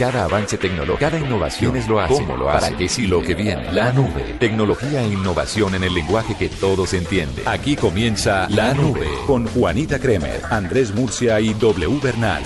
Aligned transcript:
Cada 0.00 0.24
avance 0.24 0.56
tecnológico, 0.56 0.98
cada 0.98 1.18
innovación 1.18 1.76
es 1.76 1.86
lo 1.86 2.00
hace, 2.00 2.14
cómo 2.14 2.34
lo 2.34 2.48
hace, 2.48 2.68
para 2.68 2.78
qué 2.78 2.88
sí 2.88 3.06
lo 3.06 3.20
que 3.20 3.34
viene. 3.34 3.70
La 3.70 3.92
nube. 3.92 4.34
Tecnología 4.40 5.02
e 5.02 5.08
innovación 5.08 5.74
en 5.74 5.84
el 5.84 5.92
lenguaje 5.92 6.34
que 6.38 6.48
todos 6.48 6.94
entienden. 6.94 7.46
Aquí 7.46 7.76
comienza 7.76 8.48
La 8.48 8.72
Nube 8.72 9.06
con 9.26 9.46
Juanita 9.46 9.98
Kremer, 9.98 10.40
Andrés 10.48 10.94
Murcia 10.94 11.38
y 11.38 11.52
W 11.52 12.00
Bernal. 12.02 12.42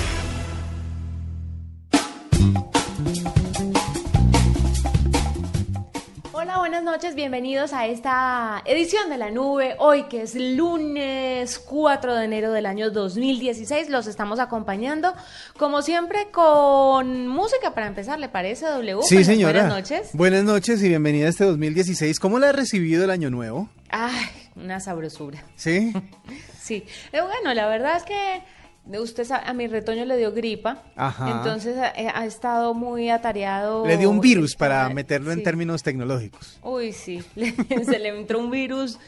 Noches, 6.85 7.15
bienvenidos 7.15 7.73
a 7.73 7.87
esta 7.87 8.63
edición 8.67 9.09
de 9.09 9.17
la 9.17 9.31
nube. 9.31 9.75
Hoy 9.79 10.03
que 10.05 10.21
es 10.21 10.35
lunes 10.35 11.59
4 11.59 12.15
de 12.15 12.25
enero 12.27 12.53
del 12.53 12.67
año 12.67 12.91
2016, 12.91 13.89
los 13.89 14.07
estamos 14.07 14.39
acompañando 14.39 15.15
como 15.57 15.81
siempre 15.81 16.31
con 16.31 17.27
música 17.27 17.73
para 17.73 17.87
empezar, 17.87 18.19
¿le 18.19 18.29
parece 18.29 18.67
W? 18.67 19.03
Sí, 19.03 19.25
señora. 19.25 19.63
Buenas 19.63 19.73
noches. 19.73 20.11
Buenas 20.13 20.45
noches 20.45 20.83
y 20.83 20.89
bienvenida 20.89 21.27
a 21.27 21.31
este 21.31 21.45
2016. 21.45 22.21
¿Cómo 22.21 22.39
la 22.39 22.51
ha 22.51 22.53
recibido 22.53 23.03
el 23.05 23.11
año 23.11 23.31
nuevo? 23.31 23.71
Ay, 23.89 24.27
una 24.55 24.79
sabrosura. 24.79 25.43
¿Sí? 25.57 25.91
sí. 26.61 26.85
Eh, 27.13 27.21
bueno, 27.23 27.55
la 27.55 27.67
verdad 27.67 27.97
es 27.97 28.03
que 28.03 28.43
Usted 28.87 29.27
a 29.31 29.55
mi 29.55 29.67
retoño 29.67 30.05
le 30.05 30.19
dio 30.19 30.33
gripa, 30.33 30.83
entonces 31.27 31.75
eh, 31.97 32.07
ha, 32.13 32.27
estado 32.27 32.75
muy 32.75 33.09
atareado. 33.09 33.87
Le 33.87 33.97
dio 33.97 34.11
un 34.11 34.21
virus 34.21 34.55
para 34.55 34.89
meterlo 34.91 35.33
en 35.33 35.43
términos 35.43 35.83
tecnológicos. 35.83 36.59
Uy, 36.63 36.93
sí, 36.93 37.23
se 37.35 37.99
le 37.99 38.09
entró 38.09 38.39
un 38.39 38.51
virus 38.51 38.99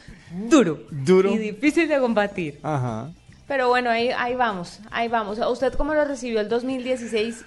duro, 0.49 0.79
duro 0.89 1.31
y 1.31 1.37
difícil 1.37 1.87
de 1.87 1.99
combatir. 1.99 2.59
Ajá. 2.63 3.11
Pero 3.47 3.69
bueno, 3.69 3.91
ahí, 3.91 4.09
ahí 4.09 4.33
vamos, 4.33 4.79
ahí 4.89 5.09
vamos. 5.09 5.37
¿Usted 5.39 5.73
cómo 5.73 5.93
lo 5.93 6.05
recibió 6.05 6.41
el 6.41 6.49
2016 6.49 7.45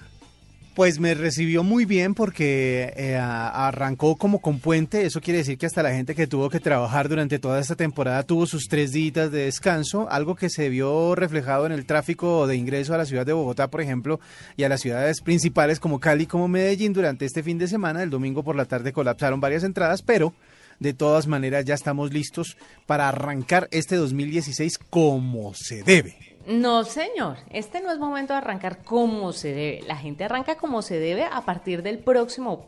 pues 0.80 0.98
me 0.98 1.12
recibió 1.12 1.62
muy 1.62 1.84
bien 1.84 2.14
porque 2.14 2.94
eh, 2.96 3.14
arrancó 3.14 4.16
como 4.16 4.40
con 4.40 4.60
puente, 4.60 5.04
eso 5.04 5.20
quiere 5.20 5.40
decir 5.40 5.58
que 5.58 5.66
hasta 5.66 5.82
la 5.82 5.92
gente 5.92 6.14
que 6.14 6.26
tuvo 6.26 6.48
que 6.48 6.58
trabajar 6.58 7.10
durante 7.10 7.38
toda 7.38 7.60
esta 7.60 7.76
temporada 7.76 8.22
tuvo 8.22 8.46
sus 8.46 8.66
tres 8.66 8.90
días 8.90 9.30
de 9.30 9.44
descanso, 9.44 10.08
algo 10.10 10.36
que 10.36 10.48
se 10.48 10.70
vio 10.70 11.14
reflejado 11.14 11.66
en 11.66 11.72
el 11.72 11.84
tráfico 11.84 12.46
de 12.46 12.56
ingreso 12.56 12.94
a 12.94 12.96
la 12.96 13.04
ciudad 13.04 13.26
de 13.26 13.34
Bogotá, 13.34 13.68
por 13.68 13.82
ejemplo, 13.82 14.20
y 14.56 14.64
a 14.64 14.70
las 14.70 14.80
ciudades 14.80 15.20
principales 15.20 15.80
como 15.80 16.00
Cali, 16.00 16.24
como 16.24 16.48
Medellín 16.48 16.94
durante 16.94 17.26
este 17.26 17.42
fin 17.42 17.58
de 17.58 17.68
semana. 17.68 18.02
El 18.02 18.08
domingo 18.08 18.42
por 18.42 18.56
la 18.56 18.64
tarde 18.64 18.94
colapsaron 18.94 19.38
varias 19.38 19.64
entradas, 19.64 20.00
pero 20.00 20.32
de 20.78 20.94
todas 20.94 21.26
maneras 21.26 21.66
ya 21.66 21.74
estamos 21.74 22.10
listos 22.10 22.56
para 22.86 23.06
arrancar 23.06 23.68
este 23.70 23.96
2016 23.96 24.78
como 24.88 25.52
se 25.52 25.82
debe. 25.82 26.29
No, 26.50 26.82
señor, 26.82 27.36
este 27.50 27.80
no 27.80 27.92
es 27.92 27.98
momento 28.00 28.32
de 28.32 28.38
arrancar 28.38 28.82
como 28.82 29.32
se 29.32 29.54
debe. 29.54 29.82
La 29.86 29.96
gente 29.96 30.24
arranca 30.24 30.56
como 30.56 30.82
se 30.82 30.98
debe 30.98 31.24
a 31.24 31.42
partir 31.42 31.84
del 31.84 32.00
próximo 32.00 32.66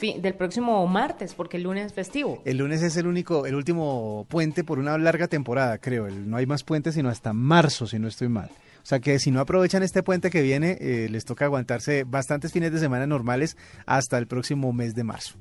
del 0.00 0.32
próximo 0.32 0.86
martes, 0.86 1.34
porque 1.34 1.58
el 1.58 1.64
lunes 1.64 1.84
es 1.84 1.92
festivo. 1.92 2.40
El 2.46 2.56
lunes 2.56 2.82
es 2.82 2.96
el 2.96 3.06
único, 3.06 3.44
el 3.44 3.54
último 3.54 4.24
puente 4.30 4.64
por 4.64 4.78
una 4.78 4.96
larga 4.96 5.28
temporada, 5.28 5.76
creo. 5.76 6.08
no 6.08 6.38
hay 6.38 6.46
más 6.46 6.64
puentes 6.64 6.94
sino 6.94 7.10
hasta 7.10 7.34
marzo, 7.34 7.86
si 7.86 7.98
no 7.98 8.08
estoy 8.08 8.30
mal. 8.30 8.48
O 8.82 8.86
sea 8.86 9.00
que 9.00 9.18
si 9.18 9.30
no 9.30 9.40
aprovechan 9.40 9.82
este 9.82 10.02
puente 10.02 10.30
que 10.30 10.40
viene, 10.40 10.78
eh, 10.80 11.08
les 11.10 11.26
toca 11.26 11.44
aguantarse 11.44 12.04
bastantes 12.04 12.50
fines 12.50 12.72
de 12.72 12.78
semana 12.78 13.06
normales 13.06 13.58
hasta 13.84 14.16
el 14.16 14.26
próximo 14.26 14.72
mes 14.72 14.94
de 14.94 15.04
marzo. 15.04 15.36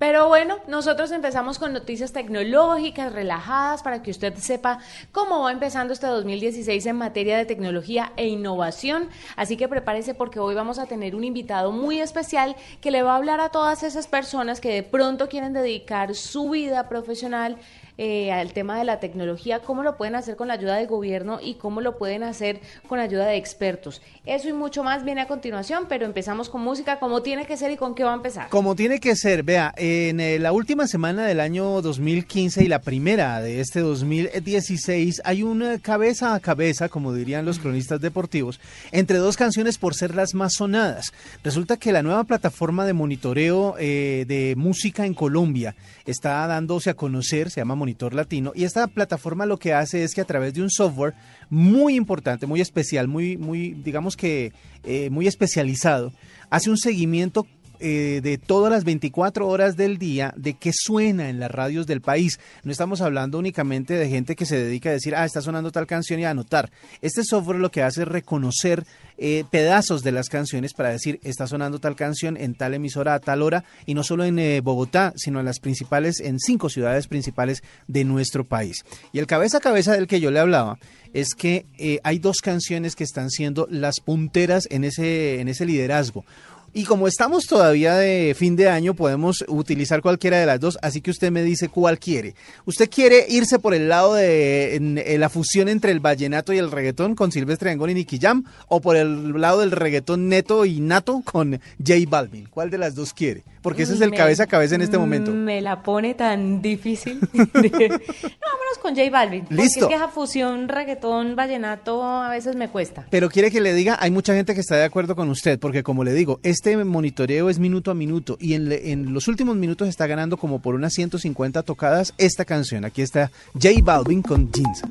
Pero 0.00 0.28
bueno, 0.28 0.56
nosotros 0.66 1.12
empezamos 1.12 1.58
con 1.58 1.74
noticias 1.74 2.14
tecnológicas, 2.14 3.12
relajadas, 3.12 3.82
para 3.82 4.02
que 4.02 4.10
usted 4.10 4.34
sepa 4.38 4.78
cómo 5.12 5.42
va 5.42 5.52
empezando 5.52 5.92
este 5.92 6.06
2016 6.06 6.86
en 6.86 6.96
materia 6.96 7.36
de 7.36 7.44
tecnología 7.44 8.10
e 8.16 8.26
innovación. 8.26 9.10
Así 9.36 9.58
que 9.58 9.68
prepárese 9.68 10.14
porque 10.14 10.40
hoy 10.40 10.54
vamos 10.54 10.78
a 10.78 10.86
tener 10.86 11.14
un 11.14 11.24
invitado 11.24 11.70
muy 11.70 12.00
especial 12.00 12.56
que 12.80 12.90
le 12.90 13.02
va 13.02 13.12
a 13.12 13.16
hablar 13.16 13.40
a 13.40 13.50
todas 13.50 13.82
esas 13.82 14.06
personas 14.06 14.58
que 14.58 14.72
de 14.72 14.82
pronto 14.82 15.28
quieren 15.28 15.52
dedicar 15.52 16.14
su 16.14 16.48
vida 16.48 16.88
profesional 16.88 17.58
eh, 17.98 18.32
al 18.32 18.52
tema 18.52 18.78
de 18.78 18.84
la 18.84 19.00
tecnología, 19.00 19.60
cómo 19.60 19.82
lo 19.82 19.96
pueden 19.96 20.14
hacer 20.14 20.36
con 20.36 20.48
la 20.48 20.54
ayuda 20.54 20.76
del 20.76 20.86
gobierno 20.86 21.38
y 21.42 21.54
cómo 21.54 21.80
lo 21.80 21.98
pueden 21.98 22.22
hacer 22.22 22.60
con 22.88 22.98
la 22.98 23.04
ayuda 23.04 23.26
de 23.26 23.36
expertos. 23.36 24.02
Eso 24.24 24.48
y 24.48 24.52
mucho 24.52 24.82
más 24.82 25.04
viene 25.04 25.20
a 25.20 25.26
continuación, 25.26 25.86
pero 25.88 26.06
empezamos 26.06 26.48
con 26.48 26.62
música 26.62 26.98
como 26.98 27.22
tiene 27.22 27.46
que 27.46 27.56
ser 27.56 27.70
y 27.70 27.76
con 27.76 27.94
qué 27.94 28.04
va 28.04 28.12
a 28.12 28.16
empezar. 28.16 28.48
Como 28.48 28.74
tiene 28.74 29.00
que 29.00 29.16
ser, 29.16 29.42
vea, 29.42 29.72
en 29.76 30.20
eh, 30.20 30.38
la 30.38 30.52
última 30.52 30.86
semana 30.86 31.26
del 31.26 31.40
año 31.40 31.82
2015 31.82 32.64
y 32.64 32.68
la 32.68 32.80
primera 32.80 33.40
de 33.40 33.60
este 33.60 33.80
2016 33.80 35.22
hay 35.24 35.42
una 35.42 35.78
cabeza 35.78 36.34
a 36.34 36.40
cabeza, 36.40 36.88
como 36.88 37.12
dirían 37.12 37.44
los 37.44 37.58
cronistas 37.58 38.00
deportivos, 38.00 38.60
entre 38.92 39.18
dos 39.18 39.36
canciones 39.36 39.78
por 39.78 39.94
ser 39.94 40.14
las 40.14 40.34
más 40.34 40.54
sonadas. 40.54 41.12
Resulta 41.42 41.76
que 41.76 41.92
la 41.92 42.02
nueva 42.02 42.24
plataforma 42.24 42.84
de 42.84 42.92
monitoreo 42.92 43.76
eh, 43.78 44.24
de 44.26 44.54
música 44.56 45.06
en 45.06 45.14
Colombia 45.14 45.74
está 46.06 46.46
dándose 46.46 46.90
a 46.90 46.94
conocer, 46.94 47.50
se 47.50 47.60
llama 47.60 47.74
Latino, 48.12 48.52
y 48.54 48.64
esta 48.64 48.86
plataforma 48.86 49.46
lo 49.46 49.58
que 49.58 49.72
hace 49.72 50.04
es 50.04 50.14
que 50.14 50.20
a 50.20 50.24
través 50.24 50.54
de 50.54 50.62
un 50.62 50.70
software 50.70 51.14
muy 51.48 51.96
importante, 51.96 52.46
muy 52.46 52.60
especial, 52.60 53.08
muy, 53.08 53.36
muy 53.36 53.72
digamos 53.72 54.16
que 54.16 54.52
eh, 54.84 55.10
muy 55.10 55.26
especializado, 55.26 56.12
hace 56.50 56.70
un 56.70 56.78
seguimiento 56.78 57.46
eh, 57.80 58.20
de 58.22 58.38
todas 58.38 58.70
las 58.70 58.84
24 58.84 59.48
horas 59.48 59.76
del 59.76 59.98
día 59.98 60.34
de 60.36 60.54
qué 60.54 60.70
suena 60.74 61.30
en 61.30 61.40
las 61.40 61.50
radios 61.50 61.86
del 61.86 62.00
país. 62.00 62.38
No 62.62 62.72
estamos 62.72 63.00
hablando 63.00 63.38
únicamente 63.38 63.94
de 63.94 64.08
gente 64.08 64.36
que 64.36 64.46
se 64.46 64.62
dedica 64.62 64.90
a 64.90 64.92
decir, 64.92 65.14
ah, 65.16 65.24
está 65.24 65.40
sonando 65.40 65.72
tal 65.72 65.86
canción 65.86 66.20
y 66.20 66.24
a 66.24 66.30
anotar. 66.30 66.70
Este 67.00 67.24
software 67.24 67.58
lo 67.58 67.70
que 67.70 67.82
hace 67.82 68.02
es 68.02 68.08
reconocer 68.08 68.86
eh, 69.16 69.44
pedazos 69.50 70.02
de 70.02 70.12
las 70.12 70.28
canciones 70.28 70.74
para 70.74 70.90
decir, 70.90 71.20
está 71.24 71.46
sonando 71.46 71.78
tal 71.78 71.96
canción 71.96 72.36
en 72.36 72.54
tal 72.54 72.74
emisora 72.74 73.14
a 73.14 73.20
tal 73.20 73.42
hora 73.42 73.64
y 73.86 73.94
no 73.94 74.02
solo 74.02 74.24
en 74.24 74.38
eh, 74.38 74.60
Bogotá, 74.60 75.12
sino 75.16 75.40
en 75.40 75.46
las 75.46 75.58
principales, 75.58 76.20
en 76.20 76.38
cinco 76.38 76.68
ciudades 76.68 77.06
principales 77.06 77.62
de 77.88 78.04
nuestro 78.04 78.44
país. 78.44 78.84
Y 79.12 79.18
el 79.18 79.26
cabeza 79.26 79.58
a 79.58 79.60
cabeza 79.60 79.92
del 79.92 80.06
que 80.06 80.20
yo 80.20 80.30
le 80.30 80.40
hablaba 80.40 80.78
es 81.12 81.34
que 81.34 81.66
hay 82.04 82.18
dos 82.20 82.36
canciones 82.40 82.94
que 82.94 83.02
están 83.02 83.30
siendo 83.30 83.66
las 83.68 83.98
punteras 83.98 84.68
en 84.70 84.84
ese, 84.84 85.40
en 85.40 85.48
ese 85.48 85.66
liderazgo. 85.66 86.24
Y 86.72 86.84
como 86.84 87.08
estamos 87.08 87.46
todavía 87.46 87.96
de 87.96 88.34
fin 88.38 88.54
de 88.54 88.68
año, 88.68 88.94
podemos 88.94 89.44
utilizar 89.48 90.02
cualquiera 90.02 90.38
de 90.38 90.46
las 90.46 90.60
dos, 90.60 90.78
así 90.82 91.00
que 91.00 91.10
usted 91.10 91.32
me 91.32 91.42
dice 91.42 91.68
cuál 91.68 91.98
quiere. 91.98 92.36
¿Usted 92.64 92.88
quiere 92.88 93.26
irse 93.28 93.58
por 93.58 93.74
el 93.74 93.88
lado 93.88 94.14
de 94.14 95.16
la 95.18 95.28
fusión 95.28 95.68
entre 95.68 95.90
el 95.90 95.98
vallenato 95.98 96.52
y 96.52 96.58
el 96.58 96.70
reggaetón 96.70 97.16
con 97.16 97.32
Silvestre 97.32 97.70
Angón 97.70 97.90
y 97.90 97.94
Nicky 97.94 98.18
Jam 98.20 98.44
o 98.68 98.80
por 98.80 98.96
el 98.96 99.40
lado 99.40 99.60
del 99.60 99.72
reggaetón 99.72 100.28
neto 100.28 100.64
y 100.64 100.80
nato 100.80 101.22
con 101.24 101.60
J 101.78 101.94
Balvin? 102.08 102.46
¿Cuál 102.50 102.70
de 102.70 102.78
las 102.78 102.94
dos 102.94 103.12
quiere? 103.12 103.42
Porque 103.62 103.82
ese 103.82 103.94
es 103.94 104.00
el 104.00 104.12
cabeza 104.12 104.44
a 104.44 104.46
cabeza 104.46 104.74
en 104.74 104.82
este 104.82 104.96
momento. 104.96 105.32
Me 105.32 105.60
la 105.60 105.82
pone 105.82 106.14
tan 106.14 106.62
difícil. 106.62 107.20
no, 107.32 107.46
vámonos 107.52 108.78
con 108.80 108.96
J 108.96 109.10
Balvin. 109.10 109.44
Listo. 109.50 109.80
Es 109.80 109.86
que 109.86 109.94
esa 109.94 110.08
fusión 110.08 110.68
reggaetón 110.68 111.36
vallenato 111.36 112.02
a 112.02 112.30
veces 112.30 112.56
me 112.56 112.68
cuesta. 112.68 113.06
Pero 113.10 113.28
quiere 113.28 113.50
que 113.50 113.60
le 113.60 113.74
diga, 113.74 113.98
hay 114.00 114.10
mucha 114.10 114.34
gente 114.34 114.54
que 114.54 114.60
está 114.60 114.76
de 114.76 114.84
acuerdo 114.84 115.14
con 115.14 115.28
usted, 115.28 115.58
porque 115.58 115.82
como 115.82 116.04
le 116.04 116.14
digo, 116.14 116.40
es 116.42 116.59
este 116.60 116.76
monitoreo 116.84 117.48
es 117.48 117.58
minuto 117.58 117.90
a 117.90 117.94
minuto 117.94 118.36
y 118.38 118.52
en, 118.52 119.14
los 119.14 119.28
últimos 119.28 119.56
minutos 119.56 119.88
está 119.88 120.06
ganando 120.06 120.36
como 120.36 120.60
por 120.60 120.74
unas 120.74 120.92
150 120.92 121.62
tocadas 121.62 122.12
esta 122.18 122.44
canción. 122.44 122.84
Aquí 122.84 123.00
está 123.00 123.30
J 123.54 123.70
Balvin 123.82 124.20
con 124.20 124.52
Jeans. 124.52 124.82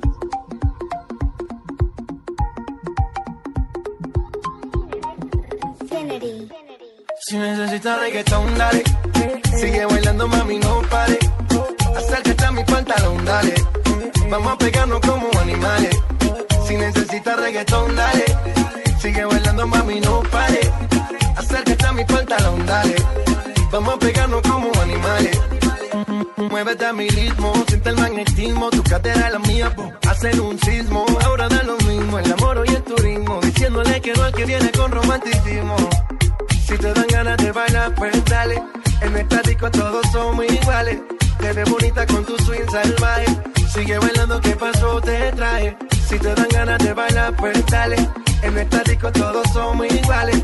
Si 7.27 7.37
necesitas 7.37 7.99
reggaetón, 7.99 8.57
dale. 8.57 8.83
Sigue 9.59 9.85
bailando, 9.85 10.27
mami, 10.27 10.57
no 10.57 10.81
pare. 10.89 11.19
Acércate 11.95 12.45
a 12.45 12.51
mi 12.51 12.63
pantalón, 12.63 13.23
dale. 13.25 13.53
Vamos 14.27 14.53
a 14.53 14.57
pegarnos 14.57 14.99
como 15.01 15.29
animales. 15.39 15.95
Si 16.67 16.75
necesitas 16.75 17.39
reggaetón, 17.39 17.95
dale. 17.95 18.25
Sigue 18.99 19.23
bailando, 19.23 19.67
mami, 19.67 19.99
no 19.99 20.23
pare 20.31 20.98
acércate 21.49 21.85
a 21.85 21.91
mi 21.93 22.05
pantalón, 22.05 22.65
dale. 22.65 22.95
Vamos 23.71 23.95
a 23.95 23.99
pegarnos 23.99 24.41
como 24.43 24.71
animales. 24.81 25.39
Muévete 26.37 26.85
a 26.85 26.93
mi 26.93 27.07
ritmo, 27.09 27.53
siente 27.67 27.89
el 27.89 27.95
magnetismo, 27.97 28.69
tu 28.69 28.83
cadera 28.83 29.27
es 29.27 29.33
la 29.33 29.39
mía, 29.39 29.75
hacen 30.07 30.39
un 30.39 30.59
sismo. 30.59 31.05
Ahora 31.25 31.49
da 31.49 31.63
lo 31.63 31.77
mismo, 31.77 32.19
el 32.19 32.31
amor 32.31 32.63
y 32.67 32.75
el 32.75 32.83
turismo, 32.83 33.39
diciéndole 33.41 34.01
que 34.01 34.13
no 34.13 34.23
al 34.23 34.33
que 34.33 34.45
viene 34.45 34.71
con 34.71 34.91
romanticismo. 34.91 35.75
Si 36.67 36.77
te 36.77 36.93
dan 36.93 37.07
ganas 37.07 37.37
de 37.37 37.51
bailar, 37.51 37.95
pues 37.95 38.25
dale. 38.25 38.63
En 39.01 39.17
esta 39.17 39.41
disco 39.41 39.71
todos 39.71 40.05
somos 40.11 40.45
iguales. 40.45 40.99
Te 41.39 41.53
ves 41.53 41.69
bonita 41.69 42.05
con 42.05 42.25
tu 42.25 42.37
swing 42.43 42.69
salvaje. 42.71 43.25
Sigue 43.73 43.97
bailando, 43.97 44.41
¿qué 44.41 44.55
pasó? 44.55 45.01
Te 45.01 45.31
traje. 45.31 45.77
Si 46.07 46.19
te 46.19 46.35
dan 46.35 46.47
ganas 46.51 46.79
de 46.79 46.93
bailar, 46.93 47.35
pues 47.35 47.65
dale. 47.67 47.97
En 48.41 48.57
esta 48.57 48.83
disco 48.83 49.11
todos 49.11 49.47
somos 49.53 49.87
iguales. 49.87 50.43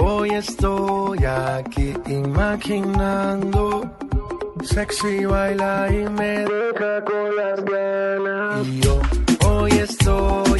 hoy 0.00 0.30
estoy 0.30 1.24
aquí 1.24 1.94
imaginando. 2.06 3.90
Sexy 4.62 5.24
baila 5.24 5.88
y 5.90 6.08
me 6.10 6.44
deja 6.44 7.04
con 7.04 7.36
las 7.36 7.64
ganas. 7.64 8.66
Y 8.66 8.80
yo 8.80 9.00
hoy 9.46 9.70
estoy 9.72 10.59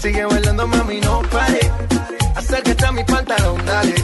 Sigue 0.00 0.24
bailando, 0.24 0.66
mami, 0.66 0.98
no 1.00 1.20
pare. 1.30 1.60
Acércate 2.34 2.86
a 2.86 2.92
mi 2.92 3.04
pantalón, 3.04 3.64
dale. 3.66 3.94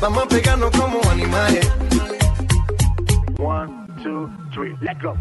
Vamos 0.00 0.24
a 0.24 0.26
pegarnos 0.26 0.70
como 0.72 1.00
animales. 1.08 1.70
One, 3.38 3.86
two, 4.02 4.28
three, 4.52 4.74
let 4.80 5.00
go. 5.00 5.14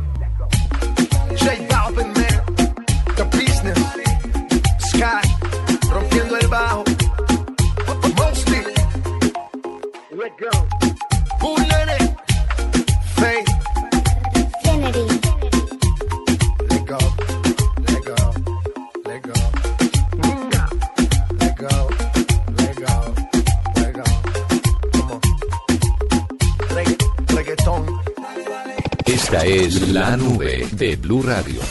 J 1.38 1.68
Balvin, 1.70 2.12
man. 2.18 2.44
The 3.18 3.26
business. 3.38 3.80
Sky. 4.80 5.22
Rompiendo 5.94 6.38
el 6.38 6.48
bajo. 6.48 6.84
Mostly. 8.18 8.64
Let 10.12 10.34
go. 10.40 10.50
Bullet. 11.40 12.16
Faith. 13.16 13.50
Kennedy. 14.64 15.29
Esta 29.32 29.46
es 29.46 29.90
la 29.90 30.18
nube 30.18 30.68
de 30.72 30.96
Blue 30.96 31.22
Radio. 31.22 31.62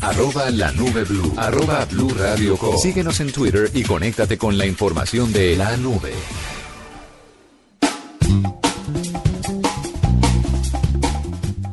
Arroba 0.00 0.48
la 0.50 0.72
nube 0.72 1.04
blue. 1.04 1.30
Arroba 1.36 1.84
blue 1.84 2.08
radio 2.08 2.56
com. 2.56 2.74
Síguenos 2.78 3.20
en 3.20 3.30
Twitter 3.30 3.70
y 3.74 3.82
conéctate 3.82 4.38
con 4.38 4.56
la 4.56 4.64
información 4.64 5.30
de 5.30 5.56
la 5.56 5.76
nube. 5.76 6.14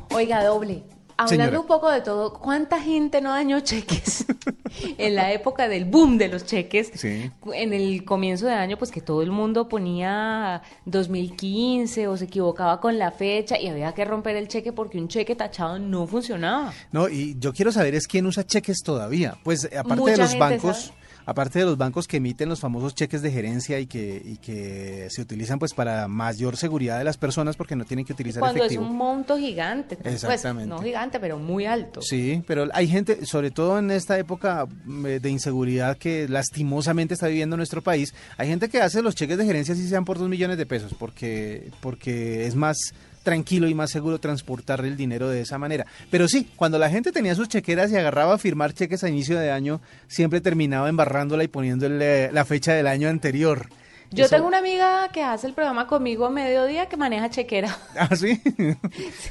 Oiga, 0.10 0.44
doble. 0.44 0.84
Hablando 1.18 1.46
Señora. 1.46 1.60
un 1.60 1.68
poco 1.68 1.92
de 1.92 2.02
todo, 2.02 2.34
¿cuánta 2.34 2.82
gente 2.82 3.22
no 3.22 3.30
dañó 3.30 3.60
cheques 3.60 4.26
en 4.98 5.16
la 5.16 5.32
época 5.32 5.68
del 5.68 5.86
boom 5.86 6.18
de 6.18 6.28
los 6.28 6.46
cheques? 6.46 6.92
Sí. 6.96 7.32
En 7.54 7.74
el 7.74 8.04
comienzo 8.04 8.48
de 8.48 8.54
año, 8.54 8.78
pues 8.78 8.92
que 8.92 9.02
todo 9.02 9.22
el 9.22 9.32
mundo 9.32 9.70
ponía 9.70 10.62
2015 10.86 12.08
o 12.08 12.18
se 12.18 12.26
equivocaba 12.26 12.80
con 12.80 12.98
la 12.98 13.12
fecha 13.12 13.60
y 13.60 13.68
había 13.68 13.94
que 13.94 14.06
romper 14.06 14.36
el 14.36 14.48
cheque 14.48 14.74
porque 14.74 14.98
un 14.98 15.08
cheque 15.08 15.36
tachado 15.36 15.80
no 15.80 16.08
funcionaba. 16.08 16.74
No, 16.92 17.08
y 17.10 17.36
yo 17.40 17.54
quiero 17.54 17.72
saber 17.72 17.96
es 17.96 18.08
quién 18.08 18.26
usa 18.26 18.46
cheques 18.46 18.82
todavía. 18.82 19.38
Pues 19.44 19.66
aparte 19.66 20.02
Mucha 20.02 20.12
de 20.14 20.18
los 20.18 20.38
bancos, 20.38 20.78
sabe. 20.78 21.03
Aparte 21.26 21.60
de 21.60 21.66
los 21.66 21.78
bancos 21.78 22.08
que 22.08 22.18
emiten 22.18 22.50
los 22.50 22.60
famosos 22.60 22.96
cheques 22.96 23.22
de 23.22 23.32
gerencia 23.32 23.80
y 23.80 23.88
que, 23.88 24.22
y 24.24 24.38
que 24.38 25.08
se 25.10 25.22
utilizan 25.22 25.60
pues 25.60 25.74
para 25.74 26.08
mayor 26.08 26.58
seguridad 26.58 26.98
de 26.98 27.04
las 27.04 27.18
personas 27.18 27.56
porque 27.56 27.76
no 27.76 27.86
tienen 27.86 28.06
que 28.06 28.14
utilizar 28.14 28.40
Cuando 28.40 28.60
efectivo. 28.60 28.84
es 28.84 28.90
un 28.90 28.98
monto 28.98 29.38
gigante. 29.38 29.98
Exactamente. 30.04 30.70
Pues, 30.70 30.80
no 30.82 30.86
gigante, 30.86 31.20
pero 31.20 31.40
muy 31.40 31.66
alto. 31.66 32.02
Sí, 32.02 32.44
pero 32.48 32.68
hay 32.74 32.88
gente, 32.88 33.26
sobre 33.26 33.52
todo 33.52 33.80
en 33.80 33.92
esta 33.92 34.18
época 34.18 34.66
mm, 34.86 35.06
eh, 35.06 35.20
de 35.20 35.30
inseguridad 35.30 35.98
que 35.98 36.28
lastimosamente 36.28 37.14
está 37.14 37.28
viviendo 37.28 37.58
nuestro 37.58 37.82
país, 37.82 38.14
hay 38.38 38.48
gente 38.48 38.70
que 38.70 38.82
hace 38.82 39.02
los 39.02 39.16
cheques 39.16 39.38
de 39.38 39.46
gerencia 39.46 39.76
si 39.76 39.88
sean 39.88 40.06
por 40.06 40.18
dos 40.18 40.30
millones 40.30 40.58
de 40.58 40.66
pesos, 40.66 40.94
porque, 40.98 41.72
porque 41.82 42.46
es 42.46 42.56
más 42.56 42.78
tranquilo 43.24 43.68
y 43.68 43.74
más 43.74 43.90
seguro 43.90 44.20
transportar 44.20 44.84
el 44.86 44.96
dinero 44.98 45.30
de 45.30 45.42
esa 45.42 45.58
manera. 45.58 45.86
Pero 46.12 46.28
sí, 46.28 46.50
cuando 46.56 46.78
la 46.78 46.90
gente 46.90 47.12
tenía 47.12 47.34
sus 47.36 47.48
chequeras 47.50 47.92
y 47.92 47.96
agarraba 47.96 48.36
a 48.36 48.38
firmar 48.38 48.74
cheques 48.74 49.04
a 49.04 49.10
inicio 49.10 49.40
de 49.40 49.52
año, 49.52 49.82
siempre 50.08 50.42
terminaba 50.42 50.90
embarrándola 50.90 51.44
y 51.44 51.48
poniéndole 51.48 52.32
la 52.32 52.46
fecha 52.46 52.74
del 52.74 52.88
año 52.88 53.10
anterior. 53.10 53.70
Yo 54.12 54.26
Eso- 54.26 54.36
tengo 54.36 54.48
una 54.48 54.60
amiga 54.60 55.10
que 55.12 55.24
hace 55.24 55.48
el 55.48 55.54
programa 55.54 55.88
conmigo 55.88 56.26
a 56.28 56.30
mediodía 56.30 56.88
que 56.88 56.98
maneja 56.98 57.30
chequera. 57.32 57.76
¿Ah, 57.98 58.16
sí? 58.16 58.40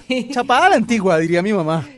Sí. 0.08 0.28
Chapada 0.32 0.66
a 0.66 0.70
la 0.70 0.76
antigua, 0.76 1.18
diría 1.18 1.40
mi 1.42 1.52
mamá. 1.52 1.86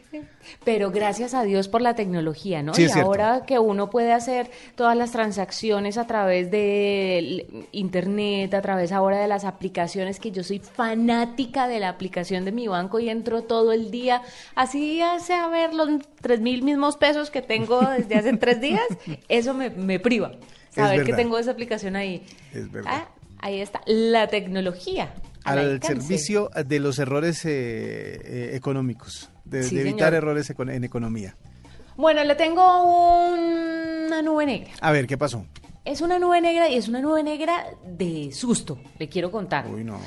Pero 0.65 0.91
gracias 0.91 1.35
a 1.35 1.43
Dios 1.43 1.69
por 1.69 1.83
la 1.83 1.95
tecnología, 1.95 2.63
¿no? 2.63 2.75
Sí, 2.75 2.87
y 2.87 2.99
ahora 2.99 3.45
que 3.47 3.59
uno 3.59 3.91
puede 3.91 4.13
hacer 4.13 4.51
todas 4.77 4.97
las 4.97 5.13
transacciones 5.13 5.99
a 5.99 6.07
través 6.07 6.51
de 6.51 7.47
internet, 7.73 8.55
a 8.55 8.63
través 8.63 8.93
ahora 8.93 9.19
de 9.19 9.29
las 9.29 9.45
aplicaciones, 9.45 10.21
que 10.21 10.31
yo 10.31 10.43
soy 10.43 10.61
fanática 10.61 11.69
de 11.69 11.81
la 11.81 11.89
aplicación 11.89 12.45
de 12.45 12.53
mi 12.53 12.69
banco 12.69 13.01
y 13.01 13.09
entro 13.09 13.43
todo 13.43 13.73
el 13.73 13.91
día, 13.91 14.23
así 14.55 15.01
hace 15.01 15.35
a 15.35 15.49
ver 15.49 15.75
los 15.75 15.89
tres 16.21 16.41
mil 16.41 16.63
mismos 16.63 16.97
pesos 16.97 17.31
que 17.31 17.43
tengo 17.43 17.81
desde 17.81 18.17
hace 18.17 18.37
tres 18.37 18.61
días, 18.61 18.87
eso 19.29 19.55
me, 19.55 19.71
me 19.71 19.99
priva. 19.99 20.33
Saber 20.71 21.05
que 21.05 21.13
tengo 21.13 21.39
esa 21.39 21.53
aplicación 21.53 21.97
ahí. 21.97 22.25
Es 22.53 22.71
verdad. 22.71 22.91
Ah, 22.93 23.09
ahí 23.39 23.61
está, 23.61 23.81
la 23.87 24.27
tecnología. 24.29 25.15
al 25.45 25.81
servicio 25.83 26.51
de 26.67 26.81
los 26.81 26.99
errores 26.99 27.45
eh, 27.45 27.51
eh, 27.53 28.51
económicos, 28.55 29.31
de, 29.45 29.63
Sí, 29.63 29.75
de 29.77 29.83
evitar 29.83 30.09
señor. 30.11 30.15
errores 30.15 30.51
econ- 30.51 30.73
en 30.73 30.85
economía. 30.85 31.37
Bueno, 31.97 32.25
le 32.25 32.35
tengo 32.35 32.83
una 32.85 34.23
nube 34.23 34.47
negra. 34.47 34.71
A 34.81 34.91
ver, 34.93 35.07
¿qué 35.07 35.17
pasó? 35.17 35.47
Es 35.85 36.01
una 36.01 36.19
nube 36.19 36.41
negra 36.41 36.69
y 36.69 36.77
es 36.77 36.89
una 36.89 37.01
nube 37.01 37.23
negra 37.23 37.67
de 37.85 38.31
susto, 38.33 38.79
le 38.99 39.09
quiero 39.09 39.31
contar. 39.31 39.67
Uy, 39.69 39.85
no. 39.85 39.99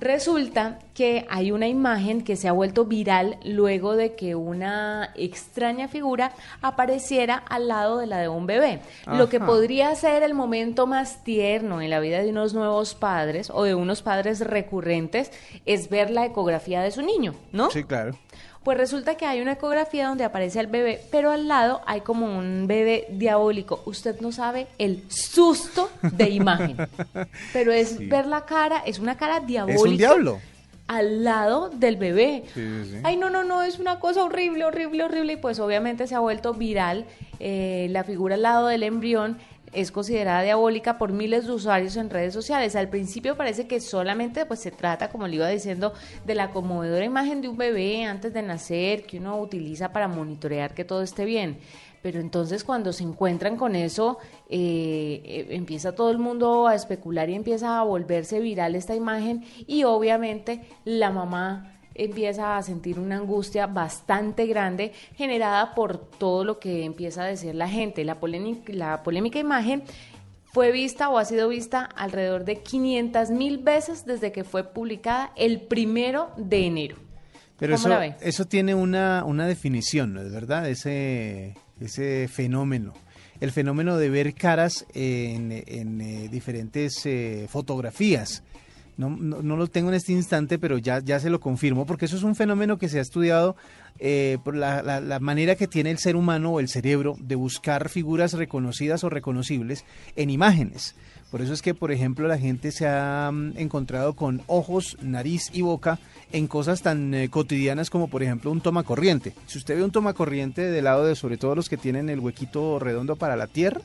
Resulta 0.00 0.80
que 0.94 1.26
hay 1.30 1.52
una 1.52 1.68
imagen 1.68 2.22
que 2.24 2.34
se 2.34 2.48
ha 2.48 2.52
vuelto 2.52 2.86
viral 2.86 3.38
luego 3.44 3.94
de 3.94 4.16
que 4.16 4.34
una 4.34 5.10
extraña 5.14 5.86
figura 5.86 6.32
apareciera 6.60 7.36
al 7.36 7.68
lado 7.68 7.98
de 7.98 8.08
la 8.08 8.18
de 8.18 8.26
un 8.28 8.46
bebé. 8.46 8.80
Lo 9.06 9.28
que 9.28 9.38
podría 9.38 9.94
ser 9.94 10.24
el 10.24 10.34
momento 10.34 10.88
más 10.88 11.22
tierno 11.22 11.80
en 11.82 11.90
la 11.90 12.00
vida 12.00 12.20
de 12.20 12.30
unos 12.30 12.52
nuevos 12.52 12.96
padres 12.96 13.48
o 13.50 13.62
de 13.62 13.76
unos 13.76 14.02
padres 14.02 14.40
recurrentes 14.40 15.30
es 15.66 15.88
ver 15.88 16.10
la 16.10 16.24
ecografía 16.26 16.80
de 16.82 16.90
su 16.90 17.02
niño, 17.02 17.34
¿no? 17.52 17.70
Sí, 17.70 17.84
claro. 17.84 18.16
Pues 18.64 18.78
resulta 18.78 19.16
que 19.16 19.26
hay 19.26 19.40
una 19.40 19.52
ecografía 19.52 20.06
donde 20.06 20.22
aparece 20.24 20.60
el 20.60 20.68
bebé, 20.68 21.00
pero 21.10 21.30
al 21.32 21.48
lado 21.48 21.80
hay 21.84 22.02
como 22.02 22.26
un 22.26 22.66
bebé 22.68 23.06
diabólico. 23.10 23.82
Usted 23.86 24.20
no 24.20 24.30
sabe 24.30 24.68
el 24.78 25.02
susto 25.08 25.90
de 26.00 26.30
imagen. 26.30 26.76
Pero 27.52 27.72
es 27.72 27.98
ver 28.08 28.26
la 28.26 28.44
cara, 28.44 28.82
es 28.86 29.00
una 29.00 29.16
cara 29.16 29.40
diabólica. 29.40 29.84
Es 29.84 29.90
un 29.90 29.96
diablo. 29.96 30.40
Al 30.86 31.24
lado 31.24 31.70
del 31.70 31.96
bebé. 31.96 32.44
Sí, 32.54 32.60
sí, 32.60 32.90
sí. 32.90 32.96
Ay, 33.02 33.16
no, 33.16 33.30
no, 33.30 33.42
no, 33.44 33.62
es 33.62 33.78
una 33.78 33.98
cosa 33.98 34.22
horrible, 34.22 34.64
horrible, 34.64 35.04
horrible. 35.04 35.32
Y 35.34 35.36
pues 35.36 35.58
obviamente 35.58 36.06
se 36.06 36.14
ha 36.14 36.20
vuelto 36.20 36.54
viral. 36.54 37.06
eh, 37.40 37.88
la 37.90 38.04
figura 38.04 38.36
al 38.36 38.42
lado 38.42 38.68
del 38.68 38.84
embrión 38.84 39.38
es 39.72 39.90
considerada 39.90 40.42
diabólica 40.42 40.98
por 40.98 41.12
miles 41.12 41.46
de 41.46 41.52
usuarios 41.52 41.96
en 41.96 42.10
redes 42.10 42.34
sociales. 42.34 42.76
Al 42.76 42.88
principio 42.88 43.36
parece 43.36 43.66
que 43.66 43.80
solamente 43.80 44.44
pues 44.46 44.60
se 44.60 44.70
trata, 44.70 45.08
como 45.08 45.26
le 45.26 45.36
iba 45.36 45.48
diciendo, 45.48 45.92
de 46.26 46.34
la 46.34 46.50
conmovedora 46.50 47.04
imagen 47.04 47.40
de 47.40 47.48
un 47.48 47.56
bebé 47.56 48.04
antes 48.04 48.32
de 48.32 48.42
nacer 48.42 49.04
que 49.04 49.18
uno 49.18 49.40
utiliza 49.40 49.92
para 49.92 50.08
monitorear 50.08 50.74
que 50.74 50.84
todo 50.84 51.02
esté 51.02 51.24
bien. 51.24 51.58
Pero 52.02 52.20
entonces 52.20 52.64
cuando 52.64 52.92
se 52.92 53.04
encuentran 53.04 53.56
con 53.56 53.76
eso, 53.76 54.18
eh, 54.48 55.22
eh, 55.24 55.46
empieza 55.50 55.94
todo 55.94 56.10
el 56.10 56.18
mundo 56.18 56.66
a 56.66 56.74
especular 56.74 57.30
y 57.30 57.34
empieza 57.34 57.78
a 57.78 57.84
volverse 57.84 58.40
viral 58.40 58.74
esta 58.74 58.94
imagen 58.94 59.44
y 59.66 59.84
obviamente 59.84 60.62
la 60.84 61.10
mamá 61.10 61.71
empieza 61.94 62.56
a 62.56 62.62
sentir 62.62 62.98
una 62.98 63.16
angustia 63.16 63.66
bastante 63.66 64.46
grande 64.46 64.92
generada 65.16 65.74
por 65.74 65.98
todo 65.98 66.44
lo 66.44 66.58
que 66.58 66.84
empieza 66.84 67.22
a 67.22 67.26
decir 67.26 67.54
la 67.54 67.68
gente. 67.68 68.04
La, 68.04 68.20
polémica, 68.20 68.72
la 68.72 69.02
polémica 69.02 69.38
imagen 69.38 69.82
fue 70.52 70.70
vista 70.70 71.08
o 71.08 71.18
ha 71.18 71.24
sido 71.24 71.48
vista 71.48 71.84
alrededor 71.84 72.44
de 72.44 72.56
500 72.62 73.30
mil 73.30 73.58
veces 73.58 74.04
desde 74.04 74.32
que 74.32 74.44
fue 74.44 74.64
publicada 74.64 75.32
el 75.36 75.62
primero 75.62 76.30
de 76.36 76.66
enero. 76.66 76.96
Pero 77.58 77.74
¿Cómo 77.74 77.80
eso, 77.80 77.88
la 77.88 77.98
ve? 77.98 78.16
eso 78.20 78.44
tiene 78.46 78.74
una, 78.74 79.24
una 79.24 79.46
definición, 79.46 80.12
¿no 80.14 80.20
es 80.20 80.30
verdad? 80.32 80.68
Ese, 80.68 81.54
ese 81.80 82.28
fenómeno. 82.28 82.92
el 83.40 83.50
fenómeno 83.50 83.96
de 83.96 84.10
ver 84.10 84.34
caras 84.34 84.86
en, 84.94 85.64
en, 85.66 86.00
eh, 86.00 86.28
diferentes 86.28 87.06
eh, 87.06 87.46
fotografías. 87.48 88.42
No, 89.02 89.10
no, 89.10 89.42
no, 89.42 89.56
lo 89.56 89.66
tengo 89.66 89.88
en 89.88 89.96
este 89.96 90.12
instante, 90.12 90.60
pero 90.60 90.78
ya, 90.78 91.00
ya 91.00 91.18
se 91.18 91.28
lo 91.28 91.40
confirmo, 91.40 91.86
porque 91.86 92.04
eso 92.04 92.16
es 92.16 92.22
un 92.22 92.36
fenómeno 92.36 92.78
que 92.78 92.88
se 92.88 93.00
ha 93.00 93.02
estudiado 93.02 93.56
eh, 93.98 94.38
por 94.44 94.54
la, 94.54 94.80
la, 94.80 95.00
la, 95.00 95.18
manera 95.18 95.56
que 95.56 95.66
tiene 95.66 95.90
el 95.90 95.98
ser 95.98 96.14
humano 96.14 96.52
o 96.52 96.60
el 96.60 96.68
cerebro 96.68 97.16
de 97.18 97.34
buscar 97.34 97.88
figuras 97.88 98.34
reconocidas 98.34 99.02
o 99.02 99.10
reconocibles 99.10 99.84
en 100.14 100.30
imágenes. 100.30 100.94
Por 101.32 101.40
eso 101.40 101.52
es 101.52 101.62
que, 101.62 101.74
por 101.74 101.90
ejemplo, 101.90 102.28
la 102.28 102.38
gente 102.38 102.70
se 102.70 102.86
ha 102.86 103.28
um, 103.28 103.56
encontrado 103.56 104.14
con 104.14 104.42
ojos, 104.46 104.98
nariz 105.00 105.50
y 105.52 105.62
boca 105.62 105.98
en 106.30 106.46
cosas 106.46 106.82
tan 106.82 107.12
eh, 107.12 107.28
cotidianas 107.28 107.90
como, 107.90 108.08
por 108.08 108.22
ejemplo, 108.22 108.52
un 108.52 108.60
toma 108.60 108.84
corriente. 108.84 109.32
Si 109.46 109.58
usted 109.58 109.76
ve 109.76 109.82
un 109.82 109.90
toma 109.90 110.12
corriente 110.12 110.70
del 110.70 110.84
lado 110.84 111.06
de, 111.06 111.16
sobre 111.16 111.38
todo 111.38 111.56
los 111.56 111.68
que 111.68 111.76
tienen 111.76 112.08
el 112.08 112.20
huequito 112.20 112.78
redondo 112.78 113.16
para 113.16 113.34
la 113.34 113.48
tierra, 113.48 113.80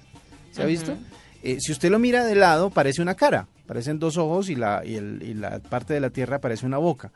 ¿se 0.52 0.62
ha 0.62 0.66
uh 0.66 0.68
-huh. 0.68 0.72
visto? 0.72 0.98
Eh, 1.42 1.58
si 1.60 1.72
usted 1.72 1.90
lo 1.90 2.00
mira 2.00 2.26
de 2.26 2.36
lado, 2.36 2.70
parece 2.70 3.02
una 3.02 3.16
cara, 3.16 3.48
parecen 3.68 4.00
dos 4.00 4.18
ojos 4.18 4.50
y 4.50 4.56
la, 4.56 4.84
y, 4.86 4.96
el, 4.96 5.22
y 5.22 5.34
la 5.34 5.60
parte 5.60 5.94
de 5.94 6.00
la 6.00 6.10
tierra 6.10 6.40
parece 6.40 6.66
una 6.66 6.78
boca. 6.78 7.12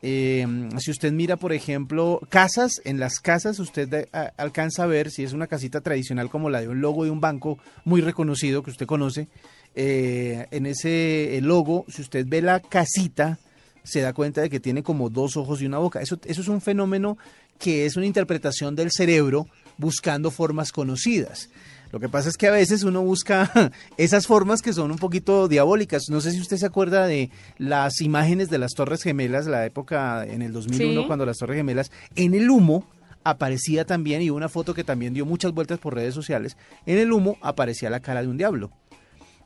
Eh, 0.00 0.46
si 0.78 0.92
usted 0.92 1.12
mira, 1.12 1.36
por 1.36 1.52
ejemplo, 1.52 2.20
casas, 2.28 2.80
en 2.84 3.00
las 3.00 3.18
casas 3.18 3.58
usted 3.58 4.08
a, 4.12 4.32
alcanza 4.36 4.84
a 4.84 4.86
ver 4.86 5.10
si 5.10 5.24
es 5.24 5.32
una 5.32 5.48
casita 5.48 5.80
tradicional 5.80 6.30
como 6.30 6.50
la 6.50 6.60
de 6.60 6.68
un 6.68 6.80
logo 6.80 7.04
de 7.04 7.10
un 7.10 7.20
banco 7.20 7.58
muy 7.84 8.00
reconocido 8.00 8.62
que 8.62 8.70
usted 8.70 8.86
conoce. 8.86 9.28
Eh, 9.74 10.46
en 10.50 10.66
ese 10.66 11.38
logo, 11.42 11.84
si 11.88 12.02
usted 12.02 12.26
ve 12.28 12.42
la 12.42 12.60
casita, 12.60 13.38
se 13.82 14.00
da 14.00 14.12
cuenta 14.12 14.40
de 14.40 14.50
que 14.50 14.60
tiene 14.60 14.82
como 14.82 15.10
dos 15.10 15.36
ojos 15.36 15.60
y 15.62 15.66
una 15.66 15.78
boca. 15.78 16.00
Eso, 16.00 16.18
eso 16.24 16.40
es 16.42 16.48
un 16.48 16.60
fenómeno 16.60 17.18
que 17.58 17.86
es 17.86 17.96
una 17.96 18.06
interpretación 18.06 18.76
del 18.76 18.92
cerebro 18.92 19.46
buscando 19.78 20.30
formas 20.30 20.70
conocidas. 20.72 21.50
Lo 21.90 22.00
que 22.00 22.08
pasa 22.08 22.28
es 22.28 22.36
que 22.36 22.46
a 22.46 22.52
veces 22.52 22.82
uno 22.82 23.02
busca 23.02 23.50
esas 23.96 24.26
formas 24.26 24.62
que 24.62 24.72
son 24.72 24.90
un 24.90 24.98
poquito 24.98 25.48
diabólicas. 25.48 26.04
No 26.10 26.20
sé 26.20 26.32
si 26.32 26.40
usted 26.40 26.58
se 26.58 26.66
acuerda 26.66 27.06
de 27.06 27.30
las 27.56 28.00
imágenes 28.00 28.50
de 28.50 28.58
las 28.58 28.72
Torres 28.72 29.02
Gemelas, 29.02 29.46
la 29.46 29.64
época 29.64 30.24
en 30.26 30.42
el 30.42 30.52
2001 30.52 31.02
¿Sí? 31.02 31.06
cuando 31.06 31.24
las 31.24 31.38
Torres 31.38 31.56
Gemelas, 31.56 31.90
en 32.16 32.34
el 32.34 32.50
humo 32.50 32.84
aparecía 33.24 33.84
también, 33.84 34.22
y 34.22 34.30
una 34.30 34.48
foto 34.48 34.74
que 34.74 34.84
también 34.84 35.14
dio 35.14 35.26
muchas 35.26 35.52
vueltas 35.52 35.78
por 35.78 35.94
redes 35.94 36.14
sociales, 36.14 36.56
en 36.86 36.98
el 36.98 37.12
humo 37.12 37.36
aparecía 37.42 37.90
la 37.90 38.00
cara 38.00 38.22
de 38.22 38.28
un 38.28 38.38
diablo. 38.38 38.70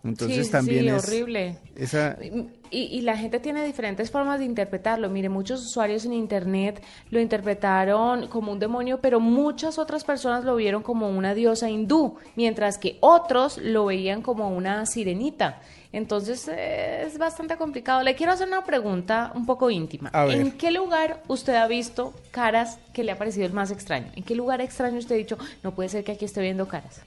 Entonces 0.05 0.47
sí, 0.47 0.53
también 0.53 0.81
sí, 0.81 0.89
es 0.89 1.09
horrible. 1.09 1.59
Esa... 1.77 2.19
Y, 2.71 2.85
y, 2.85 3.03
la 3.03 3.17
gente 3.17 3.39
tiene 3.39 3.65
diferentes 3.65 4.11
formas 4.11 4.39
de 4.39 4.47
interpretarlo. 4.47 5.11
Mire, 5.11 5.29
muchos 5.29 5.61
usuarios 5.65 6.07
en 6.07 6.15
internet 6.15 6.83
lo 7.11 7.21
interpretaron 7.21 8.29
como 8.29 8.51
un 8.51 8.59
demonio, 8.59 8.99
pero 9.01 9.21
muchas 9.21 9.79
otras 9.79 10.05
personas 10.05 10.45
lo 10.45 10.57
vieron 10.57 10.83
como 10.83 11.11
una 11.11 11.35
diosa 11.35 11.69
hindú, 11.69 12.17
mientras 12.35 12.79
que 12.79 12.97
otros 13.01 13.59
lo 13.59 13.85
veían 13.85 14.23
como 14.23 14.49
una 14.49 14.87
sirenita. 14.87 15.61
Entonces 15.93 16.49
es 16.49 17.19
bastante 17.19 17.57
complicado. 17.57 18.03
Le 18.03 18.15
quiero 18.15 18.33
hacer 18.33 18.49
una 18.49 18.65
pregunta 18.65 19.31
un 19.35 19.45
poco 19.45 19.71
íntima. 19.71 20.11
¿En 20.31 20.53
qué 20.53 20.71
lugar 20.71 21.23
usted 21.29 21.55
ha 21.55 21.69
visto 21.69 22.15
caras 22.31 22.79
que 22.95 23.05
le 23.05 23.13
ha 23.13 23.19
parecido 23.19 23.47
el 23.47 23.53
más 23.53 23.71
extraño? 23.71 24.07
¿En 24.17 24.23
qué 24.23 24.35
lugar 24.35 24.63
extraño 24.63 24.99
usted 24.99 25.15
ha 25.15 25.19
dicho, 25.19 25.39
no 25.63 25.75
puede 25.75 25.91
ser 25.91 26.03
que 26.03 26.13
aquí 26.13 26.25
esté 26.25 26.41
viendo 26.41 26.67
caras? 26.67 27.03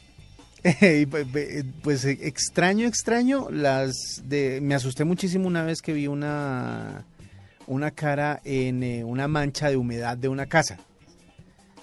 pues 1.84 2.06
extraño, 2.06 2.88
extraño, 2.88 3.50
las 3.52 4.24
de 4.24 4.60
me 4.62 4.74
asusté 4.74 5.04
muchísimo 5.04 5.48
una 5.48 5.64
vez 5.64 5.82
que 5.82 5.94
vi 5.94 6.08
una 6.08 7.06
una 7.68 7.92
cara 7.92 8.42
en 8.44 8.84
eh, 8.84 9.04
una 9.04 9.28
mancha 9.28 9.70
de 9.70 9.78
humedad 9.78 10.18
de 10.18 10.28
una 10.28 10.46
casa. 10.46 10.78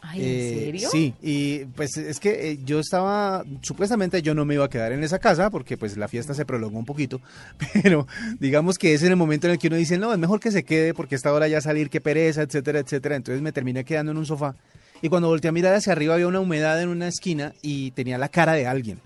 Ay, 0.01 0.21
¿en 0.21 0.29
eh, 0.29 0.65
serio? 0.65 0.89
Sí, 0.91 1.15
y 1.23 1.65
pues 1.77 1.97
es 1.97 2.19
que 2.19 2.51
eh, 2.51 2.59
yo 2.65 2.81
estaba, 2.81 3.45
supuestamente 3.61 4.21
yo 4.21 4.35
no 4.35 4.45
me 4.45 4.55
iba 4.55 4.65
a 4.65 4.71
quedar 4.71 4.91
en 4.91 5.05
esa 5.05 5.21
casa 5.21 5.49
porque 5.49 5.77
pues 5.77 5.97
la 5.97 6.09
fiesta 6.09 6.35
se 6.35 6.45
prolongó 6.45 6.77
un 6.77 6.85
poquito, 6.85 7.21
pero 7.83 8.09
digamos 8.41 8.79
que 8.79 8.95
es 8.95 9.03
en 9.05 9.11
el 9.11 9.17
momento 9.17 9.47
en 9.47 9.53
el 9.53 9.59
que 9.59 9.69
uno 9.69 9.77
dice, 9.77 9.99
no, 9.99 10.13
es 10.13 10.19
mejor 10.19 10.41
que 10.41 10.51
se 10.51 10.65
quede 10.65 10.93
porque 10.93 11.15
esta 11.15 11.33
hora 11.33 11.47
ya 11.47 11.61
salir, 11.61 11.89
qué 11.89 12.01
pereza, 12.01 12.43
etcétera, 12.43 12.81
etcétera. 12.81 13.15
Entonces 13.15 13.43
me 13.43 13.53
terminé 13.53 13.85
quedando 13.85 14.11
en 14.11 14.19
un 14.19 14.27
sofá 14.27 14.57
y 15.03 15.09
cuando 15.09 15.29
volteé 15.29 15.49
a 15.49 15.53
mirar 15.53 15.75
hacia 15.75 15.93
arriba 15.93 16.15
había 16.15 16.29
una 16.29 16.41
humedad 16.41 16.81
en 16.81 16.89
una 16.89 17.09
esquina 17.09 17.53
y 17.61 17.91
tenía 17.91 18.17
la 18.19 18.29
cara 18.29 18.53
de 18.53 18.67
alguien. 18.67 19.01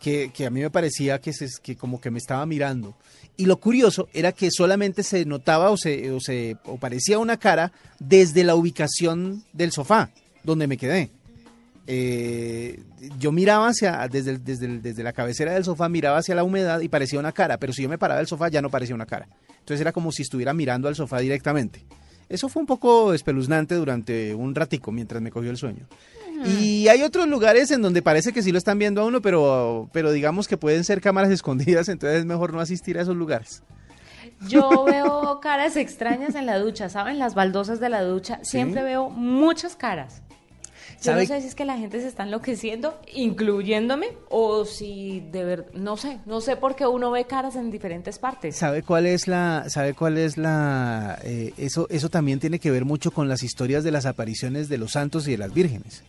Que, 0.00 0.32
que, 0.34 0.46
a 0.46 0.50
mí 0.50 0.60
me 0.60 0.70
parecía 0.70 1.20
que, 1.20 1.32
se, 1.32 1.46
que 1.62 1.76
como 1.76 2.00
que 2.00 2.10
me 2.10 2.18
estaba 2.18 2.44
mirando. 2.44 2.96
Y 3.36 3.44
lo 3.44 3.58
curioso 3.58 4.08
era 4.12 4.32
que 4.32 4.50
solamente 4.50 5.04
se 5.04 5.24
notaba 5.24 5.70
o 5.70 5.76
se, 5.76 6.10
o 6.10 6.18
se 6.18 6.56
o 6.64 6.76
parecía 6.76 7.20
una 7.20 7.36
cara 7.36 7.70
desde 8.00 8.42
la 8.42 8.56
ubicación 8.56 9.44
del 9.52 9.70
sofá 9.70 10.10
donde 10.42 10.66
me 10.66 10.76
quedé. 10.76 11.10
Eh, 11.86 12.82
yo 13.18 13.30
miraba 13.30 13.68
hacia, 13.68 14.08
desde, 14.08 14.38
desde, 14.38 14.78
desde 14.78 15.02
la 15.02 15.12
cabecera 15.12 15.52
del 15.52 15.64
sofá, 15.64 15.88
miraba 15.88 16.18
hacia 16.18 16.34
la 16.34 16.44
humedad 16.44 16.80
y 16.80 16.88
parecía 16.88 17.18
una 17.18 17.32
cara, 17.32 17.58
pero 17.58 17.72
si 17.72 17.82
yo 17.82 17.88
me 17.88 17.98
paraba 17.98 18.18
del 18.18 18.26
sofá 18.26 18.48
ya 18.48 18.62
no 18.62 18.70
parecía 18.70 18.94
una 18.94 19.06
cara. 19.06 19.28
Entonces 19.50 19.80
era 19.80 19.92
como 19.92 20.10
si 20.10 20.22
estuviera 20.22 20.52
mirando 20.54 20.88
al 20.88 20.96
sofá 20.96 21.18
directamente. 21.18 21.84
Eso 22.32 22.48
fue 22.48 22.60
un 22.60 22.66
poco 22.66 23.12
espeluznante 23.12 23.74
durante 23.74 24.34
un 24.34 24.54
ratico 24.54 24.90
mientras 24.90 25.20
me 25.20 25.30
cogió 25.30 25.50
el 25.50 25.58
sueño. 25.58 25.86
Y 26.46 26.88
hay 26.88 27.02
otros 27.02 27.28
lugares 27.28 27.70
en 27.70 27.82
donde 27.82 28.00
parece 28.00 28.32
que 28.32 28.42
sí 28.42 28.50
lo 28.52 28.58
están 28.58 28.78
viendo 28.78 29.02
a 29.02 29.04
uno, 29.04 29.20
pero, 29.20 29.90
pero 29.92 30.10
digamos 30.12 30.48
que 30.48 30.56
pueden 30.56 30.82
ser 30.82 31.02
cámaras 31.02 31.30
escondidas, 31.30 31.90
entonces 31.90 32.20
es 32.20 32.24
mejor 32.24 32.54
no 32.54 32.60
asistir 32.60 32.98
a 32.98 33.02
esos 33.02 33.14
lugares. 33.14 33.62
Yo 34.48 34.84
veo 34.86 35.40
caras 35.40 35.76
extrañas 35.76 36.34
en 36.34 36.46
la 36.46 36.58
ducha, 36.58 36.88
¿saben? 36.88 37.18
Las 37.18 37.34
baldosas 37.34 37.80
de 37.80 37.90
la 37.90 38.02
ducha. 38.02 38.38
Siempre 38.42 38.80
¿Sí? 38.80 38.86
veo 38.86 39.10
muchas 39.10 39.76
caras. 39.76 40.22
Yo 41.02 41.14
no 41.14 41.26
sé 41.26 41.40
si 41.40 41.48
es 41.48 41.54
que 41.54 41.64
la 41.64 41.76
gente 41.78 42.00
se 42.00 42.08
está 42.08 42.22
enloqueciendo, 42.22 42.98
incluyéndome, 43.14 44.08
o 44.28 44.64
si 44.64 45.20
de 45.32 45.44
verdad, 45.44 45.72
no 45.74 45.96
sé, 45.96 46.20
no 46.26 46.40
sé 46.40 46.56
por 46.56 46.76
qué 46.76 46.86
uno 46.86 47.10
ve 47.10 47.24
caras 47.24 47.56
en 47.56 47.70
diferentes 47.70 48.18
partes. 48.18 48.56
¿Sabe 48.56 48.82
cuál 48.82 49.06
es 49.06 49.26
la, 49.26 49.64
sabe 49.68 49.94
cuál 49.94 50.18
es 50.18 50.36
la, 50.36 51.18
eh, 51.24 51.52
eso, 51.56 51.86
eso 51.90 52.08
también 52.08 52.38
tiene 52.38 52.58
que 52.58 52.70
ver 52.70 52.84
mucho 52.84 53.10
con 53.10 53.28
las 53.28 53.42
historias 53.42 53.84
de 53.84 53.90
las 53.90 54.06
apariciones 54.06 54.68
de 54.68 54.78
los 54.78 54.92
santos 54.92 55.26
y 55.26 55.32
de 55.32 55.38
las 55.38 55.52
vírgenes? 55.52 56.04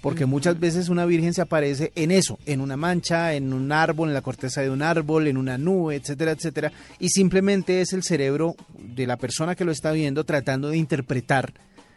Porque 0.00 0.24
muchas 0.24 0.58
veces 0.58 0.88
una 0.88 1.04
virgen 1.04 1.34
se 1.34 1.42
aparece 1.42 1.92
en 1.94 2.10
eso, 2.10 2.38
en 2.46 2.62
una 2.62 2.76
mancha, 2.76 3.34
en 3.34 3.52
un 3.52 3.70
árbol, 3.70 4.08
en 4.08 4.14
la 4.14 4.22
corteza 4.22 4.62
de 4.62 4.70
un 4.70 4.80
árbol, 4.80 5.26
en 5.26 5.36
una 5.36 5.58
nube, 5.58 5.96
etcétera, 5.96 6.30
etcétera, 6.30 6.72
y 6.98 7.10
simplemente 7.10 7.82
es 7.82 7.92
el 7.92 8.02
cerebro 8.02 8.54
de 8.78 9.06
la 9.06 9.18
persona 9.18 9.54
que 9.54 9.66
lo 9.66 9.72
está 9.72 9.92
viendo 9.92 10.24
tratando 10.24 10.70
de 10.70 10.78
interpretar 10.78 11.52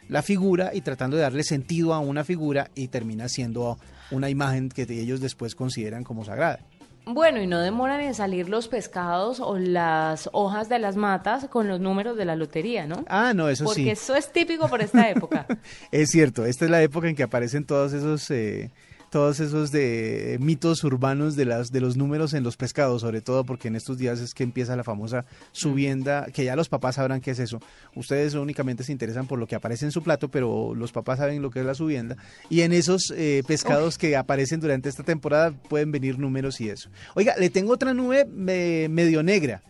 la 0.10 0.22
figura 0.22 0.72
y 0.74 0.82
tratando 0.82 1.18
de 1.18 1.24
darle 1.24 1.44
sentido 1.44 1.94
a 1.94 2.00
una 2.00 2.24
figura 2.24 2.70
y 2.76 2.88
termina 2.88 3.30
siendo 3.30 3.78
una 4.12 4.30
imagen 4.30 4.70
que 4.70 4.84
ellos 4.84 5.22
después 5.22 5.56
consideran 5.56 6.04
como 6.04 6.26
sagrada. 6.26 6.60
Bueno, 7.06 7.42
y 7.42 7.48
no 7.48 7.60
demoran 7.60 8.00
en 8.00 8.14
salir 8.14 8.48
los 8.48 8.70
pescados 8.70 9.42
o 9.42 9.58
las 9.58 10.30
hojas 10.32 10.70
de 10.70 10.80
las 10.80 10.96
matas 10.96 11.48
con 11.50 11.68
los 11.68 11.82
números 11.82 12.16
de 12.16 12.24
la 12.24 12.38
lotería, 12.38 12.88
¿no? 12.88 13.04
Ah, 13.10 13.34
no, 13.34 13.50
eso 13.50 13.66
Porque 13.66 13.76
sí. 13.76 13.82
Porque 13.82 13.92
eso 13.92 14.16
es 14.16 14.32
típico 14.32 14.70
por 14.70 14.82
esta 14.82 15.10
época. 15.10 15.46
es 15.92 16.10
cierto, 16.10 16.46
esta 16.46 16.64
es 16.64 16.72
la 16.72 16.82
época 16.82 17.10
en 17.10 17.16
que 17.16 17.24
aparecen 17.24 17.66
todos 17.66 17.92
esos... 17.92 18.30
Eh, 18.32 18.72
todos 19.14 19.40
esos 19.40 19.72
de 19.72 20.40
mitos 20.42 20.84
urbanos 20.84 21.36
de 21.36 21.46
las 21.46 21.72
de 21.72 21.80
los 21.80 21.96
números 21.98 22.34
en 22.34 22.44
los 22.44 22.58
pescados, 22.58 23.02
sobre 23.02 23.22
todo 23.22 23.44
porque 23.44 23.68
en 23.68 23.76
estos 23.76 24.00
días 24.00 24.20
es 24.20 24.34
que 24.34 24.42
empieza 24.42 24.76
la 24.76 24.84
famosa 24.84 25.26
subienda, 25.52 26.26
que 26.34 26.44
ya 26.44 26.56
los 26.56 26.68
papás 26.68 26.96
sabrán 26.96 27.22
qué 27.22 27.30
es 27.30 27.38
eso. 27.38 27.60
Ustedes 27.96 28.34
únicamente 28.34 28.84
se 28.84 28.92
interesan 28.92 29.28
por 29.28 29.38
lo 29.38 29.46
que 29.46 29.54
aparece 29.54 29.86
en 29.86 29.92
su 29.92 30.02
plato, 30.02 30.30
pero 30.30 30.74
los 30.74 30.92
papás 30.92 31.20
saben 31.20 31.44
lo 31.44 31.52
que 31.52 31.60
es 31.60 31.66
la 31.68 31.76
subienda. 31.76 32.18
Y 32.50 32.62
en 32.62 32.74
esos 32.74 33.14
eh, 33.16 33.44
pescados 33.46 33.94
Uf. 33.94 34.02
que 34.02 34.18
aparecen 34.18 34.60
durante 34.60 34.90
esta 34.90 35.04
temporada 35.04 35.52
pueden 35.70 35.92
venir 35.92 36.18
números 36.18 36.60
y 36.60 36.70
eso. 36.70 36.90
Oiga, 37.14 37.36
le 37.38 37.52
tengo 37.52 37.72
otra 37.72 37.94
nube 37.94 38.28
eh, 38.48 38.88
medio 38.90 39.22
negra. 39.22 39.62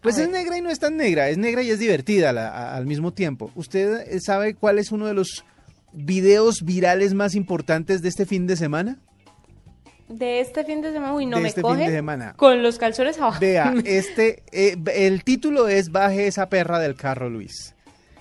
Pues 0.00 0.16
es 0.16 0.30
negra 0.30 0.56
y 0.56 0.62
no 0.62 0.70
es 0.70 0.78
tan 0.78 0.96
negra, 0.96 1.28
es 1.28 1.36
negra 1.36 1.62
y 1.62 1.68
es 1.68 1.78
divertida 1.78 2.32
la, 2.32 2.48
a, 2.48 2.74
al 2.74 2.86
mismo 2.86 3.12
tiempo. 3.12 3.50
¿Usted 3.56 4.08
eh, 4.08 4.20
sabe 4.20 4.54
cuál 4.54 4.78
es 4.78 4.90
uno 4.90 5.06
de 5.06 5.12
los 5.12 5.44
videos 5.96 6.62
virales 6.62 7.14
más 7.14 7.34
importantes 7.34 8.02
de 8.02 8.08
este 8.08 8.26
fin 8.26 8.46
de 8.46 8.56
semana? 8.56 8.98
De 10.08 10.38
este 10.40 10.64
fin 10.64 10.82
de 10.82 10.92
semana, 10.92 11.14
uy, 11.14 11.26
no 11.26 11.38
de 11.38 11.42
me 11.42 11.48
este 11.48 11.62
coge 11.62 11.78
fin 11.78 11.86
de 11.86 11.96
semana. 11.96 12.34
con 12.36 12.62
los 12.62 12.78
calzones 12.78 13.18
abajo. 13.18 13.40
Vea, 13.40 13.74
este, 13.84 14.44
eh, 14.52 14.76
el 14.94 15.24
título 15.24 15.66
es 15.66 15.90
Baje 15.90 16.28
esa 16.28 16.48
perra 16.48 16.78
del 16.78 16.94
carro, 16.94 17.28
Luis. 17.28 17.74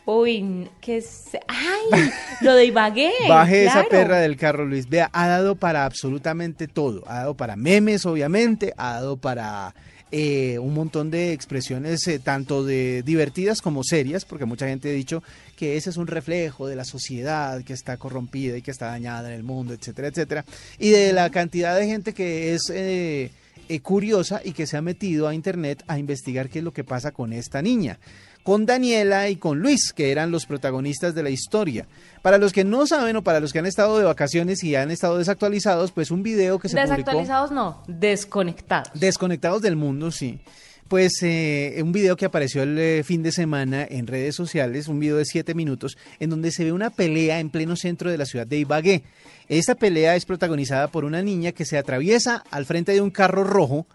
Uy, 0.08 0.70
que 0.82 1.02
se... 1.02 1.40
¡Ay! 1.48 2.10
Lo 2.42 2.54
de 2.54 2.66
Ibagué. 2.66 3.12
Baje 3.30 3.64
claro. 3.64 3.80
esa 3.82 3.90
perra 3.90 4.20
del 4.20 4.38
carro, 4.38 4.66
Luis. 4.66 4.88
Vea, 4.88 5.10
ha 5.14 5.28
dado 5.28 5.56
para 5.56 5.86
absolutamente 5.86 6.68
todo. 6.68 7.04
Ha 7.08 7.20
dado 7.20 7.36
para 7.36 7.56
memes, 7.56 8.06
obviamente. 8.06 8.74
Ha 8.78 8.94
dado 8.94 9.18
para 9.18 9.74
eh, 10.12 10.60
un 10.60 10.74
montón 10.74 11.10
de 11.10 11.34
expresiones 11.34 12.08
eh, 12.08 12.20
tanto 12.20 12.64
de 12.64 13.04
divertidas 13.04 13.62
como 13.62 13.84
serias, 13.84 14.24
porque 14.26 14.46
mucha 14.46 14.68
gente 14.68 14.90
ha 14.90 14.94
dicho 14.94 15.24
que 15.56 15.78
ese 15.78 15.90
es 15.90 15.98
un 15.98 16.08
reflejo 16.08 16.68
de 16.68 16.76
la 16.76 16.86
sociedad 16.86 17.64
que 17.64 17.74
está 17.74 17.98
corrompida 17.98 18.58
y 18.58 18.62
que 18.62 18.72
está 18.72 18.88
dañada 18.88 19.30
en 19.30 19.36
el 19.36 19.44
mundo, 19.44 19.74
etcétera, 19.74 20.10
etcétera, 20.10 20.46
y 20.80 20.90
de 20.90 21.14
la 21.14 21.30
cantidad 21.30 21.78
de 21.78 21.88
gente 21.88 22.14
que 22.14 22.54
es 22.54 22.70
eh, 22.70 23.32
eh, 23.68 23.80
curiosa 23.80 24.42
y 24.44 24.52
que 24.52 24.68
se 24.68 24.78
ha 24.78 24.82
metido 24.82 25.28
a 25.28 25.34
internet 25.34 25.84
a 25.88 25.98
investigar 25.98 26.50
qué 26.50 26.60
es 26.60 26.66
lo 26.66 26.72
que 26.72 26.84
pasa 26.84 27.12
con 27.12 27.34
esta 27.34 27.62
niña 27.62 27.98
con 28.46 28.68
Daniela 28.68 29.28
y 29.28 29.38
con 29.38 29.58
Luis, 29.58 29.92
que 29.92 30.12
eran 30.12 30.30
los 30.30 30.46
protagonistas 30.46 31.16
de 31.16 31.24
la 31.24 31.32
historia. 31.32 31.88
Para 32.22 32.38
los 32.38 32.54
que 32.54 32.64
no 32.64 32.86
saben 32.86 33.16
o 33.16 33.24
para 33.24 33.40
los 33.40 33.52
que 33.52 33.58
han 33.58 33.66
estado 33.66 33.98
de 33.98 34.04
vacaciones 34.04 34.64
y 34.64 34.76
han 34.76 34.92
estado 34.92 35.18
desactualizados, 35.18 35.92
pues 35.92 36.12
un 36.12 36.22
video 36.22 36.60
que 36.60 36.70
se 36.70 36.78
publicó... 36.78 36.92
Desactualizados 36.92 37.50
no, 37.50 37.84
desconectados. 37.88 38.92
Desconectados 38.94 39.64
del 39.64 39.76
mundo, 39.76 40.12
sí. 40.12 40.42
Pues 40.88 41.24
eh, 41.24 41.80
un 41.82 41.92
video 41.92 42.16
que 42.16 42.26
apareció 42.26 42.62
el 42.62 42.78
eh, 42.78 43.04
fin 43.04 43.24
de 43.24 43.32
semana 43.32 43.84
en 43.90 44.06
redes 44.06 44.36
sociales, 44.36 44.88
un 44.88 45.00
video 45.00 45.18
de 45.18 45.26
siete 45.26 45.56
minutos, 45.56 45.98
en 46.20 46.30
donde 46.30 46.52
se 46.52 46.66
ve 46.66 46.72
una 46.72 46.92
pelea 46.92 47.40
en 47.40 47.50
pleno 47.50 47.76
centro 47.76 48.12
de 48.12 48.20
la 48.20 48.28
ciudad 48.28 48.46
de 48.46 48.60
Ibagué. 48.60 49.06
Esta 49.50 49.74
pelea 49.74 50.16
es 50.16 50.26
protagonizada 50.26 50.88
por 50.90 51.04
una 51.04 51.24
niña 51.24 51.52
que 51.52 51.66
se 51.66 51.80
atraviesa 51.80 52.44
al 52.52 52.68
frente 52.68 52.92
de 52.92 53.02
un 53.02 53.10
carro 53.10 53.44
rojo 53.44 53.88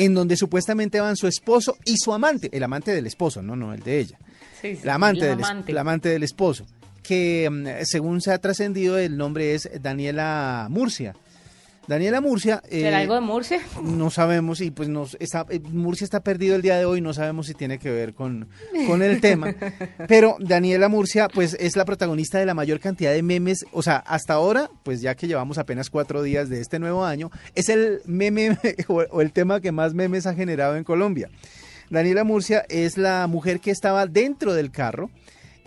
en 0.00 0.14
donde 0.14 0.34
supuestamente 0.38 0.98
van 0.98 1.14
su 1.14 1.26
esposo 1.26 1.76
y 1.84 1.98
su 1.98 2.14
amante, 2.14 2.48
el 2.52 2.62
amante 2.62 2.92
del 2.92 3.06
esposo, 3.06 3.42
no, 3.42 3.54
no, 3.54 3.74
el 3.74 3.82
de 3.82 4.00
ella. 4.00 4.18
Sí, 4.62 4.76
sí, 4.76 4.80
la, 4.82 4.94
amante 4.94 5.26
del, 5.26 5.44
amante. 5.44 5.72
la 5.74 5.80
amante 5.82 6.08
del 6.08 6.22
esposo, 6.22 6.66
que 7.02 7.48
mm, 7.50 7.84
según 7.84 8.22
se 8.22 8.32
ha 8.32 8.38
trascendido, 8.38 8.96
el 8.96 9.18
nombre 9.18 9.54
es 9.54 9.68
Daniela 9.82 10.68
Murcia. 10.70 11.14
Daniela 11.90 12.20
Murcia... 12.20 12.62
eh, 12.68 12.82
¿Será 12.82 12.98
algo 12.98 13.16
de 13.16 13.20
Murcia? 13.20 13.60
no 13.82 14.10
sabemos 14.10 14.60
y 14.60 14.70
pues 14.70 14.88
nos 14.88 15.16
está, 15.18 15.44
eh, 15.50 15.58
Murcia 15.58 16.04
está 16.04 16.20
perdido 16.20 16.54
el 16.54 16.62
día 16.62 16.78
de 16.78 16.84
hoy, 16.84 17.00
no 17.00 17.12
sabemos 17.12 17.48
si 17.48 17.54
tiene 17.54 17.80
que 17.80 17.90
ver 17.90 18.14
con, 18.14 18.46
con 18.86 19.02
el 19.02 19.20
tema. 19.20 19.52
Pero 20.06 20.36
Daniela 20.38 20.88
Murcia 20.88 21.28
pues 21.28 21.56
es 21.58 21.74
la 21.74 21.84
protagonista 21.84 22.38
de 22.38 22.46
la 22.46 22.54
mayor 22.54 22.78
cantidad 22.78 23.12
de 23.12 23.24
memes, 23.24 23.66
o 23.72 23.82
sea, 23.82 23.96
hasta 23.96 24.34
ahora, 24.34 24.70
pues 24.84 25.00
ya 25.00 25.16
que 25.16 25.26
llevamos 25.26 25.58
apenas 25.58 25.90
cuatro 25.90 26.22
días 26.22 26.48
de 26.48 26.60
este 26.60 26.78
nuevo 26.78 27.04
año, 27.04 27.32
es 27.56 27.68
el 27.68 28.02
meme 28.04 28.56
o 28.86 29.20
el 29.20 29.32
tema 29.32 29.60
que 29.60 29.72
más 29.72 29.92
memes 29.92 30.28
ha 30.28 30.34
generado 30.36 30.76
en 30.76 30.84
Colombia. 30.84 31.28
Daniela 31.90 32.22
Murcia 32.22 32.64
es 32.68 32.98
la 32.98 33.26
mujer 33.26 33.58
que 33.58 33.72
estaba 33.72 34.06
dentro 34.06 34.54
del 34.54 34.70
carro 34.70 35.10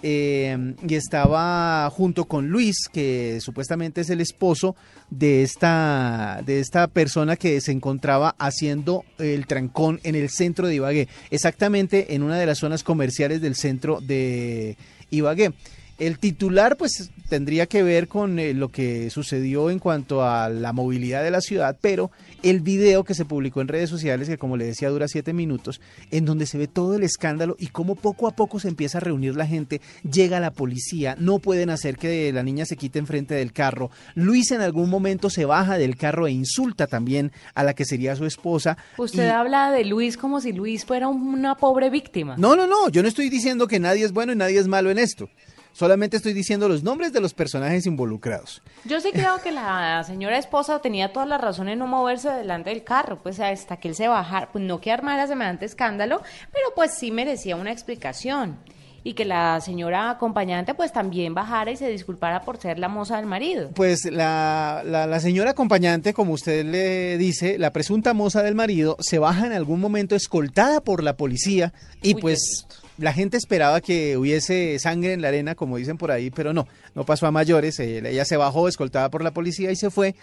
eh, 0.04 0.76
y 0.88 0.96
estaba 0.96 1.90
junto 1.90 2.26
con 2.26 2.50
Luis, 2.50 2.90
que 2.92 3.40
supuestamente 3.40 4.02
es 4.02 4.10
el 4.10 4.20
esposo 4.22 4.76
de 5.10 5.44
esta, 5.44 6.42
de 6.46 6.60
esta 6.60 6.88
persona 6.88 7.38
que 7.38 7.62
se 7.62 7.72
encontraba 7.72 8.36
haciendo 8.38 9.06
el 9.18 9.48
trancón 9.48 10.02
en 10.04 10.16
el 10.16 10.30
centro 10.30 10.68
de 10.68 10.76
Ibagué, 10.76 11.08
exactamente 11.32 12.16
en 12.16 12.24
una 12.24 12.38
de 12.38 12.46
las 12.46 12.60
zonas 12.60 12.84
comerciales 12.84 13.42
del 13.42 13.56
centro 13.56 14.02
de 14.02 14.78
Ibagué. 15.10 15.54
El 16.00 16.18
titular 16.18 16.76
pues 16.76 17.12
tendría 17.30 17.68
que 17.68 17.84
ver 17.84 18.08
con 18.08 18.40
eh, 18.40 18.54
lo 18.54 18.70
que 18.70 19.10
sucedió 19.12 19.70
en 19.70 19.78
cuanto 19.80 20.24
a 20.24 20.50
la 20.50 20.74
movilidad 20.74 21.24
de 21.24 21.32
la 21.32 21.40
ciudad, 21.40 21.78
pero 21.82 22.12
el 22.42 22.62
video 22.62 23.04
que 23.04 23.14
se 23.14 23.26
publicó 23.26 23.62
en 23.62 23.68
redes 23.68 23.90
sociales, 23.92 24.28
que 24.28 24.38
como 24.40 24.58
le 24.58 24.66
decía 24.66 24.90
dura 24.90 25.08
siete 25.08 25.34
minutos, 25.34 25.82
en 26.12 26.26
donde 26.26 26.46
se 26.48 26.58
ve 26.58 26.68
todo 26.68 26.96
el 26.96 27.04
escándalo 27.04 27.56
y 27.60 27.68
cómo 27.68 27.96
poco 27.96 28.28
a 28.28 28.32
poco 28.36 28.60
se 28.60 28.68
empieza 28.70 28.98
a 28.98 29.02
reunir 29.02 29.36
la 29.36 29.46
gente, 29.48 29.82
llega 30.10 30.40
la 30.40 30.52
policía, 30.52 31.16
no 31.20 31.40
pueden 31.40 31.70
hacer 31.70 31.98
que 31.98 32.34
la 32.34 32.44
niña 32.44 32.66
se 32.66 32.76
quite 32.76 33.00
enfrente 33.00 33.36
del 33.36 33.54
carro, 33.54 33.92
Luis 34.16 34.52
en 34.52 34.62
algún 34.62 34.90
momento 34.90 35.30
se 35.30 35.46
baja 35.46 35.78
del 35.78 35.96
carro 35.96 36.26
e 36.28 36.32
insulta 36.32 36.88
también 36.88 37.32
a 37.54 37.64
la 37.64 37.74
que 37.76 37.86
sería 37.86 38.16
su 38.16 38.26
esposa. 38.26 38.78
Usted 38.98 39.28
y- 39.28 39.30
habla 39.30 39.72
de 39.72 39.86
Luis 39.86 40.18
como 40.18 40.42
si 40.42 40.54
Luis 40.54 40.86
fuera 40.86 41.08
una 41.08 41.56
pobre 41.56 41.90
víctima. 41.92 42.36
No, 42.38 42.56
no, 42.56 42.66
no, 42.68 42.90
yo 42.90 43.02
no 43.04 43.08
estoy 43.08 43.30
diciendo 43.30 43.68
que 43.68 43.80
nadie 43.80 44.04
es 44.06 44.12
bueno 44.12 44.34
y 44.34 44.36
nadie 44.36 44.60
es 44.60 44.68
malo 44.68 44.90
en 44.92 44.98
esto. 45.00 45.30
Solamente 45.74 46.18
estoy 46.18 46.34
diciendo 46.34 46.70
los 46.70 46.84
nombres 46.84 47.14
de 47.14 47.20
los 47.20 47.34
personajes 47.34 47.88
involucrados. 47.88 48.62
Yo 48.86 49.02
sí 49.02 49.10
creo 49.12 49.42
que 49.42 49.52
la 49.52 50.04
señora 50.04 50.38
esposa 50.38 50.80
tenía 50.80 51.12
toda 51.12 51.26
la 51.26 51.40
razón 51.40 51.68
en 51.68 51.80
no 51.80 51.88
moverse 51.88 52.30
delante 52.30 52.70
del 52.70 52.84
carro, 52.84 53.20
pues 53.24 53.40
hasta 53.40 53.78
que 53.78 53.88
él 53.88 53.96
se 53.96 54.08
bajara, 54.08 54.52
pues 54.52 54.64
no 54.64 54.80
que 54.80 54.92
armara 54.92 55.26
semejante 55.26 55.66
escándalo, 55.66 56.22
pero 56.52 56.68
pues 56.76 56.92
sí 56.94 57.12
merecía 57.12 57.56
una 57.56 57.72
explicación. 57.72 58.60
Y 59.06 59.16
que 59.16 59.26
la 59.26 59.60
señora 59.60 60.12
acompañante 60.12 60.76
pues 60.76 60.94
también 60.94 61.34
bajara 61.34 61.72
y 61.72 61.76
se 61.76 61.90
disculpara 61.90 62.44
por 62.44 62.58
ser 62.58 62.80
la 62.80 62.88
moza 62.88 63.18
del 63.18 63.26
marido. 63.26 63.72
Pues 63.76 64.06
la, 64.06 64.82
la, 64.86 65.08
la 65.08 65.20
señora 65.20 65.52
acompañante, 65.52 66.14
como 66.14 66.34
usted 66.34 66.64
le 66.64 67.18
dice, 67.18 67.58
la 67.58 67.74
presunta 67.74 68.14
moza 68.14 68.44
del 68.44 68.56
marido, 68.56 68.96
se 69.02 69.20
baja 69.20 69.48
en 69.48 69.52
algún 69.54 69.82
momento 69.82 70.16
escoltada 70.16 70.82
por 70.82 71.04
la 71.04 71.18
policía 71.18 71.74
y 72.02 72.16
Uy, 72.16 72.22
pues 72.22 72.66
la 72.98 73.14
gente 73.14 73.38
esperaba 73.38 73.82
que 73.82 74.18
hubiese 74.18 74.78
sangre 74.80 75.14
en 75.14 75.22
la 75.22 75.30
arena, 75.30 75.56
como 75.56 75.78
dicen 75.78 75.98
por 75.98 76.12
ahí, 76.12 76.30
pero 76.30 76.54
no, 76.54 76.68
no 76.96 77.06
pasó 77.06 77.26
a 77.28 77.32
mayores. 77.32 77.80
eh, 77.80 78.04
Ella 78.08 78.26
se 78.26 78.38
bajó 78.38 78.68
escoltada 78.68 79.10
por 79.10 79.24
la 79.24 79.32
policía 79.32 79.72
y 79.72 79.76
se 79.76 79.90
fue. 79.90 80.16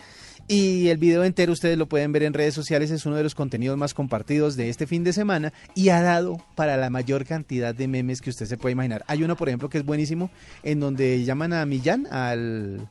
Y 0.48 0.88
el 0.88 0.98
video 0.98 1.22
entero 1.22 1.52
ustedes 1.52 1.78
lo 1.78 1.86
pueden 1.86 2.10
ver 2.12 2.24
en 2.24 2.32
redes 2.32 2.54
sociales, 2.54 2.90
es 2.90 3.06
uno 3.06 3.14
de 3.14 3.22
los 3.22 3.34
contenidos 3.36 3.76
más 3.78 3.94
compartidos 3.94 4.56
de 4.56 4.68
este 4.68 4.86
fin 4.88 5.04
de 5.04 5.12
semana 5.12 5.52
y 5.76 5.90
ha 5.90 6.02
dado 6.02 6.38
para 6.56 6.76
la 6.76 6.90
mayor 6.90 7.24
cantidad 7.24 7.72
de 7.74 7.86
memes 7.86 8.20
que 8.20 8.30
usted 8.30 8.46
se 8.46 8.56
puede 8.56 8.72
imaginar. 8.72 9.04
Hay 9.06 9.22
uno, 9.22 9.36
por 9.36 9.48
ejemplo, 9.48 9.68
que 9.68 9.78
es 9.78 9.84
buenísimo, 9.84 10.28
en 10.64 10.80
donde 10.80 11.22
llaman 11.24 11.52
a 11.52 11.64
Millán, 11.66 12.06
al, 12.10 12.88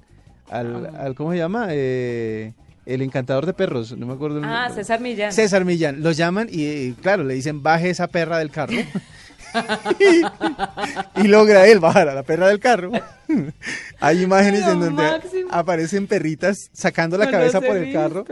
al, 0.50 0.96
al- 0.96 1.16
¿cómo 1.16 1.32
se 1.34 1.38
llama? 1.38 1.68
Eh, 1.72 2.54
el 2.86 3.02
encantador 3.02 3.46
de 3.46 3.54
perros, 3.54 3.96
no 3.98 4.06
me 4.08 4.14
acuerdo. 4.14 4.38
el 4.38 4.46
Ah, 4.46 4.66
nombre. 4.68 4.82
César 4.84 5.02
Millán. 5.02 5.34
César 5.34 5.66
Millán, 5.66 6.02
lo 6.02 6.12
llaman 6.12 6.48
y 6.50 6.94
claro, 6.94 7.24
le 7.26 7.34
dicen 7.34 7.62
baje 7.62 7.90
esa 7.90 8.08
perra 8.08 8.38
del 8.40 8.52
carro. 8.52 8.74
y 11.16 11.28
logra 11.28 11.68
él 11.68 11.80
bajar 11.80 12.10
a 12.10 12.14
la 12.14 12.24
perra 12.24 12.48
del 12.48 12.60
carro. 12.60 12.92
Hay 14.00 14.24
imágenes 14.24 14.62
Lo 14.62 14.72
en 14.72 14.80
donde 14.80 15.04
máximo. 15.04 15.50
aparecen 15.52 16.08
perritas 16.08 16.70
sacando 16.74 17.18
la 17.18 17.26
No 17.26 17.32
cabeza 17.32 17.62
por 17.62 17.78
el 17.78 17.86
visto. 17.86 18.00
carro. 18.00 18.26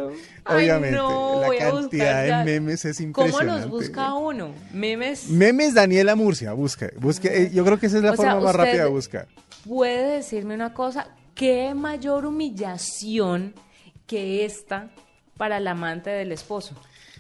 Ay, 0.46 0.66
Obviamente, 0.66 0.98
no, 0.98 1.42
la 1.42 1.58
cantidad 1.58 2.24
de 2.46 2.46
memes 2.46 2.86
es 2.86 2.98
¿Cómo 2.98 3.08
impresionante. 3.28 3.62
los 3.62 3.70
busca 3.70 4.14
uno? 4.14 4.52
Memes. 4.74 5.28
Memes 5.30 5.74
Daniela 5.74 6.16
Murcia, 6.16 6.54
busca, 6.54 6.90
busque, 6.98 7.28
eh, 7.44 7.52
yo 7.54 7.64
creo 7.66 7.80
que 7.80 7.88
esa 7.88 7.98
es 7.98 8.04
la 8.04 8.12
O 8.12 8.16
sea, 8.16 8.32
forma 8.32 8.46
más 8.46 8.56
rápida 8.56 8.84
de 8.86 8.90
buscar. 8.90 9.28
¿Puede 9.68 10.16
decirme 10.18 10.56
una 10.56 10.74
cosa? 10.74 11.08
¿Qué 11.36 11.74
mayor 11.76 12.26
humillación 12.26 13.54
que 14.08 14.46
esta 14.46 14.90
para 15.38 15.58
el 15.58 15.68
amante 15.68 16.10
del 16.10 16.32
esposo? 16.32 16.74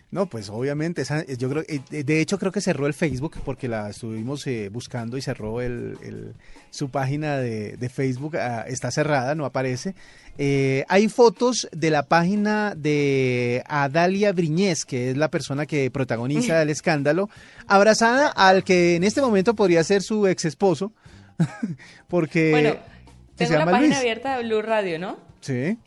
No, 0.10 0.26
pues 0.28 0.50
obviamente, 0.50 1.02
esa- 1.02 1.26
yo 1.26 1.50
creo, 1.50 1.64
eh, 1.68 1.82
de 2.04 2.22
hecho 2.22 2.40
creo 2.40 2.52
que 2.54 2.62
cerró 2.62 2.88
el 2.88 2.94
Facebook 2.94 3.36
porque 3.44 3.68
la 3.68 3.90
estuvimos 3.90 4.48
eh, 4.48 4.70
buscando 4.72 5.18
y 5.18 5.22
cerró 5.22 5.60
el, 5.60 5.98
el- 6.02 6.34
su 6.70 6.90
página 6.90 7.36
de, 7.38 7.76
de 7.76 7.90
Facebook, 7.90 8.38
ah, 8.38 8.64
está 8.68 8.90
cerrada, 8.90 9.36
no 9.36 9.44
aparece. 9.46 9.96
Eh, 10.38 10.86
hay 10.88 11.10
fotos 11.10 11.68
de 11.74 11.90
la 11.90 12.04
página 12.04 12.74
de 12.74 13.64
Adalia 13.68 14.32
Briñez, 14.32 14.86
que 14.86 15.12
es 15.12 15.18
la 15.18 15.30
persona 15.30 15.66
que 15.66 15.92
protagoniza 15.92 16.62
el 16.62 16.70
escándalo, 16.70 17.30
abrazada 17.68 18.30
al 18.30 18.64
que 18.64 18.96
en 18.96 19.04
este 19.04 19.20
momento 19.20 19.56
podría 19.56 19.84
ser 19.84 20.04
su 20.04 20.26
ex 20.26 20.46
esposo, 20.46 20.94
porque 22.08 22.52
bueno, 22.52 22.70
Eh, 22.70 22.80
tengo 23.36 23.54
la 23.58 23.66
página 23.66 23.88
Luis. 23.88 23.98
abierta 24.00 24.38
de 24.38 24.44
Blue 24.44 24.62
Radio, 24.62 25.00
¿no? 25.00 25.18
Sí. 25.42 25.78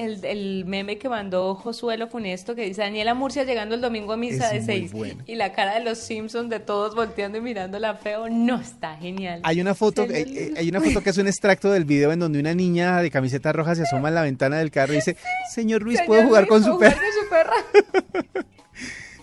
El, 0.00 0.24
el 0.24 0.64
meme 0.64 0.96
que 0.98 1.08
mandó 1.08 1.54
Josuelo 1.54 2.08
Funesto 2.08 2.54
que 2.54 2.62
dice 2.62 2.80
Daniela 2.80 3.12
Murcia 3.14 3.44
llegando 3.44 3.74
el 3.74 3.80
domingo 3.82 4.14
a 4.14 4.16
misa 4.16 4.46
Es 4.54 4.66
de 4.66 4.72
seis 4.74 4.92
bueno. 4.92 5.22
y 5.26 5.34
la 5.34 5.52
cara 5.52 5.74
de 5.74 5.84
los 5.84 5.98
Simpsons 5.98 6.48
de 6.48 6.58
todos 6.58 6.94
volteando 6.94 7.36
y 7.36 7.40
mirándola 7.42 7.94
feo, 7.96 8.28
no 8.30 8.58
está 8.58 8.96
genial. 8.96 9.40
Hay 9.42 9.60
una 9.60 9.74
foto, 9.74 10.06
Se 10.06 10.20
eh, 10.20 10.24
eh, 10.28 10.54
hay 10.56 10.68
una 10.70 10.80
foto 10.80 11.02
que 11.02 11.10
es 11.10 11.18
un 11.18 11.26
extracto 11.26 11.70
del 11.70 11.84
video 11.84 12.12
en 12.12 12.18
donde 12.20 12.38
una 12.40 12.54
niña 12.54 13.02
de 13.02 13.10
camiseta 13.10 13.52
roja 13.52 13.74
se 13.74 13.82
asoma 13.82 14.08
en 14.08 14.14
la 14.14 14.22
ventana 14.22 14.58
del 14.58 14.70
carro 14.70 14.94
y 14.94 14.96
dice, 14.96 15.16
señor 15.52 15.82
Luis, 15.82 15.98
Señor 15.98 16.06
¿puedo 16.08 16.22
jugar 16.26 16.48
Luis, 16.48 16.48
con 16.48 16.64
su 16.64 16.72
jugar 16.72 16.94
con 16.94 17.02
su 17.02 17.28
perra? 17.30 18.44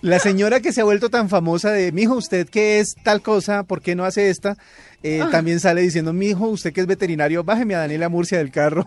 La 0.01 0.19
señora 0.19 0.59
que 0.59 0.71
se 0.71 0.81
ha 0.81 0.83
vuelto 0.83 1.09
tan 1.09 1.27
famosa 1.27 1.71
de, 1.71 1.91
mijo, 1.91 2.13
usted 2.13 2.47
que 2.47 2.79
es 2.79 2.95
tal 3.03 3.21
cosa, 3.21 3.63
¿por 3.63 3.81
qué 3.81 3.95
no 3.95 4.05
hace 4.05 4.29
esta? 4.29 4.55
Eh, 5.01 5.21
Ah. 5.23 5.29
También 5.31 5.59
sale 5.59 5.81
diciendo, 5.81 6.13
mijo, 6.13 6.47
usted 6.47 6.71
que 6.71 6.81
es 6.81 6.87
veterinario, 6.87 7.43
bájeme 7.43 7.73
a 7.75 7.79
Daniela 7.79 8.07
Murcia 8.09 8.37
del 8.37 8.51
carro. 8.51 8.85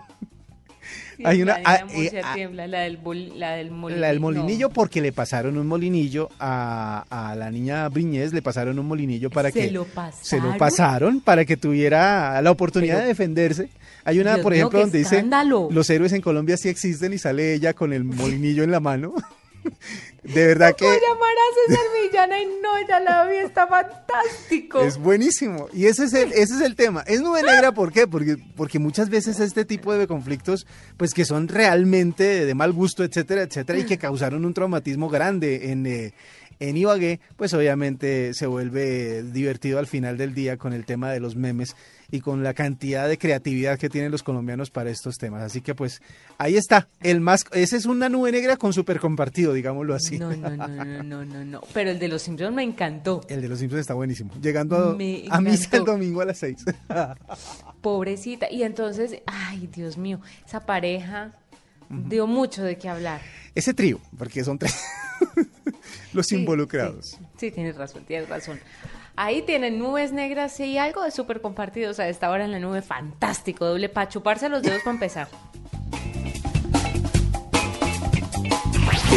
Hay 1.23 1.43
una- 1.43 1.59
ah, 1.65 1.77
eh, 1.77 1.85
Murcia 1.95 2.23
ah, 2.25 2.35
tiembla, 2.35 2.67
la 2.67 2.81
del, 2.81 2.97
bol- 2.97 3.39
la 3.39 3.53
del 3.53 3.71
molinillo. 3.71 4.01
La 4.01 4.09
del 4.09 4.21
molinillo, 4.21 4.71
porque 4.71 5.01
le 5.03 5.13
pasaron 5.13 5.59
un 5.59 5.67
molinillo 5.67 6.31
a, 6.39 7.05
a 7.11 7.35
la 7.35 7.51
niña 7.51 7.89
Briñez, 7.91 8.33
le 8.33 8.41
pasaron 8.41 8.79
un 8.79 8.87
molinillo 8.87 9.29
para 9.31 9.51
¿Se 9.51 9.61
que... 9.67 9.71
lo 9.71 9.87
Se 10.23 10.41
lo 10.41 10.57
pasaron? 10.57 11.21
para 11.21 11.45
que 11.45 11.57
tuviera 11.59 12.41
la 12.41 12.51
oportunidad 12.51 12.95
Pero- 12.95 13.03
de 13.03 13.09
defenderse. 13.09 13.69
Hay 14.05 14.19
una, 14.19 14.35
Dios 14.35 14.43
por 14.45 14.55
ejemplo, 14.55 14.81
donde 14.81 14.99
dice, 14.99 15.23
los 15.71 15.91
héroes 15.91 16.13
en 16.15 16.23
Colombia 16.23 16.57
sí 16.57 16.71
existen 16.71 17.13
y 17.13 17.19
sale 17.19 17.53
ella 17.53 17.75
con 17.75 17.93
el 17.93 18.03
molinillo 18.05 18.63
en 18.65 18.71
la 18.71 18.81
mano. 18.81 19.15
De 20.23 20.47
verdad 20.47 20.75
que 20.77 20.85
Puedo 20.85 20.99
llamar 21.01 21.33
a 21.33 21.67
César 21.67 21.87
Villana 22.03 22.41
y 22.43 22.47
no, 22.47 22.87
ya 22.87 23.01
la 23.01 23.25
vi, 23.25 23.37
está 23.37 23.67
fantástico. 23.67 24.81
es 24.81 24.99
buenísimo. 24.99 25.69
Y 25.73 25.87
ese 25.87 26.05
es 26.05 26.13
el, 26.13 26.33
ese 26.33 26.55
es 26.55 26.61
el 26.61 26.77
tema. 26.77 27.03
Es 27.07 27.23
nube 27.23 27.43
negra, 27.43 27.73
¿por 27.75 27.91
qué? 27.93 28.07
Porque, 28.07 28.37
porque 28.57 28.79
muchas 28.79 29.09
veces 29.09 29.41
este 29.41 29.65
tipo 29.65 29.95
de 29.95 30.07
conflictos, 30.07 30.67
pues 30.97 31.15
que 31.15 31.25
son 31.25 31.49
realmente 31.49 32.25
de, 32.25 32.47
de 32.47 32.55
mal 32.55 32.73
gusto, 32.73 33.03
etcétera, 33.03 33.43
etcétera, 33.43 33.79
y 33.79 33.85
que 33.85 33.99
causaron 33.99 34.45
un 34.45 34.53
traumatismo 34.53 35.09
grande 35.09 35.71
en, 35.71 35.87
eh, 35.87 36.13
en 36.59 36.77
Ibagué, 36.77 37.21
pues 37.37 37.55
obviamente 37.55 38.35
se 38.35 38.47
vuelve 38.47 39.23
divertido 39.23 39.79
al 39.79 39.87
final 39.87 40.19
del 40.19 40.35
día 40.35 40.59
con 40.59 40.75
el 40.75 40.85
tema 40.85 41.11
de 41.11 41.21
los 41.21 41.35
memes 41.35 41.75
y 42.11 42.21
con 42.21 42.43
la 42.43 42.55
cantidad 42.55 43.09
de 43.09 43.19
creatividad 43.19 43.79
que 43.79 43.89
tienen 43.89 44.11
los 44.11 44.23
colombianos 44.23 44.71
para 44.71 44.91
estos 44.91 45.19
temas. 45.19 45.43
Así 45.43 45.61
que 45.61 45.75
pues 45.75 46.03
ahí 46.39 46.57
está, 46.57 46.89
el 47.01 47.21
más, 47.21 47.45
ese 47.53 47.77
es 47.77 47.87
una 47.87 48.09
nube 48.09 48.33
negra 48.33 48.57
con 48.57 48.73
súper 48.73 49.01
compartido, 49.01 49.53
digámoslo 49.53 49.95
así. 49.95 50.19
No, 50.19 50.35
no, 50.35 50.51
no, 50.51 50.69
no, 50.69 51.03
no, 51.03 51.25
no, 51.25 51.45
no, 51.45 51.61
pero 51.73 51.91
el 51.91 51.99
de 51.99 52.09
los 52.09 52.23
Simpsons 52.23 52.55
me 52.55 52.63
encantó. 52.63 53.21
El 53.29 53.41
de 53.41 53.49
los 53.49 53.59
Simpsons 53.59 53.81
está 53.81 53.95
buenísimo, 53.95 54.33
llegando 54.41 54.77
a, 54.77 55.37
a 55.37 55.41
misa 55.41 55.77
el 55.77 55.85
domingo 55.85 56.21
a 56.21 56.25
las 56.25 56.39
seis. 56.39 56.65
Pobrecita, 57.81 58.51
y 58.51 58.63
entonces, 58.63 59.23
ay, 59.27 59.69
Dios 59.73 59.97
mío, 59.97 60.21
esa 60.47 60.61
pareja 60.67 61.35
dio 61.89 62.27
mucho 62.27 62.63
de 62.63 62.77
qué 62.77 62.89
hablar. 62.89 63.21
Ese 63.55 63.75
trío, 63.75 64.01
porque 64.17 64.45
son 64.45 64.59
tres 64.59 64.77
los 66.13 66.31
involucrados. 66.33 67.19
Sí, 67.37 67.51
tienes 67.51 67.77
razón, 67.77 68.05
tienes 68.05 68.29
razón. 68.29 68.61
Ahí 69.23 69.43
tienen 69.43 69.79
nubes 69.79 70.13
negras 70.13 70.59
y 70.61 70.79
algo 70.79 71.03
de 71.03 71.11
súper 71.11 71.43
compartidos 71.43 72.01
a 72.01 72.09
esta 72.09 72.31
hora 72.31 72.47
en 72.47 72.53
la 72.53 72.59
nube. 72.59 72.81
Fantástico, 72.81 73.67
doble 73.67 73.91
para 73.91 74.09
chuparse 74.09 74.49
los 74.49 74.63
dedos 74.63 74.81
para 74.81 74.95
empezar. 74.95 75.29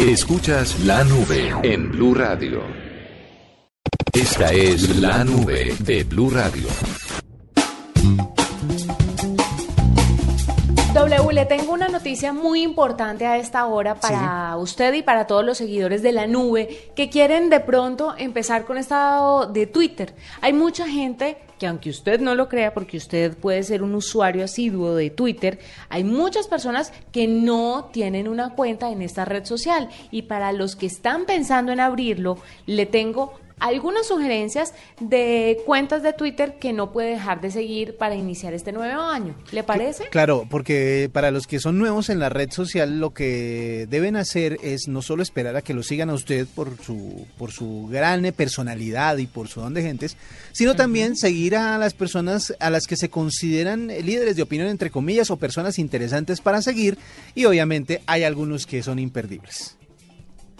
Escuchas 0.06 0.78
la 0.80 1.04
nube 1.04 1.54
en 1.62 1.90
Blue 1.90 2.12
Radio. 2.14 2.60
Esta 4.12 4.52
es 4.52 4.94
la 5.00 5.24
nube 5.24 5.74
de 5.78 6.04
Blue 6.04 6.28
Radio. 6.28 6.68
Le 11.34 11.46
tengo 11.46 11.72
una 11.72 11.88
noticia 11.88 12.32
muy 12.32 12.62
importante 12.62 13.26
a 13.26 13.38
esta 13.38 13.66
hora 13.66 13.96
para 13.96 14.56
usted 14.56 14.94
y 14.94 15.02
para 15.02 15.26
todos 15.26 15.44
los 15.44 15.58
seguidores 15.58 16.00
de 16.00 16.12
la 16.12 16.28
nube 16.28 16.92
que 16.94 17.10
quieren 17.10 17.50
de 17.50 17.58
pronto 17.58 18.14
empezar 18.16 18.64
con 18.64 18.78
estado 18.78 19.46
de 19.46 19.66
Twitter. 19.66 20.14
Hay 20.42 20.52
mucha 20.52 20.86
gente 20.86 21.38
que 21.58 21.66
aunque 21.66 21.90
usted 21.90 22.20
no 22.20 22.36
lo 22.36 22.48
crea, 22.48 22.72
porque 22.72 22.96
usted 22.96 23.36
puede 23.36 23.64
ser 23.64 23.82
un 23.82 23.96
usuario 23.96 24.44
asiduo 24.44 24.94
de 24.94 25.10
Twitter, 25.10 25.58
hay 25.88 26.04
muchas 26.04 26.46
personas 26.46 26.92
que 27.10 27.26
no 27.26 27.90
tienen 27.92 28.28
una 28.28 28.54
cuenta 28.54 28.90
en 28.90 29.02
esta 29.02 29.24
red 29.24 29.44
social. 29.44 29.88
Y 30.12 30.22
para 30.22 30.52
los 30.52 30.76
que 30.76 30.86
están 30.86 31.24
pensando 31.24 31.72
en 31.72 31.80
abrirlo, 31.80 32.38
le 32.66 32.86
tengo 32.86 33.34
algunas 33.60 34.06
sugerencias 34.06 34.74
de 35.00 35.60
cuentas 35.64 36.02
de 36.02 36.12
Twitter 36.12 36.58
que 36.58 36.72
no 36.72 36.92
puede 36.92 37.10
dejar 37.10 37.40
de 37.40 37.50
seguir 37.50 37.96
para 37.96 38.14
iniciar 38.14 38.54
este 38.54 38.72
nuevo 38.72 39.02
año. 39.02 39.34
¿Le 39.52 39.62
parece? 39.62 40.08
Claro, 40.10 40.46
porque 40.50 41.08
para 41.12 41.30
los 41.30 41.46
que 41.46 41.60
son 41.60 41.78
nuevos 41.78 42.08
en 42.10 42.18
la 42.18 42.28
red 42.28 42.50
social, 42.50 42.98
lo 42.98 43.10
que 43.10 43.86
deben 43.88 44.16
hacer 44.16 44.58
es 44.62 44.88
no 44.88 45.02
solo 45.02 45.22
esperar 45.22 45.56
a 45.56 45.62
que 45.62 45.74
lo 45.74 45.82
sigan 45.82 46.10
a 46.10 46.14
usted 46.14 46.46
por 46.54 46.76
su, 46.82 47.26
por 47.38 47.52
su 47.52 47.88
gran 47.90 48.22
personalidad 48.36 49.16
y 49.18 49.26
por 49.26 49.48
su 49.48 49.60
don 49.60 49.74
de 49.74 49.82
gentes, 49.82 50.16
sino 50.52 50.74
también 50.74 51.16
seguir 51.16 51.56
a 51.56 51.78
las 51.78 51.94
personas 51.94 52.54
a 52.60 52.70
las 52.70 52.86
que 52.86 52.96
se 52.96 53.10
consideran 53.10 53.88
líderes 53.88 54.36
de 54.36 54.42
opinión, 54.42 54.68
entre 54.68 54.90
comillas, 54.90 55.30
o 55.30 55.36
personas 55.36 55.78
interesantes 55.78 56.40
para 56.40 56.62
seguir, 56.62 56.98
y 57.34 57.44
obviamente 57.44 58.02
hay 58.06 58.24
algunos 58.24 58.66
que 58.66 58.82
son 58.82 58.98
imperdibles 58.98 59.76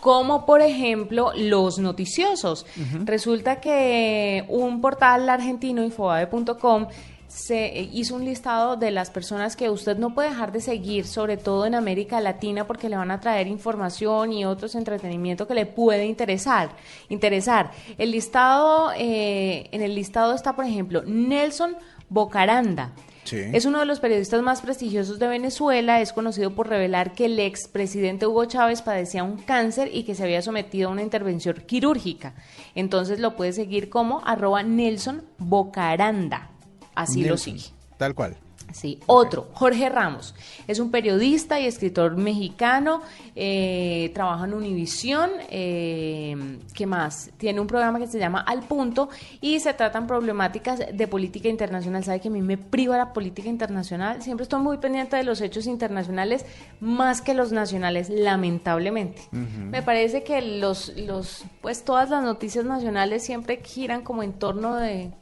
como 0.05 0.45
por 0.45 0.61
ejemplo 0.61 1.33
los 1.35 1.79
noticiosos. 1.79 2.67
Resulta 3.05 3.59
que 3.59 4.45
un 4.51 4.83
portal 4.83 5.27
argentino, 5.31 5.83
infobabe.com, 5.83 6.89
se 7.27 7.89
hizo 7.91 8.15
un 8.15 8.27
listado 8.27 8.77
de 8.77 8.91
las 8.91 9.09
personas 9.09 9.57
que 9.57 9.71
usted 9.71 9.97
no 9.97 10.13
puede 10.13 10.29
dejar 10.29 10.53
de 10.53 10.61
seguir, 10.61 11.07
sobre 11.07 11.39
todo 11.39 11.65
en 11.65 11.75
América 11.75 12.21
Latina, 12.21 12.67
porque 12.67 12.91
le 12.91 12.99
van 12.99 13.11
a 13.13 13.21
traer 13.21 13.47
información 13.47 14.31
y 14.35 14.45
otros 14.45 14.75
entretenimiento 14.75 15.49
que 15.49 15.55
le 15.55 15.65
puede 15.65 16.05
interesar. 16.05 16.77
Interesar. 17.09 17.71
El 17.97 18.11
listado, 18.11 18.93
eh, 18.99 19.71
en 19.73 19.81
el 19.81 19.95
listado 19.95 20.35
está, 20.35 20.55
por 20.55 20.67
ejemplo, 20.67 21.03
Nelson 21.07 21.79
Bocaranda. 22.11 22.93
Es 23.33 23.65
uno 23.65 23.81
de 23.81 23.87
los 23.87 24.01
periodistas 24.01 24.43
más 24.43 24.61
prestigiosos 24.61 25.19
de 25.19 25.27
Venezuela, 25.27 26.01
es 26.01 26.13
conocido 26.13 26.55
por 26.55 26.69
revelar 26.69 27.13
que 27.13 27.27
el 27.27 27.39
expresidente 27.39 28.27
Hugo 28.27 28.45
Chávez 28.45 28.83
padecía 28.83 29.25
un 29.25 29.39
cáncer 29.39 29.91
y 29.93 30.05
que 30.05 30.15
se 30.15 30.25
había 30.25 30.43
sometido 30.43 30.89
a 30.89 30.93
una 30.93 31.03
intervención 31.03 31.57
quirúrgica. 31.67 32.35
Entonces 32.75 33.21
lo 33.21 33.37
puede 33.37 33.53
seguir 33.53 33.89
como 33.89 34.23
arroba 34.25 34.63
Nelson 34.63 35.23
Bocaranda. 35.39 36.51
Así 36.95 37.25
lo 37.25 37.37
sigue. 37.37 37.65
Tal 37.97 38.15
cual. 38.15 38.37
Sí, 38.73 38.99
otro, 39.07 39.49
Jorge 39.53 39.89
Ramos, 39.89 40.35
es 40.67 40.81
un 40.81 40.91
periodista 40.91 41.61
y 41.61 41.67
escritor 41.67 42.17
mexicano, 42.17 43.03
eh, 43.37 44.11
trabaja 44.15 44.47
en 44.47 44.55
Univisión, 44.55 45.31
eh, 45.49 46.59
¿qué 46.75 46.85
más? 46.85 47.31
Tiene 47.37 47.61
un 47.61 47.69
programa 47.69 48.01
que 48.01 48.09
se 48.09 48.19
llama 48.19 48.41
Al 48.41 48.63
Punto 48.63 49.11
y 49.41 49.61
se 49.61 49.75
tratan 49.75 50.09
problemáticas 50.09 50.81
de 50.93 51.09
política 51.09 51.49
internacional. 51.49 52.03
Sabe 52.03 52.21
que 52.21 52.29
a 52.29 52.31
mí 52.33 52.43
me 52.43 52.59
priva 52.59 52.97
la 52.97 53.13
política 53.13 53.49
internacional, 53.49 54.23
siempre 54.23 54.43
estoy 54.43 54.61
muy 54.61 54.79
pendiente 54.79 55.17
de 55.17 55.23
los 55.23 55.41
hechos 55.41 55.67
internacionales 55.67 56.45
más 56.81 57.21
que 57.21 57.35
los 57.35 57.53
nacionales, 57.53 58.09
lamentablemente. 58.11 59.23
Me 59.31 59.83
parece 59.83 60.25
que 60.25 60.43
los, 60.43 60.97
los, 60.97 61.45
pues 61.61 61.85
todas 61.85 62.11
las 62.11 62.25
noticias 62.25 62.65
nacionales 62.65 63.23
siempre 63.23 63.61
giran 63.63 64.03
como 64.03 64.23
en 64.23 64.33
torno 64.33 64.77
de, 64.77 65.13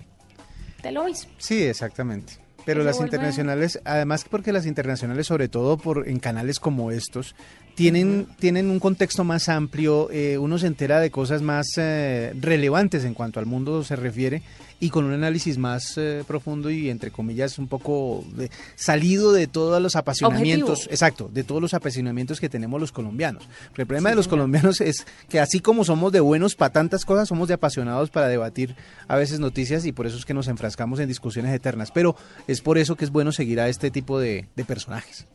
de 0.82 0.92
lo 0.92 1.04
mismo. 1.04 1.30
Sí, 1.38 1.62
exactamente. 1.62 2.41
Pero 2.64 2.84
las 2.84 3.00
internacionales, 3.00 3.80
además 3.84 4.24
porque 4.28 4.52
las 4.52 4.66
internacionales, 4.66 5.26
sobre 5.26 5.48
todo 5.48 5.76
por 5.76 6.08
en 6.08 6.18
canales 6.18 6.60
como 6.60 6.90
estos, 6.90 7.34
tienen, 7.74 8.26
tienen 8.38 8.70
un 8.70 8.78
contexto 8.78 9.24
más 9.24 9.48
amplio, 9.48 10.10
eh, 10.10 10.38
uno 10.38 10.58
se 10.58 10.66
entera 10.66 11.00
de 11.00 11.10
cosas 11.10 11.42
más 11.42 11.66
eh, 11.76 12.34
relevantes 12.38 13.04
en 13.04 13.14
cuanto 13.14 13.40
al 13.40 13.46
mundo 13.46 13.82
se 13.82 13.96
refiere 13.96 14.42
y 14.78 14.90
con 14.90 15.04
un 15.04 15.12
análisis 15.12 15.58
más 15.58 15.96
eh, 15.96 16.24
profundo 16.26 16.68
y 16.68 16.90
entre 16.90 17.10
comillas 17.10 17.58
un 17.58 17.68
poco 17.68 18.24
salido 18.74 19.32
de 19.32 19.46
todos 19.46 19.80
los 19.80 19.96
apasionamientos, 19.96 20.88
exacto, 20.90 21.30
de 21.32 21.44
todos 21.44 21.62
los 21.62 21.72
apasionamientos 21.72 22.40
que 22.40 22.48
tenemos 22.48 22.80
los 22.80 22.92
colombianos. 22.92 23.48
el 23.76 23.86
problema 23.86 24.10
de 24.10 24.16
los 24.16 24.28
colombianos 24.28 24.80
es 24.80 25.06
que 25.28 25.40
así 25.40 25.60
como 25.60 25.84
somos 25.84 26.12
de 26.12 26.20
buenos 26.20 26.56
para 26.56 26.72
tantas 26.72 27.04
cosas, 27.04 27.28
somos 27.28 27.48
de 27.48 27.54
apasionados 27.54 28.10
para 28.10 28.28
debatir 28.28 28.74
a 29.08 29.16
veces 29.16 29.38
noticias 29.38 29.86
y 29.86 29.92
por 29.92 30.06
eso 30.06 30.16
es 30.16 30.24
que 30.24 30.34
nos 30.34 30.48
enfrascamos 30.48 30.98
en 31.00 31.08
discusiones 31.08 31.54
eternas. 31.54 31.90
Pero 31.92 32.16
es 32.48 32.60
por 32.60 32.76
eso 32.76 32.96
que 32.96 33.04
es 33.04 33.10
bueno 33.10 33.32
seguir 33.32 33.60
a 33.60 33.68
este 33.68 33.90
tipo 33.90 34.18
de 34.18 34.46
personajes. 34.66 35.26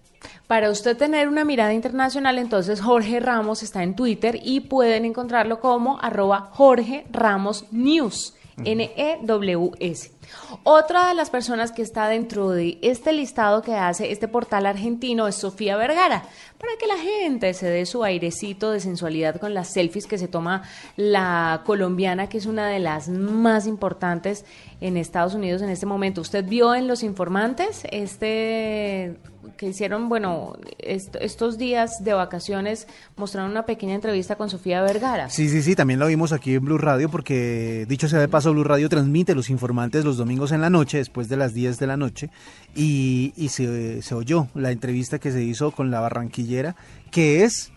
Para 0.48 0.70
usted 0.70 0.98
tener 0.98 1.28
una 1.28 1.46
mirada 1.46 1.74
internacional, 1.74 2.38
entonces 2.38 2.82
Jorge 2.82 3.20
Ramos 3.20 3.64
está 3.64 3.84
en 3.84 3.96
Twitter 3.96 4.40
y 4.44 4.62
pueden 4.62 5.06
encontrarlo 5.06 5.60
como 5.60 6.00
arroba 6.02 6.50
Jorge 6.54 7.06
Ramos 7.12 7.66
News. 7.72 8.34
N-E-W-S. 8.64 10.17
Otra 10.64 11.08
de 11.08 11.14
las 11.14 11.30
personas 11.30 11.72
que 11.72 11.82
está 11.82 12.08
dentro 12.08 12.50
de 12.50 12.78
este 12.82 13.14
listado 13.14 13.62
que 13.62 13.76
hace 13.76 14.12
este 14.12 14.28
portal 14.28 14.66
argentino 14.66 15.28
es 15.28 15.36
Sofía 15.36 15.78
Vergara, 15.78 16.24
para 16.58 16.72
que 16.80 16.88
la 16.88 16.98
gente 16.98 17.54
se 17.54 17.70
dé 17.70 17.86
su 17.86 18.04
airecito 18.04 18.72
de 18.72 18.80
sensualidad 18.80 19.40
con 19.40 19.54
las 19.54 19.70
selfies 19.74 20.08
que 20.08 20.18
se 20.18 20.28
toma 20.28 20.64
la 20.96 21.62
colombiana, 21.66 22.30
que 22.30 22.38
es 22.38 22.46
una 22.46 22.68
de 22.68 22.80
las 22.80 23.10
más 23.10 23.68
importantes 23.68 24.46
en 24.82 24.98
Estados 24.98 25.34
Unidos 25.34 25.62
en 25.62 25.70
este 25.70 25.86
momento. 25.86 26.22
¿Usted 26.22 26.46
vio 26.46 26.76
en 26.76 26.88
Los 26.88 27.04
Informantes 27.04 27.84
este 27.92 29.18
que 29.56 29.68
hicieron, 29.68 30.10
bueno, 30.10 30.56
estos 30.80 31.58
días 31.58 32.04
de 32.04 32.14
vacaciones 32.14 32.88
mostraron 33.16 33.52
una 33.52 33.66
pequeña 33.66 33.96
entrevista 33.96 34.36
con 34.36 34.50
Sofía 34.50 34.82
Vergara. 34.82 35.30
Sí, 35.30 35.50
sí, 35.50 35.62
sí, 35.62 35.76
también 35.76 36.00
lo 36.00 36.08
vimos 36.08 36.32
aquí 36.32 36.56
en 36.56 36.66
Blue 36.66 36.78
Radio 36.78 37.10
porque, 37.10 37.86
dicho 37.88 38.08
sea 38.08 38.20
de 38.20 38.28
paso, 38.28 38.52
Blue 38.52 38.64
Radio 38.64 38.90
transmite 38.90 39.36
Los 39.36 39.50
Informantes 39.50 40.06
los 40.06 40.17
domingos 40.18 40.52
en 40.52 40.62
la 40.62 40.70
noche, 40.70 40.98
después 40.98 41.30
de 41.30 41.38
las 41.38 41.54
10 41.54 41.80
de 41.80 41.88
la 41.88 41.98
noche, 41.98 42.30
y, 42.76 43.34
se, 43.50 44.02
se 44.02 44.16
oyó 44.16 44.48
la 44.54 44.72
entrevista 44.72 45.20
que 45.20 45.32
se 45.32 45.44
hizo 45.44 45.72
con 45.72 45.92
la 45.92 46.00
barranquillera, 46.00 46.76
que 47.12 47.44
es 47.44 47.72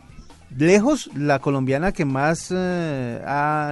lejos 0.57 1.11
la 1.15 1.39
colombiana 1.39 1.93
que 1.93 2.05
más 2.05 2.49
eh, 2.51 3.21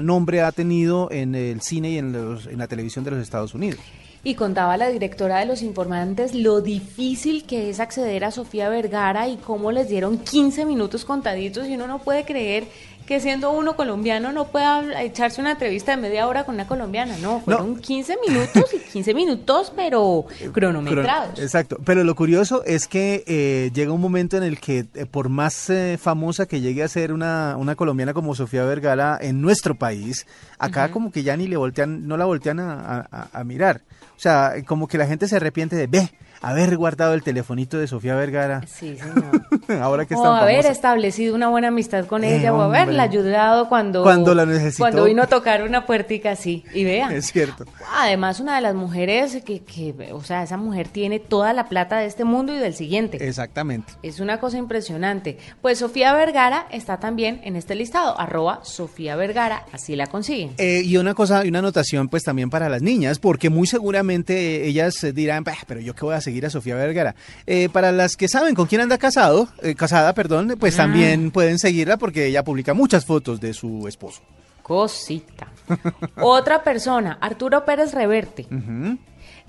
nombre 0.02 0.42
ha 0.42 0.52
tenido 0.52 1.10
en 1.10 1.34
el 1.34 1.60
cine 1.60 1.90
y 1.90 1.98
en, 1.98 2.14
en 2.14 2.58
la 2.58 2.68
televisión 2.68 3.04
de 3.04 3.12
los 3.12 3.20
Estados 3.20 3.54
Unidos. 3.54 3.80
Y 4.24 4.34
contaba 4.34 4.76
la 4.76 4.88
directora 4.88 5.38
de 5.38 5.46
Los 5.46 5.62
Informantes 5.62 6.34
lo 6.34 6.60
difícil 6.60 7.44
que 7.44 7.70
es 7.70 7.78
acceder 7.78 8.24
a 8.24 8.30
Sofía 8.32 8.68
Vergara 8.68 9.28
y 9.28 9.36
cómo 9.36 9.70
les 9.70 9.88
dieron 9.88 10.18
15 10.18 10.64
minutos 10.64 11.04
contaditos 11.04 11.68
y 11.68 11.74
uno 11.74 11.86
no 11.86 12.00
puede 12.00 12.24
creer 12.24 12.64
que 13.08 13.20
siendo 13.20 13.52
uno 13.52 13.74
colombiano 13.74 14.32
no 14.32 14.48
pueda 14.48 15.02
echarse 15.02 15.40
una 15.40 15.52
entrevista 15.52 15.92
de 15.92 15.96
media 15.96 16.26
hora 16.26 16.44
con 16.44 16.56
una 16.56 16.66
colombiana. 16.66 17.16
No, 17.22 17.40
fueron 17.40 17.80
15 17.80 18.18
minutos 18.28 18.64
y 18.74 18.80
15 18.80 19.14
minutos, 19.14 19.72
pero 19.74 20.26
cronometrados. 20.52 21.38
Exacto. 21.38 21.78
Pero 21.86 22.04
lo 22.04 22.14
curioso 22.14 22.62
es 22.66 22.86
que 22.86 23.24
eh, 23.26 23.70
llega 23.72 23.92
un 23.92 24.02
momento 24.02 24.36
en 24.36 24.42
el 24.42 24.60
que, 24.60 24.84
eh, 24.92 25.06
por 25.06 25.30
más 25.30 25.70
eh, 25.70 25.96
famosa 25.98 26.44
que 26.44 26.60
llegue 26.60 26.82
a 26.82 26.88
ser 26.88 27.14
una, 27.14 27.56
una 27.56 27.76
colombiana 27.76 28.12
como 28.12 28.34
Sofía 28.34 28.64
Vergara 28.64 29.16
en 29.18 29.40
nuestro 29.40 29.74
país, 29.74 30.26
acá 30.58 30.90
como 30.90 31.10
que 31.10 31.22
ya 31.22 31.34
ni 31.34 31.46
le 31.46 31.56
voltean, 31.56 32.06
no 32.06 32.18
la 32.18 32.26
voltean 32.26 32.60
a, 32.60 33.08
a 33.32 33.44
mirar. 33.44 33.80
O 34.18 34.20
sea, 34.20 34.52
como 34.66 34.86
que 34.86 34.98
la 34.98 35.06
gente 35.06 35.28
se 35.28 35.36
arrepiente 35.36 35.76
de, 35.76 35.86
ve, 35.86 36.10
haber 36.40 36.76
guardado 36.76 37.14
el 37.14 37.22
telefonito 37.22 37.78
de 37.78 37.86
Sofía 37.86 38.14
Vergara. 38.14 38.62
Sí, 38.66 38.96
señor. 38.96 39.42
Ahora 39.82 40.06
que 40.06 40.14
o 40.14 40.18
está 40.18 40.38
haber 40.42 40.66
establecido 40.66 41.34
una 41.34 41.48
buena 41.48 41.68
amistad 41.68 42.06
con 42.06 42.24
Eh, 42.24 42.36
ella 42.36 42.52
o 42.54 42.58
hombre. 42.58 42.80
haberla 42.80 43.02
ayudado 43.04 43.68
cuando, 43.68 44.02
Cuando 44.02 44.34
la 44.34 44.46
necesitó. 44.46 44.84
Cuando 44.84 45.04
vino 45.04 45.22
a 45.22 45.26
tocar 45.26 45.62
una 45.62 45.84
puertica 45.86 46.30
así. 46.32 46.64
Y 46.74 46.84
vea. 46.84 47.08
Es 47.14 47.32
cierto. 47.32 47.64
Además, 47.96 48.40
una 48.40 48.56
de 48.56 48.62
las 48.62 48.74
mujeres 48.74 49.42
que, 49.44 49.60
que, 49.62 49.94
o 50.12 50.22
sea, 50.22 50.42
esa 50.42 50.56
mujer 50.56 50.88
tiene 50.88 51.18
toda 51.20 51.52
la 51.52 51.68
plata 51.68 51.98
de 51.98 52.06
este 52.06 52.24
mundo 52.24 52.54
y 52.54 52.58
del 52.58 52.74
siguiente. 52.74 53.26
Exactamente. 53.26 53.92
Es 54.02 54.20
una 54.20 54.38
cosa 54.40 54.58
impresionante. 54.58 55.38
Pues 55.60 55.78
Sofía 55.78 56.14
Vergara 56.14 56.66
está 56.70 56.98
también 56.98 57.40
en 57.44 57.56
este 57.56 57.74
listado, 57.74 58.18
arroba 58.18 58.60
Sofía 58.62 59.16
Vergara, 59.16 59.64
así 59.72 59.96
la 59.96 60.06
consiguen. 60.06 60.52
Eh, 60.58 60.82
y 60.84 60.96
una 60.96 61.14
cosa, 61.14 61.44
y 61.44 61.48
una 61.48 61.58
anotación 61.58 62.08
pues 62.08 62.22
también 62.24 62.50
para 62.50 62.68
las 62.68 62.82
niñas, 62.82 63.18
porque 63.18 63.50
muy 63.50 63.66
seguramente 63.66 64.66
ellas 64.66 65.04
dirán, 65.14 65.44
"Bah, 65.44 65.54
pero 65.66 65.80
yo 65.80 65.94
qué 65.94 66.04
voy 66.04 66.14
a 66.14 66.20
seguir 66.28 66.44
a 66.46 66.50
Sofía 66.50 66.74
Vergara. 66.74 67.14
Eh, 67.46 67.68
para 67.72 67.90
las 67.90 68.16
que 68.16 68.28
saben 68.28 68.54
con 68.54 68.66
quién 68.66 68.82
anda 68.82 68.98
casado, 68.98 69.48
eh, 69.62 69.74
casada, 69.74 70.12
perdón, 70.12 70.56
pues 70.60 70.74
Ah. 70.74 70.82
también 70.84 71.30
pueden 71.30 71.58
seguirla 71.58 71.96
porque 71.96 72.26
ella 72.26 72.44
publica 72.44 72.74
muchas 72.74 73.06
fotos 73.06 73.40
de 73.40 73.54
su 73.54 73.88
esposo. 73.88 74.20
Cosita. 74.62 75.48
Otra 76.20 76.62
persona, 76.62 77.16
Arturo 77.22 77.64
Pérez 77.64 77.94
Reverte. 77.94 78.46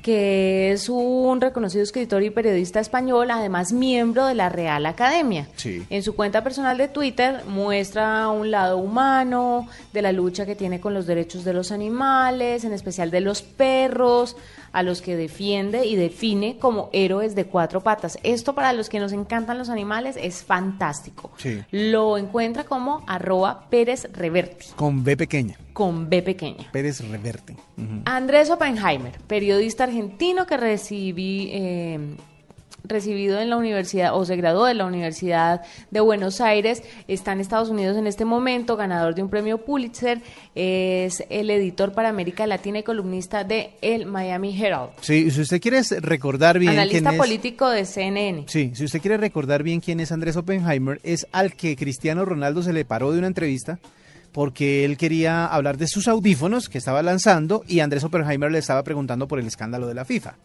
Que 0.02 0.72
es 0.72 0.88
un 0.88 1.42
reconocido 1.42 1.84
escritor 1.84 2.24
y 2.24 2.30
periodista 2.30 2.80
español, 2.80 3.30
además 3.32 3.74
miembro 3.74 4.26
de 4.28 4.34
la 4.34 4.48
Real 4.48 4.86
Academia. 4.86 5.50
Sí. 5.58 5.86
En 5.89 6.04
su 6.04 6.15
cuenta 6.15 6.42
personal 6.42 6.78
de 6.78 6.88
Twitter 6.88 7.44
muestra 7.48 8.30
un 8.30 8.50
lado 8.50 8.78
humano 8.78 9.68
de 9.92 10.02
la 10.02 10.13
lucha 10.13 10.46
que 10.46 10.56
tiene 10.56 10.80
con 10.80 10.94
los 10.94 11.06
derechos 11.06 11.44
de 11.44 11.52
los 11.52 11.74
animales, 11.74 12.63
en 12.63 12.72
especial 12.72 13.12
de 13.12 13.20
los 13.20 13.42
perros, 13.42 14.38
a 14.71 14.84
los 14.84 15.01
que 15.01 15.15
defiende 15.15 15.86
y 15.86 15.95
define 15.95 16.58
como 16.58 16.89
héroes 16.93 17.36
de 17.36 17.45
cuatro 17.45 17.82
patas. 17.82 18.17
Esto 18.23 18.53
para 18.55 18.73
los 18.73 18.89
que 18.89 18.99
nos 18.99 19.12
encantan 19.12 19.58
los 19.58 19.69
animales 19.69 20.17
es 20.19 20.43
fantástico. 20.43 21.32
Sí. 21.38 21.63
Lo 21.71 22.17
encuentra 22.17 22.63
como 22.63 23.03
arroba 23.08 23.69
Pérez 23.69 24.08
Reverte, 24.13 24.65
Con 24.75 25.03
B 25.03 25.17
pequeña, 25.17 25.58
con 25.73 26.10
B 26.10 26.21
pequeña. 26.21 26.69
Pérez 26.71 27.01
Reverte. 27.08 27.55
Andrés 28.05 28.49
Oppenheimer, 28.49 29.19
periodista 29.27 29.86
argentino 29.86 30.45
que 30.45 30.58
recibí, 30.58 31.49
eh, 31.53 31.99
recibido 32.84 33.39
en 33.39 33.50
la 33.50 33.58
universidad 33.58 34.15
o 34.15 34.26
se 34.26 34.36
graduó 34.36 34.65
de 34.65 34.74
la 34.74 34.86
Universidad 34.86 35.62
de 35.92 36.00
Buenos 36.00 36.42
Aires, 36.42 36.84
está 37.08 37.34
en 37.34 37.39
Estados 37.39 37.70
Unidos 37.70 37.98
en 37.98 38.08
este 38.08 38.26
momento, 38.26 38.78
ganador 38.78 39.15
de 39.15 39.24
un 39.24 39.30
premio 39.30 39.60
Pulitzer, 39.60 40.22
es 40.56 41.24
el 41.30 41.50
editor 41.50 41.94
para 41.94 42.10
América 42.10 42.48
Latina 42.48 42.80
y 42.80 42.84
columnista 42.84 43.44
de 43.44 43.72
el 43.82 44.06
Miami 44.06 44.60
Herald, 44.60 44.92
Sí, 45.02 45.32
si 45.32 45.42
usted 45.42 45.62
quiere 45.62 45.82
recordar 46.02 46.60
bien 46.60 46.74
analista 46.74 47.10
quién 47.10 47.13
es... 47.13 47.20
político 47.20 47.70
de 47.70 47.86
CNN. 47.86 48.46
Sí, 48.48 48.72
si 48.76 48.86
usted 48.86 49.02
quiere 49.02 49.18
recordar 49.18 49.63
bien 49.63 49.80
quién 49.80 50.00
es 50.00 50.12
Andrés 50.12 50.36
Oppenheimer, 50.36 51.00
es 51.04 51.28
al 51.32 51.54
que 51.54 51.76
Cristiano 51.76 52.26
Ronaldo 52.26 52.63
se 52.63 52.74
le 52.74 52.86
paró 52.86 53.12
de 53.12 53.20
una 53.20 53.28
entrevista 53.28 53.80
porque 54.32 54.86
él 54.86 54.98
quería 54.98 55.46
hablar 55.46 55.78
de 55.78 55.88
sus 55.88 56.08
audífonos 56.08 56.70
que 56.70 56.78
estaba 56.78 57.02
lanzando 57.02 57.63
y 57.68 57.80
Andrés 57.80 58.04
Oppenheimer 58.04 58.52
le 58.52 58.60
estaba 58.60 58.84
preguntando 58.84 59.28
por 59.28 59.39
el 59.39 59.48
escándalo 59.48 59.88
de 59.88 59.96
la 59.96 60.06
FIFA. 60.06 60.36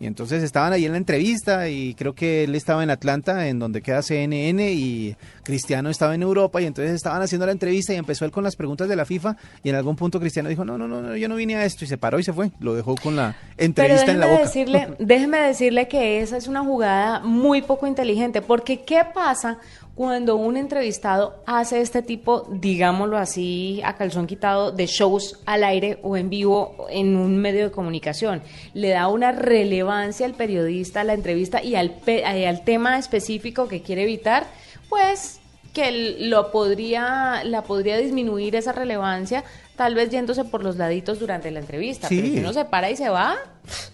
Y 0.00 0.06
entonces 0.06 0.42
estaban 0.44 0.72
ahí 0.72 0.84
en 0.84 0.92
la 0.92 0.98
entrevista 0.98 1.68
y 1.68 1.94
creo 1.94 2.14
que 2.14 2.44
él 2.44 2.54
estaba 2.54 2.82
en 2.84 2.90
Atlanta, 2.90 3.48
en 3.48 3.58
donde 3.58 3.82
queda 3.82 4.00
CNN, 4.02 4.72
y 4.72 5.16
Cristiano 5.42 5.90
estaba 5.90 6.14
en 6.14 6.22
Europa 6.22 6.60
y 6.62 6.66
entonces 6.66 6.94
estaban 6.94 7.20
haciendo 7.20 7.46
la 7.46 7.52
entrevista 7.52 7.92
y 7.92 7.96
empezó 7.96 8.24
él 8.24 8.30
con 8.30 8.44
las 8.44 8.54
preguntas 8.54 8.88
de 8.88 8.94
la 8.94 9.04
FIFA 9.04 9.36
y 9.64 9.70
en 9.70 9.74
algún 9.74 9.96
punto 9.96 10.20
Cristiano 10.20 10.48
dijo, 10.48 10.64
no, 10.64 10.78
no, 10.78 10.86
no, 10.86 11.02
no, 11.02 11.16
yo 11.16 11.28
no 11.28 11.34
vine 11.34 11.56
a 11.56 11.64
esto 11.64 11.84
y 11.84 11.88
se 11.88 11.98
paró 11.98 12.18
y 12.18 12.22
se 12.22 12.32
fue, 12.32 12.52
lo 12.60 12.74
dejó 12.74 12.94
con 12.96 13.16
la 13.16 13.36
Pero 13.56 13.64
entrevista 13.66 14.12
en 14.12 14.20
la 14.20 14.26
déjeme 14.26 14.38
boca. 14.38 14.42
decirle, 14.44 14.88
déjeme 15.00 15.38
decirle 15.38 15.88
que 15.88 16.20
esa 16.20 16.36
es 16.36 16.46
una 16.46 16.62
jugada 16.62 17.20
muy 17.20 17.62
poco 17.62 17.86
inteligente, 17.86 18.40
porque 18.40 18.84
¿qué 18.84 19.02
pasa 19.12 19.58
cuando 19.98 20.36
un 20.36 20.56
entrevistado 20.56 21.42
hace 21.44 21.80
este 21.80 22.02
tipo, 22.02 22.46
digámoslo 22.48 23.18
así, 23.18 23.80
a 23.84 23.96
calzón 23.96 24.28
quitado, 24.28 24.70
de 24.70 24.86
shows 24.86 25.40
al 25.44 25.64
aire 25.64 25.98
o 26.04 26.16
en 26.16 26.30
vivo 26.30 26.86
en 26.88 27.16
un 27.16 27.36
medio 27.36 27.64
de 27.64 27.72
comunicación? 27.72 28.40
Le 28.74 28.90
da 28.90 29.08
una 29.08 29.32
relevancia 29.32 30.24
al 30.24 30.34
periodista, 30.34 31.00
a 31.00 31.04
la 31.04 31.14
entrevista 31.14 31.60
y 31.64 31.74
al, 31.74 31.90
pe- 31.90 32.22
y 32.38 32.44
al 32.44 32.62
tema 32.62 32.96
específico 32.96 33.66
que 33.66 33.82
quiere 33.82 34.04
evitar, 34.04 34.46
pues 34.88 35.37
que 35.72 36.16
lo 36.20 36.50
podría, 36.50 37.42
la 37.44 37.62
podría 37.62 37.96
disminuir 37.98 38.56
esa 38.56 38.72
relevancia, 38.72 39.44
tal 39.76 39.94
vez 39.94 40.10
yéndose 40.10 40.44
por 40.44 40.62
los 40.64 40.76
laditos 40.76 41.18
durante 41.20 41.50
la 41.50 41.60
entrevista. 41.60 42.08
Sí. 42.08 42.20
Pero 42.20 42.32
si 42.34 42.38
uno 42.40 42.52
se 42.52 42.64
para 42.64 42.90
y 42.90 42.96
se 42.96 43.08
va, 43.08 43.36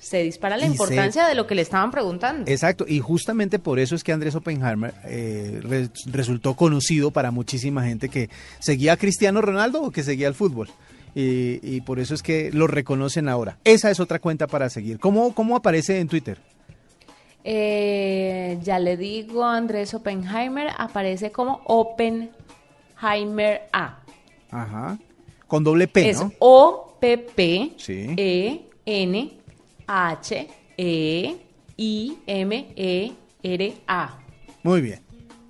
se 0.00 0.22
dispara 0.22 0.56
la 0.56 0.64
Y 0.64 0.68
se- 0.68 0.72
importancia 0.72 1.26
de 1.26 1.34
lo 1.34 1.46
que 1.46 1.54
le 1.54 1.62
estaban 1.62 1.90
preguntando. 1.90 2.50
Exacto, 2.50 2.84
y 2.88 3.00
justamente 3.00 3.58
por 3.58 3.78
eso 3.78 3.94
es 3.94 4.02
que 4.04 4.12
Andrés 4.12 4.34
Oppenheimer 4.34 4.94
eh, 5.04 5.60
re- 5.62 5.88
resultó 6.06 6.54
conocido 6.54 7.10
para 7.10 7.30
muchísima 7.30 7.84
gente 7.84 8.08
que 8.08 8.30
seguía 8.60 8.94
a 8.94 8.96
Cristiano 8.96 9.40
Ronaldo 9.42 9.82
o 9.82 9.90
que 9.90 10.02
seguía 10.02 10.28
el 10.28 10.34
fútbol. 10.34 10.68
Y, 11.16 11.60
y 11.62 11.80
por 11.82 12.00
eso 12.00 12.14
es 12.14 12.22
que 12.22 12.50
lo 12.52 12.66
reconocen 12.66 13.28
ahora. 13.28 13.56
Esa 13.64 13.90
es 13.90 14.00
otra 14.00 14.18
cuenta 14.18 14.46
para 14.48 14.68
seguir. 14.70 14.98
¿Cómo, 14.98 15.32
cómo 15.34 15.54
aparece 15.54 16.00
en 16.00 16.08
Twitter? 16.08 16.38
Eh, 17.46 18.58
ya 18.62 18.78
le 18.78 18.96
digo, 18.96 19.44
Andrés 19.44 19.92
Oppenheimer 19.94 20.68
aparece 20.78 21.30
como 21.30 21.60
Oppenheimer 21.66 23.62
A. 23.72 23.98
Ajá. 24.50 24.98
Con 25.46 25.62
doble 25.62 25.86
P, 25.86 26.08
es 26.08 26.20
¿no? 26.20 26.32
O 26.38 26.96
P 27.00 27.18
P 27.18 27.72
Sí. 27.76 28.14
E 28.16 28.60
N 28.86 29.32
H 29.86 30.48
E 30.78 31.36
I 31.76 32.18
M 32.26 32.72
E 32.76 33.12
R 33.42 33.74
A. 33.86 34.18
Muy 34.62 34.80
bien. 34.80 35.00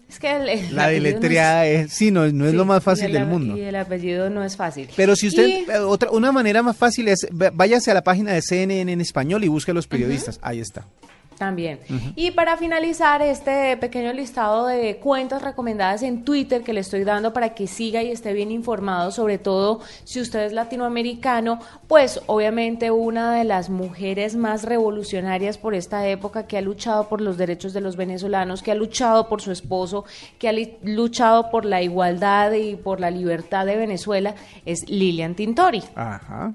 Es 0.08 0.18
que 0.18 0.30
el, 0.34 0.48
el 0.48 0.74
La 0.76 0.84
apellido 0.84 1.02
no 1.02 1.08
es- 1.08 1.14
deletreada 1.20 1.66
es, 1.66 1.92
sí, 1.92 2.10
no, 2.10 2.26
no 2.30 2.44
es 2.44 2.50
sí, 2.52 2.56
lo 2.56 2.64
más 2.64 2.82
fácil 2.82 3.06
el- 3.06 3.12
del 3.12 3.26
mundo. 3.26 3.56
Y 3.56 3.62
el 3.62 3.74
apellido 3.76 4.30
no 4.30 4.42
es 4.44 4.56
fácil. 4.56 4.88
Pero 4.96 5.14
si 5.16 5.28
usted, 5.28 5.46
Y- 5.48 5.52
eh, 5.70 5.78
otra, 5.78 6.10
una 6.10 6.30
manera 6.32 6.62
más 6.62 6.76
fácil 6.76 7.08
es, 7.08 7.26
váyase 7.52 7.90
a 7.90 7.94
la 7.94 8.02
página 8.04 8.32
de 8.32 8.42
CNN 8.42 8.92
en 8.92 9.00
español 9.00 9.42
y 9.44 9.48
busque 9.48 9.70
a 9.70 9.74
los 9.74 9.86
periodistas. 9.86 10.38
Ahí 10.42 10.60
está. 10.60 10.84
También. 11.38 11.80
Y 12.16 12.30
para 12.30 12.56
finalizar 12.56 13.20
este 13.22 13.76
pequeño 13.76 14.12
listado 14.12 14.66
de 14.66 14.96
cuentas 14.96 15.42
recomendadas 15.42 16.02
en 16.02 16.24
Twitter 16.24 16.62
que 16.62 16.72
le 16.72 16.80
estoy 16.80 17.04
dando 17.04 17.32
para 17.32 17.54
que 17.54 17.66
siga 17.66 18.02
y 18.02 18.10
esté 18.10 18.32
bien 18.32 18.50
informado, 18.50 19.10
sobre 19.10 19.38
todo 19.38 19.80
si 20.04 20.20
usted 20.20 20.44
es 20.44 20.52
latinoamericano, 20.52 21.58
pues 21.88 22.20
obviamente 22.26 22.90
una 22.90 23.34
de 23.34 23.44
las 23.44 23.70
mujeres 23.70 24.36
más 24.36 24.64
revolucionarias 24.64 25.58
por 25.58 25.74
esta 25.74 26.06
época 26.08 26.46
que 26.46 26.58
ha 26.58 26.60
luchado 26.60 27.08
por 27.08 27.20
los 27.20 27.36
derechos 27.36 27.72
de 27.72 27.80
los 27.80 27.96
venezolanos, 27.96 28.62
que 28.62 28.72
ha 28.72 28.76
luchado 28.76 29.28
por 29.28 29.40
su 29.40 29.52
esposo, 29.52 30.04
que 30.38 30.48
ha 30.48 30.52
luchado 30.82 31.50
por 31.50 31.64
la 31.64 31.82
igualdad 31.82 32.52
y 32.52 32.76
por 32.76 33.00
la 33.00 33.10
libertad 33.10 33.66
de 33.66 33.76
Venezuela, 33.76 34.34
es 34.64 34.88
Lilian 34.88 35.34
Tintori. 35.34 35.82
Ajá. 35.94 36.54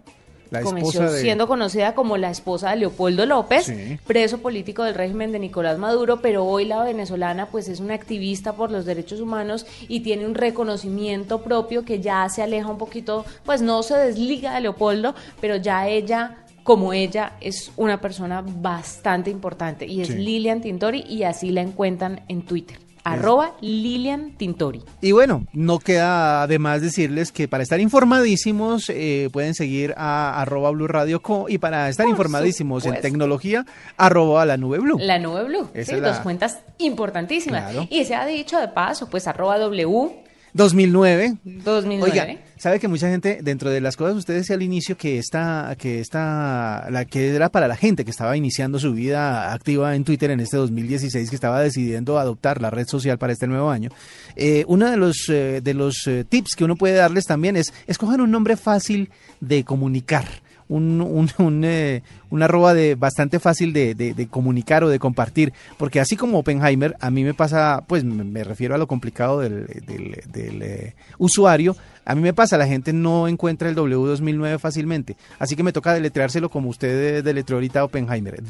La 0.51 0.61
Comenzó 0.61 0.89
esposa 1.03 1.11
de... 1.13 1.21
siendo 1.21 1.47
conocida 1.47 1.93
como 1.93 2.17
la 2.17 2.31
esposa 2.31 2.71
de 2.71 2.77
Leopoldo 2.77 3.25
López, 3.25 3.65
Sí. 3.65 3.99
preso 4.07 4.39
político 4.39 4.83
del 4.83 4.95
régimen 4.95 5.31
de 5.31 5.37
Nicolás 5.39 5.77
Maduro, 5.77 6.21
pero 6.21 6.43
hoy 6.45 6.65
la 6.65 6.83
venezolana 6.83 7.45
pues 7.47 7.67
es 7.69 7.79
una 7.79 7.93
activista 7.93 8.53
por 8.53 8.71
los 8.71 8.85
derechos 8.85 9.19
humanos 9.19 9.65
y 9.87 9.99
tiene 9.99 10.25
un 10.25 10.33
reconocimiento 10.35 11.41
propio 11.41 11.85
que 11.85 11.99
ya 11.99 12.27
se 12.29 12.41
aleja 12.41 12.67
un 12.69 12.77
poquito, 12.77 13.25
pues 13.45 13.61
no 13.61 13.83
se 13.83 13.95
desliga 13.95 14.55
de 14.55 14.61
Leopoldo, 14.61 15.13
pero 15.39 15.55
ya 15.55 15.87
ella 15.87 16.37
como 16.63 16.93
ella 16.93 17.33
es 17.41 17.71
una 17.77 17.99
persona 17.99 18.43
bastante 18.45 19.31
importante 19.31 19.87
y 19.87 20.01
es 20.01 20.07
Sí. 20.09 20.15
Lilian 20.15 20.61
Tintori 20.61 21.01
y 21.07 21.23
así 21.23 21.51
la 21.51 21.61
encuentran 21.61 22.21
en 22.27 22.43
Twitter. 22.43 22.77
Arroba 23.03 23.53
Lilian 23.61 24.31
Tintori. 24.37 24.83
Y 25.01 25.11
bueno, 25.11 25.45
no 25.53 25.79
queda 25.79 26.43
además 26.43 26.81
decirles 26.81 27.31
que 27.31 27.47
para 27.47 27.63
estar 27.63 27.79
informadísimos 27.79 28.89
eh, 28.89 29.29
pueden 29.31 29.53
seguir 29.55 29.93
a 29.97 30.41
arroba 30.41 30.71
Blue 30.71 30.87
Radio 30.87 31.21
Co 31.21 31.45
y 31.49 31.57
para 31.57 31.89
estar 31.89 32.05
Por 32.05 32.11
informadísimos 32.11 32.85
en 32.85 32.99
tecnología, 33.01 33.65
arroba 33.97 34.45
la 34.45 34.57
nube 34.57 34.79
Blue. 34.79 34.97
La 34.99 35.17
nube 35.19 35.43
blue, 35.45 35.69
Esa 35.73 35.91
sí, 35.91 35.95
es 35.97 36.01
la- 36.01 36.09
dos 36.09 36.19
cuentas 36.19 36.59
importantísimas. 36.77 37.71
Claro. 37.71 37.87
Y 37.89 38.05
se 38.05 38.15
ha 38.15 38.25
dicho 38.25 38.59
de 38.59 38.67
paso, 38.67 39.09
pues 39.09 39.27
arroba 39.27 39.57
W 39.57 40.23
2009. 40.53 41.37
2009. 41.43 42.11
Oiga, 42.11 42.41
sabe 42.57 42.79
que 42.79 42.87
mucha 42.87 43.09
gente, 43.09 43.39
dentro 43.41 43.69
de 43.69 43.81
las 43.81 43.95
cosas, 43.95 44.15
usted 44.15 44.35
decía 44.35 44.55
al 44.55 44.61
inicio 44.61 44.97
que 44.97 45.17
esta, 45.17 45.75
que 45.77 45.99
esta, 45.99 46.87
la 46.89 47.05
que 47.05 47.35
era 47.35 47.49
para 47.49 47.67
la 47.67 47.75
gente 47.75 48.03
que 48.03 48.11
estaba 48.11 48.35
iniciando 48.35 48.79
su 48.79 48.93
vida 48.93 49.53
activa 49.53 49.95
en 49.95 50.03
Twitter 50.03 50.31
en 50.31 50.39
este 50.39 50.57
2016, 50.57 51.29
que 51.29 51.35
estaba 51.35 51.61
decidiendo 51.61 52.17
adoptar 52.17 52.61
la 52.61 52.69
red 52.69 52.87
social 52.87 53.17
para 53.17 53.33
este 53.33 53.47
nuevo 53.47 53.69
año. 53.69 53.89
Eh, 54.35 54.65
uno 54.67 54.89
de 54.89 54.97
los, 54.97 55.29
eh, 55.29 55.61
de 55.61 55.73
los 55.73 56.07
eh, 56.07 56.25
tips 56.27 56.55
que 56.55 56.63
uno 56.63 56.75
puede 56.75 56.95
darles 56.95 57.25
también 57.25 57.55
es 57.55 57.73
escojan 57.87 58.21
un 58.21 58.31
nombre 58.31 58.57
fácil 58.57 59.09
de 59.39 59.63
comunicar. 59.63 60.25
Un, 60.69 61.01
un, 61.01 61.29
un, 61.39 61.63
eh, 61.65 62.01
una 62.29 62.45
arroba 62.45 62.73
de 62.73 62.95
bastante 62.95 63.39
fácil 63.39 63.73
de, 63.73 63.95
de- 63.95 64.13
de 64.13 64.27
comunicar 64.27 64.83
o 64.83 64.89
de 64.89 64.99
compartir, 64.99 65.51
porque 65.77 65.99
así 65.99 66.15
como 66.15 66.37
Oppenheimer, 66.39 66.95
a 67.01 67.09
mí 67.11 67.23
me 67.23 67.33
pasa, 67.33 67.83
pues 67.87 68.03
me, 68.03 68.23
me 68.23 68.43
refiero 68.43 68.75
a 68.75 68.77
lo 68.77 68.87
complicado 68.87 69.39
del, 69.41 69.65
del- 69.85 70.21
del, 70.31 70.61
eh, 70.61 70.93
usuario, 71.17 71.75
A 72.05 72.15
mí 72.15 72.21
me 72.21 72.33
pasa, 72.33 72.57
la 72.57 72.65
gente 72.65 72.91
no 72.93 73.27
encuentra 73.27 73.69
el 73.69 73.75
W2009 73.75 74.57
fácilmente, 74.57 75.15
así 75.37 75.55
que 75.55 75.61
me 75.63 75.71
toca 75.73 75.93
deletreárselo 75.93 76.49
como 76.49 76.69
usted 76.69 77.23
deletreó 77.23 77.57
ahorita 77.57 77.83
Oppenheimer. 77.83 78.41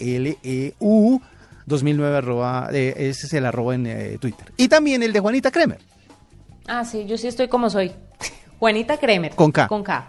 D-O-B-L-E-U 0.00 1.20
2009 1.66 2.16
arroba, 2.16 2.68
eh, 2.72 2.94
ese 2.96 3.26
es 3.26 3.32
el 3.34 3.46
arroba 3.46 3.74
en 3.74 3.86
eh, 3.86 4.16
Twitter. 4.20 4.52
Y 4.56 4.68
también 4.68 5.02
el 5.02 5.12
de 5.12 5.20
Juanita 5.20 5.50
Kremer. 5.50 5.78
Ah, 6.66 6.84
sí, 6.84 7.04
yo 7.06 7.16
sí 7.16 7.26
estoy 7.28 7.48
como 7.48 7.70
soy. 7.70 7.92
Juanita 8.58 8.96
Kremer. 8.98 9.34
Con 9.34 9.52
K. 9.52 9.68
Con 9.68 9.82
K. 9.82 10.08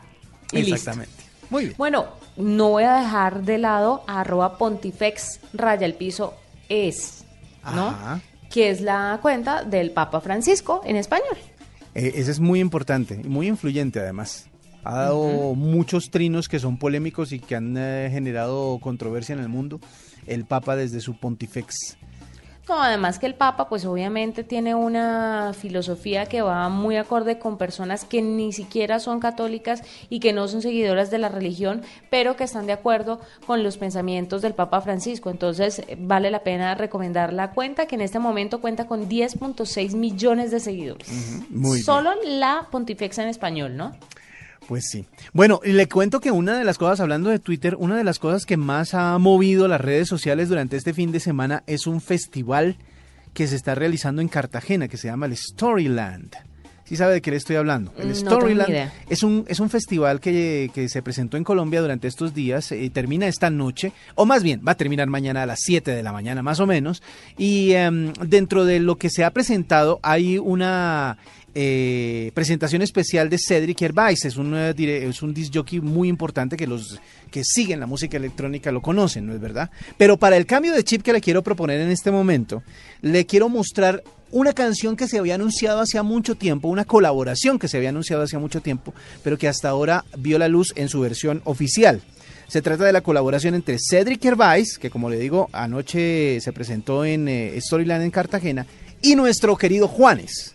Y 0.51 0.59
Exactamente. 0.59 1.11
Muy 1.49 1.65
bien. 1.65 1.75
Bueno, 1.77 2.07
no 2.37 2.69
voy 2.69 2.83
a 2.83 2.95
dejar 2.95 3.43
de 3.43 3.57
lado 3.57 4.03
a 4.07 4.21
arroba 4.21 4.57
pontifex 4.57 5.39
raya 5.53 5.85
el 5.85 5.95
piso 5.95 6.33
es, 6.69 7.25
¿no? 7.63 7.87
Ajá. 7.87 8.21
Que 8.49 8.69
es 8.69 8.81
la 8.81 9.19
cuenta 9.21 9.63
del 9.63 9.91
Papa 9.91 10.21
Francisco 10.21 10.81
en 10.85 10.95
español. 10.95 11.37
Eh, 11.93 12.13
ese 12.15 12.31
es 12.31 12.39
muy 12.39 12.59
importante 12.59 13.19
y 13.23 13.27
muy 13.27 13.47
influyente 13.47 13.99
además. 13.99 14.47
Ha 14.83 14.95
dado 14.95 15.53
muchos 15.53 16.09
trinos 16.09 16.49
que 16.49 16.59
son 16.59 16.77
polémicos 16.77 17.31
y 17.33 17.39
que 17.39 17.55
han 17.55 17.75
eh, 17.77 18.09
generado 18.11 18.79
controversia 18.79 19.33
en 19.33 19.39
el 19.39 19.49
mundo. 19.49 19.79
El 20.25 20.45
Papa 20.45 20.75
desde 20.75 21.01
su 21.01 21.17
pontifex. 21.17 21.97
No, 22.69 22.81
además 22.81 23.19
que 23.19 23.25
el 23.25 23.33
Papa, 23.33 23.67
pues 23.67 23.85
obviamente 23.85 24.43
tiene 24.43 24.75
una 24.75 25.53
filosofía 25.53 26.27
que 26.27 26.41
va 26.41 26.69
muy 26.69 26.95
acorde 26.95 27.39
con 27.39 27.57
personas 27.57 28.05
que 28.05 28.21
ni 28.21 28.53
siquiera 28.53 28.99
son 28.99 29.19
católicas 29.19 29.83
y 30.09 30.19
que 30.19 30.31
no 30.31 30.47
son 30.47 30.61
seguidoras 30.61 31.09
de 31.09 31.17
la 31.17 31.29
religión, 31.29 31.81
pero 32.09 32.35
que 32.35 32.43
están 32.43 32.67
de 32.67 32.73
acuerdo 32.73 33.19
con 33.47 33.63
los 33.63 33.77
pensamientos 33.77 34.41
del 34.41 34.53
Papa 34.53 34.79
Francisco. 34.81 35.29
Entonces, 35.29 35.79
eh, 35.79 35.97
vale 35.99 36.29
la 36.29 36.43
pena 36.43 36.75
recomendar 36.75 37.33
la 37.33 37.51
cuenta, 37.51 37.87
que 37.87 37.95
en 37.95 38.01
este 38.01 38.19
momento 38.19 38.61
cuenta 38.61 38.85
con 38.85 39.09
10.6 39.09 39.95
millones 39.95 40.51
de 40.51 40.59
seguidores. 40.59 41.09
muy 41.49 41.73
bien. 41.73 41.83
Solo 41.83 42.11
la 42.23 42.67
Pontifexa 42.71 43.23
en 43.23 43.29
español, 43.29 43.75
¿no? 43.75 43.93
Pues 44.71 44.87
sí. 44.89 45.05
Bueno, 45.33 45.59
y 45.65 45.73
le 45.73 45.89
cuento 45.89 46.21
que 46.21 46.31
una 46.31 46.57
de 46.57 46.63
las 46.63 46.77
cosas, 46.77 47.01
hablando 47.01 47.29
de 47.29 47.39
Twitter, 47.39 47.75
una 47.77 47.97
de 47.97 48.05
las 48.05 48.19
cosas 48.19 48.45
que 48.45 48.55
más 48.55 48.93
ha 48.93 49.17
movido 49.17 49.67
las 49.67 49.81
redes 49.81 50.07
sociales 50.07 50.47
durante 50.47 50.77
este 50.77 50.93
fin 50.93 51.11
de 51.11 51.19
semana 51.19 51.61
es 51.67 51.87
un 51.87 51.99
festival 51.99 52.77
que 53.33 53.47
se 53.47 53.57
está 53.57 53.75
realizando 53.75 54.21
en 54.21 54.29
Cartagena, 54.29 54.87
que 54.87 54.95
se 54.95 55.09
llama 55.09 55.25
el 55.25 55.35
Storyland. 55.35 56.37
¿Sí 56.91 56.97
sabe 56.97 57.13
de 57.13 57.21
qué 57.21 57.31
le 57.31 57.37
estoy 57.37 57.55
hablando? 57.55 57.93
El 57.97 58.09
No 58.09 58.15
Storyland 58.15 58.91
es 59.09 59.23
un, 59.23 59.45
es 59.47 59.61
un 59.61 59.69
festival 59.69 60.19
que, 60.19 60.69
que 60.73 60.89
se 60.89 61.01
presentó 61.01 61.37
en 61.37 61.45
Colombia 61.45 61.79
durante 61.79 62.09
estos 62.09 62.33
días, 62.33 62.69
eh, 62.73 62.89
termina 62.93 63.27
esta 63.27 63.49
noche, 63.49 63.93
o 64.15 64.25
más 64.25 64.43
bien 64.43 64.61
va 64.67 64.73
a 64.73 64.75
terminar 64.75 65.07
mañana 65.07 65.43
a 65.43 65.45
las 65.45 65.59
7 65.61 65.89
de 65.89 66.03
la 66.03 66.11
mañana 66.11 66.43
más 66.43 66.59
o 66.59 66.67
menos, 66.67 67.01
y 67.37 67.71
em, 67.71 68.11
dentro 68.25 68.65
de 68.65 68.81
lo 68.81 68.97
que 68.97 69.09
se 69.09 69.23
ha 69.23 69.31
presentado 69.31 70.01
hay 70.03 70.37
una 70.37 71.17
eh, 71.53 72.31
presentación 72.33 72.81
especial 72.81 73.29
de 73.29 73.37
Cedric 73.37 73.81
Hervais, 73.81 74.23
es 74.25 74.37
un, 74.37 74.55
eh, 74.55 74.73
es 74.77 75.19
disc 75.33 75.53
jockey 75.53 75.81
muy 75.81 76.07
importante 76.07 76.55
que 76.55 76.67
los 76.67 76.99
que 77.29 77.43
siguen 77.43 77.79
la 77.79 77.87
música 77.87 78.17
electrónica 78.17 78.71
lo 78.71 78.81
conocen, 78.81 79.25
¿no 79.25 79.33
es 79.33 79.41
verdad? 79.41 79.69
Pero 79.97 80.17
para 80.17 80.37
el 80.37 80.45
cambio 80.45 80.73
de 80.73 80.83
chip 80.83 81.01
que 81.01 81.13
le 81.13 81.21
quiero 81.21 81.43
proponer 81.43 81.81
en 81.81 81.91
este 81.91 82.11
momento, 82.11 82.63
le 83.01 83.25
quiero 83.25 83.49
mostrar 83.49 84.03
una 84.31 84.53
canción 84.53 84.95
que 84.95 85.07
se 85.07 85.19
había 85.19 85.35
anunciado 85.35 85.81
hacía 85.81 86.03
mucho 86.03 86.35
tiempo, 86.35 86.69
una 86.69 86.85
colaboración 86.85 87.59
que 87.59 87.67
se 87.67 87.77
había 87.77 87.89
anunciado 87.89 88.23
hacía 88.23 88.39
mucho 88.39 88.61
tiempo, 88.61 88.93
pero 89.23 89.37
que 89.37 89.47
hasta 89.47 89.69
ahora 89.69 90.05
vio 90.17 90.39
la 90.39 90.47
luz 90.47 90.73
en 90.75 90.87
su 90.87 91.01
versión 91.01 91.41
oficial. 91.43 92.01
Se 92.47 92.61
trata 92.61 92.85
de 92.85 92.93
la 92.93 93.01
colaboración 93.01 93.55
entre 93.55 93.77
Cedric 93.79 94.23
Hervais, 94.23 94.77
que 94.77 94.89
como 94.89 95.09
le 95.09 95.17
digo, 95.17 95.49
anoche 95.53 96.39
se 96.41 96.53
presentó 96.53 97.05
en 97.05 97.27
eh, 97.27 97.59
Storyland 97.61 98.03
en 98.03 98.11
Cartagena, 98.11 98.65
y 99.01 99.15
nuestro 99.15 99.57
querido 99.57 99.87
Juanes. 99.87 100.53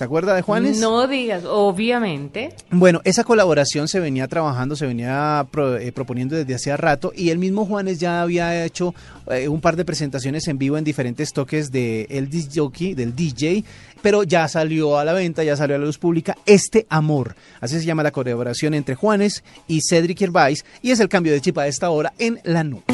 ¿Se 0.00 0.04
acuerda 0.04 0.34
de 0.34 0.40
Juanes? 0.40 0.78
No 0.80 1.06
digas, 1.06 1.44
obviamente. 1.44 2.54
Bueno, 2.70 3.02
esa 3.04 3.22
colaboración 3.22 3.86
se 3.86 4.00
venía 4.00 4.26
trabajando, 4.28 4.74
se 4.74 4.86
venía 4.86 5.46
pro- 5.50 5.76
eh, 5.76 5.92
proponiendo 5.92 6.36
desde 6.36 6.54
hacía 6.54 6.78
rato 6.78 7.12
y 7.14 7.28
el 7.28 7.36
mismo 7.36 7.66
Juanes 7.66 8.00
ya 8.00 8.22
había 8.22 8.64
hecho 8.64 8.94
eh, 9.30 9.46
un 9.48 9.60
par 9.60 9.76
de 9.76 9.84
presentaciones 9.84 10.48
en 10.48 10.56
vivo 10.56 10.78
en 10.78 10.84
diferentes 10.84 11.34
toques 11.34 11.70
de 11.70 12.06
el 12.08 12.30
jockey, 12.50 12.94
del 12.94 13.14
DJ, 13.14 13.62
pero 14.00 14.22
ya 14.22 14.48
salió 14.48 14.96
a 14.98 15.04
la 15.04 15.12
venta, 15.12 15.44
ya 15.44 15.54
salió 15.54 15.76
a 15.76 15.78
la 15.78 15.84
luz 15.84 15.98
pública 15.98 16.34
Este 16.46 16.86
Amor. 16.88 17.34
Así 17.60 17.78
se 17.78 17.84
llama 17.84 18.02
la 18.02 18.10
colaboración 18.10 18.72
entre 18.72 18.94
Juanes 18.94 19.44
y 19.68 19.80
Cedric 19.86 20.22
Hervais 20.22 20.64
y 20.80 20.92
es 20.92 21.00
el 21.00 21.10
cambio 21.10 21.34
de 21.34 21.42
chip 21.42 21.58
a 21.58 21.66
esta 21.66 21.90
hora 21.90 22.14
en 22.18 22.40
la 22.44 22.64
nube. 22.64 22.84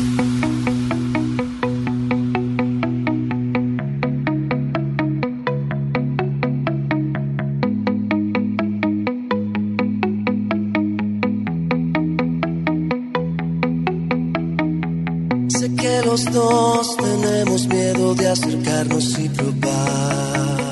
Los 16.27 16.35
dos 16.35 16.97
tenemos 16.97 17.67
miedo 17.67 18.15
de 18.15 18.29
acercarnos 18.29 19.19
y 19.19 19.29
probar 19.29 20.67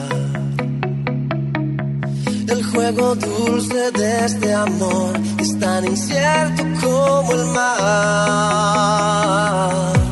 el 2.48 2.64
juego 2.64 3.14
dulce 3.14 3.90
de 3.92 4.24
este 4.26 4.54
amor 4.54 5.12
es 5.38 5.58
tan 5.58 5.84
incierto 5.86 6.62
como 6.80 7.32
el 7.32 7.46
mar. 7.46 7.72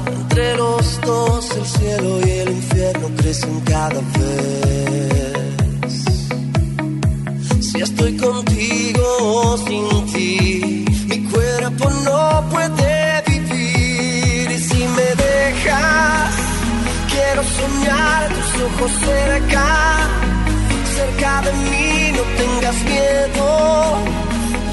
Entre 0.06 0.56
los 0.56 1.00
dos 1.02 1.50
el 1.56 1.66
cielo 1.66 2.20
y 2.26 2.30
el 2.30 2.48
infierno 2.50 3.08
crecen 3.16 3.60
cada 3.60 4.00
vez. 4.18 6.04
Si 7.60 7.80
estoy 7.80 8.16
contigo 8.16 9.04
o 9.20 9.56
sin 9.58 10.06
ti, 10.12 10.84
mi 11.06 11.22
cuerpo 11.30 11.90
no 12.04 12.44
puede 12.50 13.01
soñar 17.62 18.28
tus 18.28 18.62
ojos 18.62 18.90
cerca, 19.08 19.66
cerca 20.96 21.42
de 21.46 21.52
mí, 21.70 22.12
no 22.16 22.22
tengas 22.40 22.76
miedo. 22.92 23.46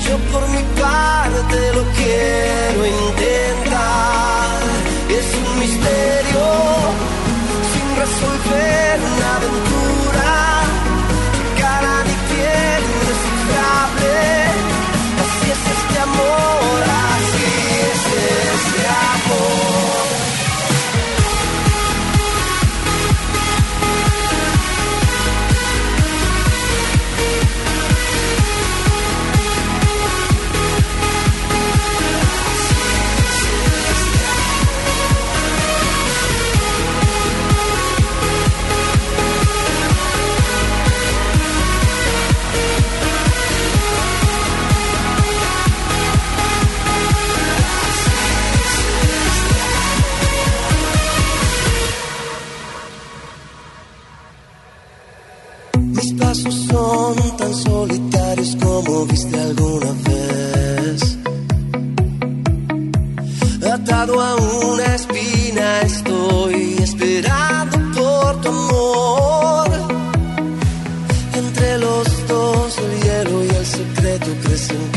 Yo 0.05 0.15
por 0.31 0.43
mi 0.55 0.63
parte 0.81 1.57
lo 1.77 1.83
quiero 1.99 2.79
intentar. 3.05 4.59
Es 5.19 5.27
un 5.39 5.59
misterio 5.59 6.45
sin 7.71 7.87
resolver 8.03 8.99
una 9.13 9.29
aventura 9.37 9.98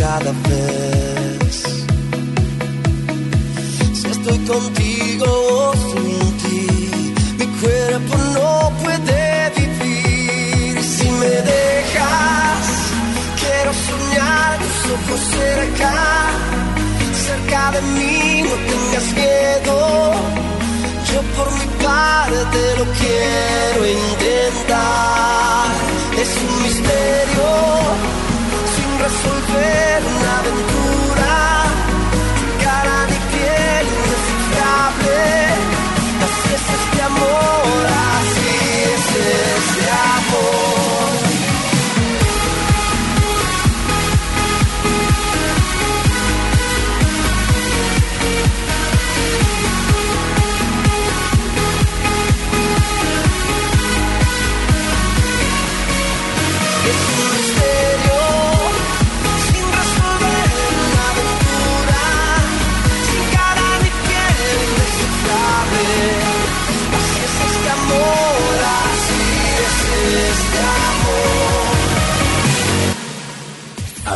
cada 0.03 0.33
vez. 0.49 1.55
Si 3.99 4.07
estoy 4.17 4.38
contigo 4.53 5.27
o 5.27 5.73
sin 5.91 6.21
ti, 6.43 6.67
mi 7.38 7.47
cuerpo 7.61 8.15
no 8.37 8.51
puede 8.83 9.23
vivir. 9.59 10.75
Si 10.95 11.09
me 11.21 11.35
dejas, 11.53 12.65
quiero 13.41 13.71
soñar 13.88 14.51
tus 14.62 14.79
ojos 14.97 15.21
cerca, 15.38 15.95
cerca 17.27 17.62
de 17.77 17.83
mí, 17.97 18.43
no 18.49 18.55
tengas 18.71 19.07
miedo. 19.21 19.77
Yo 21.11 21.19
por 21.37 21.48
mi 21.59 21.67
parte 21.87 22.61
lo 22.81 22.87
quiero 23.00 23.81
intentar. 24.00 25.67
Es 26.23 26.31
un 26.42 26.53
misterio 26.65 28.21
sweat 29.63 30.02
and 30.02 30.27
I've 30.27 30.67
been 30.67 30.71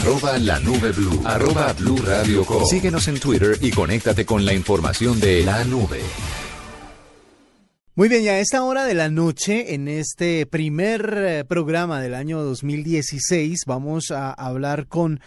Arroba 0.06 0.38
la 0.38 0.60
nube 0.60 0.92
blue. 0.92 1.20
Arroba 1.24 1.72
blue 1.72 1.96
radio. 1.96 2.44
Síguenos 2.64 3.08
en 3.08 3.18
Twitter 3.18 3.58
y 3.60 3.72
conéctate 3.72 4.24
con 4.24 4.44
la 4.44 4.54
información 4.54 5.18
de 5.18 5.42
la 5.42 5.64
nube. 5.64 5.98
Muy 7.96 8.08
bien, 8.08 8.22
ya 8.22 8.34
a 8.34 8.38
esta 8.38 8.62
hora 8.62 8.84
de 8.84 8.94
la 8.94 9.08
noche, 9.08 9.74
en 9.74 9.88
este 9.88 10.46
primer 10.46 11.12
eh, 11.18 11.44
programa 11.44 12.00
del 12.00 12.14
año 12.14 12.40
2016, 12.40 13.62
vamos 13.66 14.12
a 14.12 14.30
hablar 14.30 14.86
con 14.86 15.18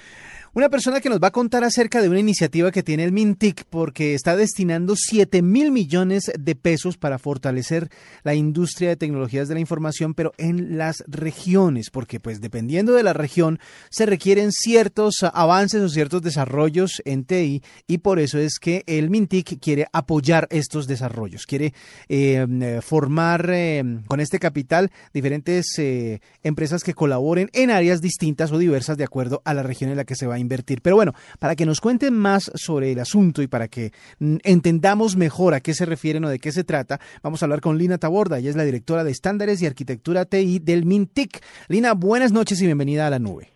una 0.60 0.68
persona 0.68 1.00
que 1.00 1.10
nos 1.10 1.22
va 1.22 1.30
a 1.30 1.32
contar 1.32 1.64
acerca 1.64 2.02
de 2.02 2.10
una 2.10 2.20
iniciativa 2.20 2.70
que 2.70 2.84
tiene 2.84 3.06
el 3.06 3.14
Mintic 3.14 3.64
porque 3.70 4.14
está 4.14 4.36
destinando 4.36 4.98
7 4.98 5.42
mil 5.42 5.72
millones 5.72 6.30
de 6.38 6.54
pesos 6.54 6.98
para 6.98 7.18
fortalecer 7.18 7.90
la 8.24 8.36
industria 8.36 8.90
de 8.90 8.98
tecnologías 8.98 9.48
de 9.48 9.54
la 9.54 9.62
información, 9.62 10.14
pero 10.14 10.34
en 10.38 10.78
las 10.78 11.02
regiones, 11.08 11.90
porque 11.90 12.20
pues 12.20 12.42
dependiendo 12.42 12.92
de 12.92 13.04
la 13.04 13.14
región 13.14 13.58
se 13.90 14.06
requieren 14.06 14.52
ciertos 14.52 15.24
avances 15.34 15.82
o 15.82 15.88
ciertos 15.88 16.22
desarrollos 16.24 17.02
en 17.06 17.24
TI 17.24 17.64
y 17.88 18.00
por 18.00 18.20
eso 18.20 18.38
es 18.38 18.60
que 18.60 18.84
el 18.86 19.10
Mintic 19.10 19.62
quiere 19.62 19.88
apoyar 19.94 20.46
estos 20.52 20.88
desarrollos, 20.88 21.46
quiere 21.46 21.74
eh, 22.10 22.82
formar 22.82 23.50
eh, 23.50 24.02
con 24.08 24.20
este 24.20 24.40
capital 24.40 24.92
diferentes 25.14 25.68
eh, 25.78 26.20
empresas 26.44 26.84
que 26.84 26.94
colaboren 26.94 27.50
en 27.54 27.72
áreas 27.72 28.02
distintas 28.02 28.52
o 28.52 28.58
diversas 28.58 28.98
de 28.98 29.06
acuerdo 29.06 29.42
a 29.46 29.54
la 29.54 29.64
región 29.64 29.90
en 29.90 29.96
la 29.96 30.04
que 30.04 30.16
se 30.16 30.28
va 30.28 30.36
a 30.36 30.40
invertir. 30.40 30.49
Pero 30.82 30.96
bueno, 30.96 31.14
para 31.40 31.56
que 31.56 31.66
nos 31.66 31.80
cuenten 31.80 32.14
más 32.14 32.52
sobre 32.56 32.92
el 32.92 33.00
asunto 33.00 33.42
y 33.42 33.48
para 33.48 33.68
que 33.68 33.92
mm, 34.20 34.38
entendamos 34.44 35.16
mejor 35.16 35.54
a 35.54 35.62
qué 35.62 35.74
se 35.74 35.86
refieren 35.86 36.26
o 36.26 36.30
de 36.30 36.40
qué 36.40 36.52
se 36.52 36.64
trata, 36.64 37.00
vamos 37.24 37.42
a 37.42 37.46
hablar 37.46 37.62
con 37.62 37.78
Lina 37.78 37.98
Taborda. 37.98 38.40
Ella 38.40 38.50
es 38.50 38.56
la 38.56 38.66
directora 38.66 39.04
de 39.04 39.12
estándares 39.12 39.62
y 39.62 39.68
arquitectura 39.68 40.26
TI 40.26 40.60
del 40.60 40.86
MINTIC. 40.86 41.42
Lina, 41.68 41.94
buenas 41.94 42.32
noches 42.32 42.62
y 42.62 42.66
bienvenida 42.66 43.08
a 43.08 43.10
la 43.10 43.20
nube. 43.20 43.50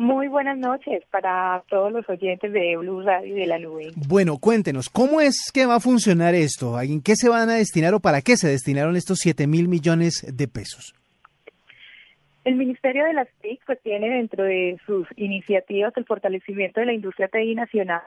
Muy 0.00 0.28
buenas 0.28 0.56
noches 0.56 1.02
para 1.10 1.62
todos 1.68 1.92
los 1.92 2.08
oyentes 2.08 2.50
de 2.54 2.74
Blue 2.78 3.02
Radio 3.02 3.36
y 3.36 3.40
de 3.40 3.46
la 3.46 3.58
nube. 3.58 3.92
Bueno, 3.94 4.38
cuéntenos, 4.38 4.88
¿cómo 4.88 5.20
es 5.20 5.50
que 5.52 5.66
va 5.66 5.74
a 5.74 5.80
funcionar 5.80 6.34
esto? 6.34 6.80
¿En 6.80 7.02
qué 7.02 7.16
se 7.16 7.28
van 7.28 7.50
a 7.50 7.56
destinar 7.56 7.92
o 7.92 8.00
para 8.00 8.22
qué 8.22 8.38
se 8.38 8.48
destinaron 8.48 8.96
estos 8.96 9.18
7 9.18 9.46
mil 9.46 9.68
millones 9.68 10.24
de 10.26 10.48
pesos? 10.48 10.94
El 12.44 12.56
Ministerio 12.56 13.04
de 13.04 13.12
las 13.12 13.28
TIC 13.42 13.62
pues 13.66 13.80
tiene 13.82 14.08
dentro 14.08 14.44
de 14.44 14.78
sus 14.86 15.06
iniciativas 15.16 15.92
el 15.96 16.06
fortalecimiento 16.06 16.80
de 16.80 16.86
la 16.86 16.94
industria 16.94 17.28
TI 17.28 17.54
nacional 17.54 18.02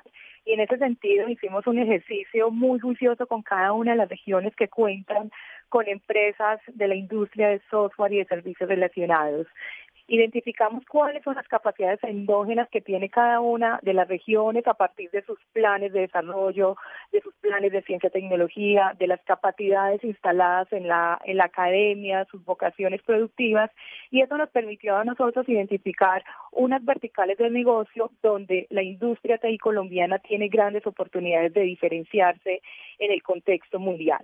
y 0.46 0.54
en 0.54 0.60
ese 0.60 0.78
sentido 0.78 1.30
hicimos 1.30 1.66
un 1.68 1.80
ejercicio 1.80 2.52
muy 2.52 2.80
juicioso 2.80 3.28
con 3.28 3.44
cada 3.44 3.72
una 3.74 3.92
de 3.92 3.98
las 3.98 4.10
regiones 4.10 4.56
que 4.56 4.68
cuentan 4.68 5.32
con 5.70 5.88
empresas 5.88 6.60
de 6.68 6.88
la 6.88 6.96
industria 6.96 7.50
de 7.50 7.62
software 7.70 8.14
y 8.14 8.18
de 8.18 8.26
servicios 8.26 8.70
relacionados. 8.70 9.48
Identificamos 10.08 10.86
cuáles 10.86 11.24
son 11.24 11.36
las 11.36 11.48
capacidades 11.48 12.04
endógenas 12.04 12.68
que 12.70 12.82
tiene 12.82 13.10
cada 13.10 13.40
una 13.40 13.80
de 13.84 13.94
las 13.94 14.08
regiones 14.08 14.68
a 14.68 14.74
partir 14.74 15.10
de 15.12 15.24
sus 15.24 15.40
planes 15.54 15.94
de 15.94 16.02
desarrollo, 16.02 16.76
de 17.14 17.22
sus 17.22 17.34
planes 17.36 17.72
de 17.72 17.82
ciencia 17.84 18.08
y 18.08 18.12
tecnología, 18.12 18.96
de 19.00 19.08
las 19.08 19.22
capacidades 19.22 20.04
instaladas 20.04 20.72
en 20.74 20.90
la, 20.90 21.22
en 21.24 21.38
la 21.38 21.46
academia, 21.46 22.26
sus 22.26 22.44
vocaciones 22.44 23.02
productivas, 23.04 23.72
y 24.12 24.22
eso 24.22 24.38
nos 24.38 24.50
permitió 24.50 24.98
a 24.98 25.06
nosotros 25.06 25.48
identificar 25.48 26.24
unas 26.52 26.84
verticales 26.84 27.38
del 27.38 27.54
negocio 27.54 28.12
donde 28.22 28.68
la 28.72 28.84
industria 28.84 29.38
TI 29.38 29.58
colombiana 29.58 30.20
tiene 30.20 30.50
grandes 30.50 30.86
oportunidades 30.86 31.54
de 31.54 31.62
diferenciarse 31.62 32.62
en 33.00 33.12
el 33.12 33.24
contexto 33.24 33.80
mundial. 33.80 34.22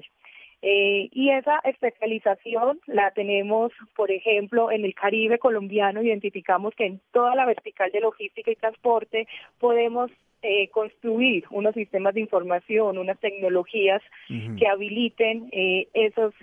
Eh, 0.61 1.09
y 1.13 1.29
esa 1.29 1.59
especialización 1.63 2.79
la 2.87 3.11
tenemos, 3.11 3.71
por 3.95 4.11
ejemplo, 4.11 4.71
en 4.71 4.83
el 4.83 4.93
Caribe 4.93 5.39
colombiano, 5.39 6.01
identificamos 6.01 6.73
que 6.75 6.85
en 6.85 7.01
toda 7.13 7.33
la 7.35 7.45
vertical 7.45 7.91
de 7.91 8.01
logística 8.01 8.51
y 8.51 8.55
transporte 8.55 9.27
podemos 9.57 10.11
eh, 10.41 10.69
construir 10.69 11.45
unos 11.49 11.75
sistemas 11.75 12.13
de 12.13 12.21
información, 12.21 12.97
unas 12.97 13.19
tecnologías 13.19 14.01
que 14.27 14.67
habiliten 14.67 15.49
eh, 15.51 15.87
esas 15.93 16.33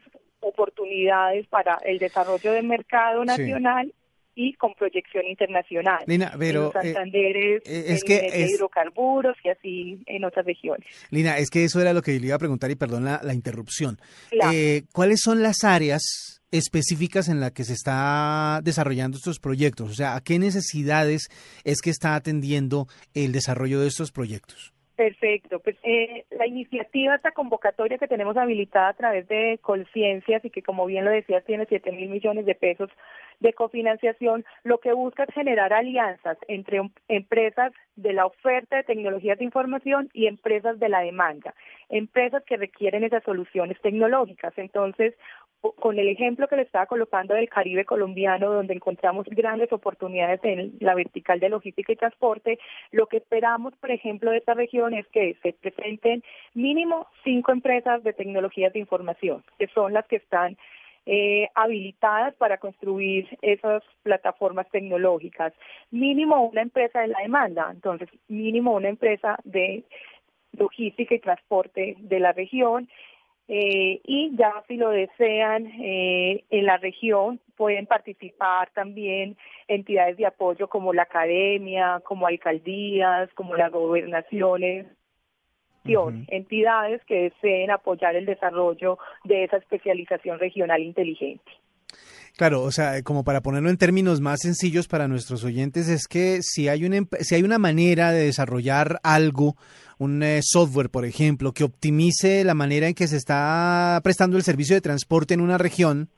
oportunidades 0.40 1.46
para 1.48 1.78
el 1.84 1.98
desarrollo 1.98 2.52
del 2.52 2.66
mercado 2.66 3.24
nacional 3.24 3.92
y 4.37 4.53
con 4.53 4.74
proyección 4.74 5.26
internacional. 5.26 6.05
Lina, 6.07 6.32
pero 6.39 6.66
en 6.66 6.72
Santander 6.72 7.37
eh, 7.37 7.61
es 7.64 8.05
que 8.05 8.26
es, 8.32 8.53
hidrocarburos 8.53 9.34
y 9.43 9.49
así 9.49 9.99
en 10.07 10.24
otras 10.24 10.45
regiones. 10.45 10.87
Lina, 11.11 11.39
es 11.39 11.49
que 11.49 11.64
eso 11.64 11.80
era 11.80 11.95
lo 11.95 12.03
que 12.03 12.20
le 12.20 12.26
iba 12.26 12.37
a 12.37 12.39
preguntar 12.39 12.70
y 12.70 12.76
perdón 12.76 13.05
la, 13.05 13.34
interrupción. 13.34 13.99
Eh, 14.53 14.82
¿Cuáles 14.93 15.20
son 15.22 15.43
las 15.43 15.64
áreas 15.64 16.37
específicas 16.51 17.28
en 17.28 17.41
las 17.41 17.53
que 17.53 17.64
se 17.64 17.72
está 17.72 18.61
desarrollando 18.62 19.16
estos 19.16 19.41
proyectos? 19.41 19.91
O 19.91 19.95
sea, 19.95 20.16
¿a 20.16 20.20
qué 20.20 20.39
necesidades 20.39 21.28
es 21.64 21.80
que 21.80 21.91
está 21.91 22.14
atendiendo 22.14 22.87
el 23.14 23.32
desarrollo 23.32 23.80
de 23.80 23.89
estos 23.89 24.12
proyectos? 24.12 24.75
Perfecto. 24.97 25.61
Pues 25.61 25.76
eh, 25.82 26.24
la 26.30 26.47
iniciativa, 26.47 27.14
esta 27.14 27.32
convocatoria 27.32 27.99
que 27.99 28.09
tenemos 28.09 28.34
habilitada 28.38 28.88
a 28.88 28.94
través 28.94 29.28
de 29.28 29.59
Colciencias 29.61 30.42
y 30.42 30.49
que, 30.49 30.62
como 30.62 30.86
bien 30.86 31.05
lo 31.05 31.11
decías, 31.11 31.44
tiene 31.44 31.66
7 31.68 31.92
mil 31.92 32.09
millones 32.09 32.47
de 32.47 32.55
pesos 32.55 32.88
de 33.40 33.53
cofinanciación, 33.53 34.47
lo 34.64 34.78
que 34.78 34.94
busca 34.94 35.24
es 35.24 35.34
generar 35.34 35.74
alianzas 35.74 36.38
entre 36.49 36.80
empresas 37.09 37.74
de 37.97 38.14
la 38.14 38.24
oferta 38.24 38.76
de 38.76 38.84
tecnologías 38.84 39.36
de 39.36 39.44
información 39.44 40.09
y 40.14 40.26
empresas 40.26 40.78
de 40.78 40.88
la 40.88 41.01
demanda, 41.01 41.55
empresas 41.90 42.42
que 42.44 42.57
requieren 42.57 43.05
esas 43.05 43.22
soluciones 43.24 43.78
tecnológicas. 43.82 44.55
Entonces, 44.57 45.14
con 45.61 45.98
el 45.98 46.09
ejemplo 46.09 46.48
que 46.48 46.57
le 46.57 46.62
estaba 46.62 46.86
colocando 46.86 47.34
del 47.34 47.48
Caribe 47.48 47.84
colombiano, 47.84 48.52
donde 48.52 48.74
encontramos 48.74 49.26
grandes 49.30 49.72
oportunidades 49.72 50.40
en 50.44 50.76
la 50.80 50.94
vertical 50.94 51.40
de 51.40 51.48
logística 51.48 51.92
y 51.92 51.96
transporte, 51.96 52.59
lo 52.92 53.07
que 53.07 53.18
esperamos, 53.18 53.74
por 53.76 53.90
ejemplo, 53.90 54.30
de 54.30 54.38
esta 54.38 54.54
región 54.54 54.94
es 54.94 55.07
que 55.09 55.36
se 55.42 55.52
presenten 55.52 56.22
mínimo 56.54 57.07
cinco 57.24 57.52
empresas 57.52 58.02
de 58.02 58.12
tecnologías 58.12 58.72
de 58.72 58.80
información, 58.80 59.44
que 59.59 59.66
son 59.68 59.92
las 59.92 60.07
que 60.07 60.16
están 60.16 60.57
eh, 61.09 61.48
habilitadas 61.54 62.34
para 62.34 62.59
construir 62.59 63.28
esas 63.40 63.82
plataformas 64.02 64.68
tecnológicas. 64.70 65.52
Mínimo 65.92 66.44
una 66.46 66.62
empresa 66.62 67.00
de 67.00 67.09
la 67.09 67.20
demanda, 67.20 67.68
entonces 67.70 68.09
mínimo 68.26 68.74
una 68.74 68.88
empresa 68.88 69.38
de 69.44 69.84
logística 70.59 71.14
y 71.14 71.20
transporte 71.20 71.94
de 71.98 72.20
la 72.20 72.32
región. 72.32 72.88
Eh, 73.49 74.01
y 74.05 74.36
ya 74.36 74.64
si 74.66 74.76
lo 74.76 74.90
desean 74.90 75.66
eh, 75.80 76.44
en 76.51 76.66
la 76.66 76.78
región 76.78 77.40
pueden 77.57 77.86
participar 77.86 78.70
también 78.70 79.36
entidades 79.68 80.16
de 80.16 80.26
apoyo 80.26 80.68
como 80.68 80.92
la 80.92 81.03
academia, 81.03 82.01
como 82.05 82.26
alcaldías, 82.26 83.32
como 83.34 83.55
las 83.55 83.70
gobernaciones 83.70 84.86
entidades 86.28 87.05
que 87.05 87.30
deseen 87.30 87.70
apoyar 87.70 88.16
el 88.16 88.26
desarrollo 88.26 88.99
de 89.24 89.44
esa 89.44 89.59
especialización 89.59 90.38
regional 90.38 90.82
inteligente. 90.82 91.51
Claro, 92.37 92.64
o 92.64 92.70
sea, 92.70 93.03
como 93.03 93.24
para 93.24 93.41
ponerlo 93.41 93.70
en 93.70 93.78
términos 93.78 94.20
más 94.20 94.41
sencillos 94.43 94.89
para 94.89 95.09
nuestros 95.09 95.43
oyentes, 95.43 95.89
es 95.89 96.07
que 96.07 96.41
si 96.43 96.68
hay 96.68 96.84
una, 96.84 97.07
si 97.20 97.34
hay 97.34 97.43
una 97.43 97.59
manera 97.59 98.12
de 98.12 98.24
desarrollar 98.24 99.01
algo, 99.03 99.57
un 99.97 100.22
eh, 100.22 100.41
software, 100.43 100.91
por 100.91 101.07
ejemplo, 101.07 101.53
que 101.55 101.64
optimice 101.64 102.45
la 102.45 102.53
manera 102.53 102.89
en 102.89 102.95
que 102.95 103.09
se 103.09 103.16
está 103.16 103.99
prestando 104.05 104.37
el 104.37 104.43
servicio 104.43 104.74
de 104.74 104.82
transporte 104.82 105.32
en 105.32 105.41
una 105.41 105.57
región, 105.57 106.11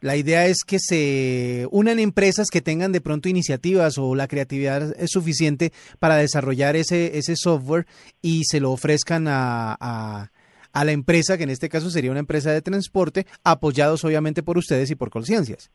la 0.00 0.16
idea 0.16 0.46
es 0.46 0.58
que 0.66 0.78
se 0.78 1.66
unan 1.70 1.98
empresas 1.98 2.48
que 2.50 2.62
tengan 2.62 2.92
de 2.92 3.02
pronto 3.02 3.28
iniciativas 3.28 3.98
o 3.98 4.14
la 4.14 4.28
creatividad 4.28 4.94
es 4.98 5.10
suficiente 5.10 5.74
para 5.98 6.16
desarrollar 6.16 6.76
ese, 6.76 7.18
ese 7.18 7.34
software 7.36 7.86
y 8.22 8.44
se 8.44 8.60
lo 8.60 8.72
ofrezcan 8.72 9.28
a, 9.28 9.76
a, 9.78 10.30
a 10.78 10.84
la 10.84 10.92
empresa, 10.92 11.36
que 11.36 11.42
en 11.42 11.50
este 11.50 11.68
caso 11.68 11.90
sería 11.90 12.12
una 12.12 12.20
empresa 12.20 12.52
de 12.52 12.62
transporte, 12.62 13.26
apoyados 13.42 14.04
obviamente 14.04 14.44
por 14.44 14.58
ustedes 14.58 14.90
y 14.92 14.94
por 14.94 15.10
Conciencias. 15.10 15.72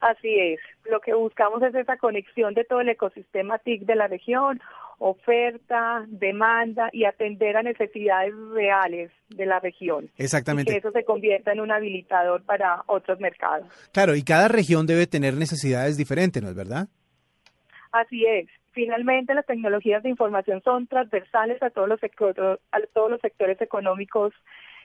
Así 0.00 0.38
es. 0.38 0.60
Lo 0.90 1.00
que 1.00 1.14
buscamos 1.14 1.62
es 1.62 1.74
esa 1.74 1.96
conexión 1.96 2.52
de 2.52 2.64
todo 2.64 2.80
el 2.80 2.88
ecosistema 2.90 3.58
TIC 3.58 3.82
de 3.86 3.94
la 3.94 4.08
región, 4.08 4.60
oferta, 4.98 6.04
demanda 6.08 6.90
y 6.92 7.04
atender 7.04 7.56
a 7.56 7.62
necesidades 7.62 8.34
reales 8.52 9.10
de 9.30 9.46
la 9.46 9.60
región. 9.60 10.10
Exactamente. 10.18 10.70
Y 10.70 10.74
que 10.74 10.78
eso 10.80 10.90
se 10.90 11.04
convierta 11.04 11.52
en 11.52 11.60
un 11.60 11.70
habilitador 11.70 12.42
para 12.42 12.82
otros 12.88 13.18
mercados. 13.18 13.66
Claro, 13.92 14.14
y 14.14 14.24
cada 14.24 14.48
región 14.48 14.86
debe 14.86 15.06
tener 15.06 15.34
necesidades 15.34 15.96
diferentes, 15.96 16.42
¿no 16.42 16.50
es 16.50 16.56
verdad? 16.56 16.88
Así 17.92 18.26
es. 18.26 18.48
Finalmente, 18.72 19.34
las 19.34 19.46
tecnologías 19.46 20.02
de 20.02 20.08
información 20.08 20.62
son 20.62 20.86
transversales 20.86 21.62
a 21.62 21.70
todos 21.70 21.88
los 21.88 22.00
sectores, 22.00 22.58
a 22.72 22.80
todos 22.92 23.10
los 23.10 23.20
sectores 23.20 23.60
económicos 23.60 24.32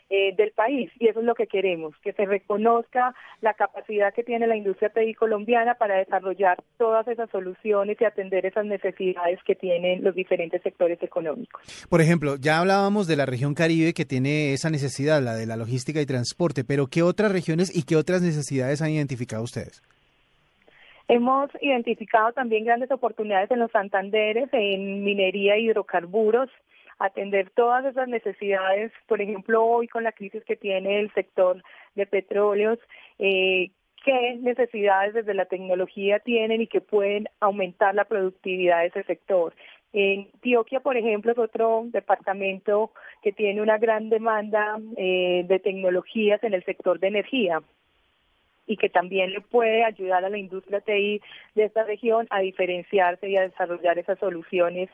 eh, 0.09 0.33
del 0.37 0.51
país 0.51 0.89
y 0.99 1.09
eso 1.09 1.19
es 1.19 1.25
lo 1.25 1.35
que 1.35 1.47
queremos, 1.47 1.93
que 2.01 2.13
se 2.13 2.25
reconozca 2.25 3.13
la 3.41 3.53
capacidad 3.55 4.13
que 4.13 4.23
tiene 4.23 4.47
la 4.47 4.55
industria 4.55 4.87
TI 4.87 5.13
colombiana 5.13 5.75
para 5.75 5.97
desarrollar 5.97 6.63
todas 6.77 7.05
esas 7.09 7.29
soluciones 7.29 7.97
y 7.99 8.05
atender 8.05 8.45
esas 8.45 8.65
necesidades 8.65 9.37
que 9.45 9.55
tienen 9.55 10.05
los 10.05 10.15
diferentes 10.15 10.61
sectores 10.61 11.03
económicos. 11.03 11.61
Por 11.89 11.99
ejemplo, 11.99 12.37
ya 12.39 12.59
hablábamos 12.59 13.05
de 13.07 13.17
la 13.17 13.25
región 13.25 13.53
Caribe 13.53 13.93
que 13.93 14.05
tiene 14.05 14.53
esa 14.53 14.69
necesidad, 14.69 15.21
la 15.21 15.33
de 15.33 15.45
la 15.45 15.57
logística 15.57 15.99
y 15.99 16.05
transporte, 16.05 16.63
pero 16.63 16.87
¿qué 16.87 17.03
otras 17.03 17.33
regiones 17.33 17.75
y 17.75 17.83
qué 17.83 17.97
otras 17.97 18.21
necesidades 18.21 18.81
han 18.81 18.91
identificado 18.91 19.43
ustedes? 19.43 19.83
Hemos 21.09 21.49
identificado 21.61 22.33
también 22.33 22.65
grandes 22.65 22.91
oportunidades 22.91 23.49
en 23.51 23.59
los 23.59 23.71
Santanderes, 23.71 24.49
en 24.51 25.05
minería 25.05 25.57
y 25.57 25.65
hidrocarburos, 25.65 26.49
atender 26.99 27.49
todas 27.51 27.85
esas 27.85 28.09
necesidades, 28.09 28.91
por 29.07 29.21
ejemplo, 29.21 29.63
hoy 29.63 29.87
con 29.87 30.03
la 30.03 30.11
crisis 30.11 30.43
que 30.43 30.57
tiene 30.57 30.99
el 30.99 31.13
sector 31.13 31.63
de 31.95 32.07
petróleos, 32.07 32.77
eh, 33.19 33.71
qué 34.03 34.37
necesidades 34.41 35.13
desde 35.13 35.33
la 35.33 35.45
tecnología 35.45 36.19
tienen 36.19 36.61
y 36.61 36.67
que 36.67 36.81
pueden 36.81 37.29
aumentar 37.39 37.95
la 37.95 38.05
productividad 38.05 38.81
de 38.81 38.87
ese 38.87 39.03
sector. 39.03 39.53
En 39.93 40.27
Antioquia, 40.33 40.81
por 40.81 40.97
ejemplo, 40.97 41.31
es 41.31 41.37
otro 41.37 41.83
departamento 41.85 42.91
que 43.21 43.31
tiene 43.31 43.61
una 43.61 43.77
gran 43.77 44.09
demanda 44.09 44.77
eh, 44.97 45.45
de 45.47 45.59
tecnologías 45.59 46.43
en 46.43 46.53
el 46.53 46.65
sector 46.65 46.99
de 46.99 47.07
energía 47.07 47.61
y 48.67 48.77
que 48.77 48.89
también 48.89 49.31
le 49.31 49.41
puede 49.41 49.83
ayudar 49.83 50.23
a 50.25 50.29
la 50.29 50.37
industria 50.37 50.81
TI 50.81 51.21
de 51.55 51.63
esta 51.63 51.83
región 51.83 52.27
a 52.29 52.41
diferenciarse 52.41 53.29
y 53.29 53.37
a 53.37 53.41
desarrollar 53.41 53.97
esas 53.97 54.19
soluciones 54.19 54.89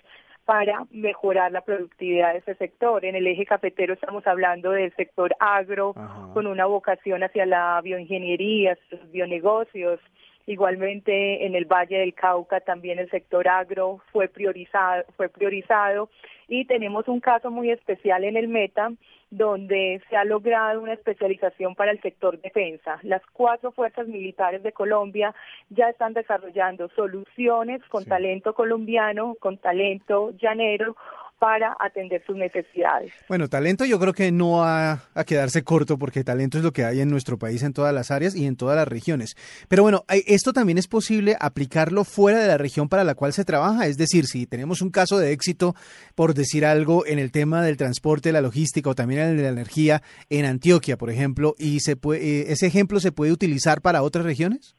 para 0.46 0.86
mejorar 0.92 1.52
la 1.52 1.62
productividad 1.62 2.34
de 2.34 2.40
ese 2.40 2.56
sector. 2.56 3.06
En 3.06 3.16
el 3.16 3.26
eje 3.28 3.46
cafetero 3.46 3.94
estamos 3.94 4.26
hablando 4.28 4.72
del 4.72 4.94
sector 4.96 5.34
agro, 5.40 5.96
con 6.34 6.48
una 6.48 6.66
vocación 6.66 7.24
hacia 7.24 7.46
la 7.46 7.80
bioingeniería, 7.82 8.78
los 8.92 9.12
bionegocios. 9.12 10.00
Igualmente 10.46 11.46
en 11.46 11.56
el 11.56 11.66
Valle 11.66 12.00
del 12.00 12.14
Cauca 12.14 12.60
también 12.60 13.00
el 13.00 13.10
sector 13.10 13.48
agro 13.48 14.02
fue 14.12 14.28
priorizado, 14.28 15.06
fue 15.16 15.30
priorizado 15.30 16.10
y 16.50 16.66
tenemos 16.66 17.08
un 17.08 17.22
caso 17.22 17.50
muy 17.50 17.72
especial 17.72 18.26
en 18.26 18.36
el 18.36 18.50
Meta 18.50 18.92
donde 19.34 20.00
se 20.10 20.16
ha 20.16 20.24
logrado 20.26 20.80
una 20.80 20.94
especialización 20.94 21.74
para 21.74 21.92
el 21.92 22.00
sector 22.02 22.40
defensa. 22.40 23.00
Las 23.02 23.24
cuatro 23.34 23.72
fuerzas 23.72 24.08
militares 24.08 24.62
de 24.62 24.74
Colombia 24.74 25.34
ya 25.70 25.90
están 25.90 26.14
desarrollando 26.14 26.88
soluciones 26.90 27.82
con 27.86 28.06
talento 28.06 28.54
colombiano, 28.54 29.36
con 29.40 29.58
talento 29.58 30.34
llanero, 30.38 30.96
para 31.44 31.76
atender 31.78 32.24
sus 32.26 32.38
necesidades. 32.38 33.12
Bueno, 33.28 33.50
talento 33.50 33.84
yo 33.84 34.00
creo 34.00 34.14
que 34.14 34.32
no 34.32 34.60
va 34.60 35.02
a 35.14 35.26
quedarse 35.26 35.62
corto 35.62 35.98
porque 35.98 36.24
talento 36.24 36.58
es 36.58 36.64
lo 36.64 36.72
que 36.72 36.86
hay 36.86 37.02
en 37.02 37.10
nuestro 37.10 37.38
país 37.38 37.64
en 37.64 37.74
todas 37.74 37.94
las 37.94 38.12
áreas 38.12 38.34
y 38.34 38.46
en 38.46 38.56
todas 38.56 38.78
las 38.78 38.88
regiones. 38.88 39.36
Pero 39.68 39.84
bueno, 39.84 40.06
esto 40.08 40.54
también 40.54 40.78
es 40.78 40.88
posible 40.88 41.36
aplicarlo 41.38 42.06
fuera 42.06 42.40
de 42.40 42.48
la 42.48 42.58
región 42.58 42.88
para 42.88 43.04
la 43.04 43.14
cual 43.14 43.34
se 43.34 43.44
trabaja. 43.44 43.88
Es 43.88 43.98
decir, 43.98 44.24
si 44.24 44.48
tenemos 44.48 44.82
un 44.82 44.90
caso 44.90 45.20
de 45.20 45.34
éxito, 45.34 45.74
por 46.16 46.34
decir 46.34 46.66
algo, 46.66 47.06
en 47.06 47.20
el 47.20 47.34
tema 47.34 47.62
del 47.62 47.76
transporte, 47.76 48.32
la 48.32 48.40
logística 48.40 48.90
o 48.90 48.96
también 48.96 49.20
en 49.20 49.30
el 49.32 49.36
de 49.36 49.44
la 49.44 49.50
energía 49.50 50.02
en 50.30 50.46
Antioquia, 50.46 50.96
por 50.96 51.10
ejemplo, 51.10 51.56
y 51.58 51.82
se 51.82 51.98
puede, 51.98 52.22
eh, 52.22 52.46
ese 52.54 52.68
ejemplo 52.68 53.02
se 53.02 53.12
puede 53.12 53.34
utilizar 53.34 53.82
para 53.82 54.02
otras 54.02 54.24
regiones. 54.24 54.78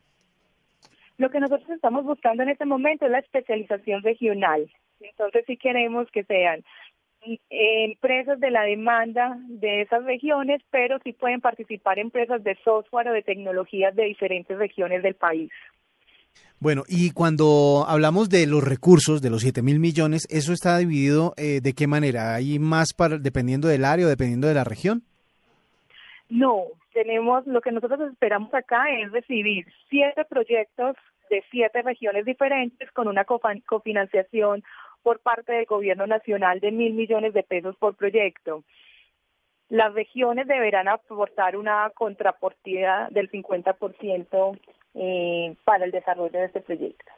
Lo 1.18 1.28
que 1.28 1.40
nosotros 1.40 1.68
estamos 1.68 2.06
buscando 2.06 2.42
en 2.42 2.48
este 2.48 2.64
momento 2.64 3.04
es 3.04 3.12
la 3.12 3.18
especialización 3.18 4.02
regional. 4.02 4.66
Entonces 5.10 5.44
sí 5.46 5.56
queremos 5.56 6.10
que 6.10 6.24
sean 6.24 6.64
empresas 7.48 8.38
de 8.38 8.50
la 8.50 8.62
demanda 8.62 9.38
de 9.48 9.82
esas 9.82 10.04
regiones, 10.04 10.60
pero 10.70 10.98
sí 11.02 11.12
pueden 11.12 11.40
participar 11.40 11.98
empresas 11.98 12.44
de 12.44 12.56
software 12.62 13.08
o 13.08 13.12
de 13.12 13.22
tecnologías 13.22 13.94
de 13.94 14.04
diferentes 14.04 14.56
regiones 14.58 15.02
del 15.02 15.14
país. 15.14 15.50
Bueno, 16.60 16.82
y 16.88 17.12
cuando 17.12 17.84
hablamos 17.86 18.28
de 18.28 18.46
los 18.46 18.64
recursos, 18.64 19.22
de 19.22 19.30
los 19.30 19.42
7 19.42 19.62
mil 19.62 19.80
millones, 19.80 20.26
¿eso 20.30 20.52
está 20.52 20.78
dividido 20.78 21.34
eh, 21.36 21.60
de 21.62 21.72
qué 21.74 21.86
manera? 21.86 22.34
¿Hay 22.34 22.58
más 22.58 22.92
para, 22.94 23.18
dependiendo 23.18 23.68
del 23.68 23.84
área 23.84 24.06
o 24.06 24.08
dependiendo 24.08 24.48
de 24.48 24.54
la 24.54 24.64
región? 24.64 25.02
No, 26.28 26.64
tenemos, 26.92 27.46
lo 27.46 27.60
que 27.60 27.72
nosotros 27.72 28.10
esperamos 28.10 28.52
acá 28.54 28.84
es 28.98 29.12
recibir 29.12 29.66
siete 29.90 30.24
proyectos 30.24 30.96
de 31.28 31.42
siete 31.50 31.82
regiones 31.82 32.24
diferentes 32.24 32.90
con 32.92 33.08
una 33.08 33.24
cofinanciación 33.24 34.62
por 35.04 35.20
parte 35.20 35.52
del 35.52 35.66
gobierno 35.66 36.06
nacional 36.08 36.58
de 36.58 36.72
mil 36.72 36.94
millones 36.94 37.34
de 37.34 37.44
pesos 37.44 37.76
por 37.76 37.94
proyecto. 37.94 38.64
Las 39.68 39.94
regiones 39.94 40.48
deberán 40.48 40.88
aportar 40.88 41.56
una 41.56 41.90
contrapartida 41.94 43.08
del 43.10 43.30
50% 43.30 44.58
eh, 44.94 45.56
para 45.64 45.84
el 45.84 45.90
desarrollo 45.90 46.38
de 46.38 46.46
este 46.46 46.60
proyecto. 46.60 47.12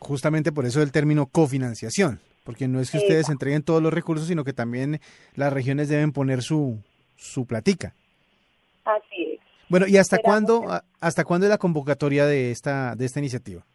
Justamente 0.00 0.52
por 0.52 0.64
eso 0.64 0.82
el 0.82 0.90
término 0.90 1.26
cofinanciación, 1.26 2.20
porque 2.44 2.66
no 2.66 2.80
es 2.80 2.90
que 2.90 2.98
ustedes 2.98 3.28
entreguen 3.28 3.62
todos 3.62 3.82
los 3.82 3.92
recursos, 3.92 4.26
sino 4.26 4.42
que 4.42 4.52
también 4.52 5.00
las 5.34 5.52
regiones 5.52 5.88
deben 5.88 6.12
poner 6.12 6.42
su, 6.42 6.78
su 7.16 7.46
platica. 7.46 7.92
Así 8.84 9.34
es. 9.34 9.40
Bueno, 9.68 9.86
¿y 9.86 9.98
hasta 9.98 10.18
cuándo, 10.18 10.62
hasta 11.00 11.24
cuándo 11.24 11.46
es 11.46 11.50
la 11.50 11.58
convocatoria 11.58 12.24
de 12.24 12.50
esta, 12.50 12.94
de 12.94 13.04
esta 13.04 13.18
iniciativa? 13.18 13.66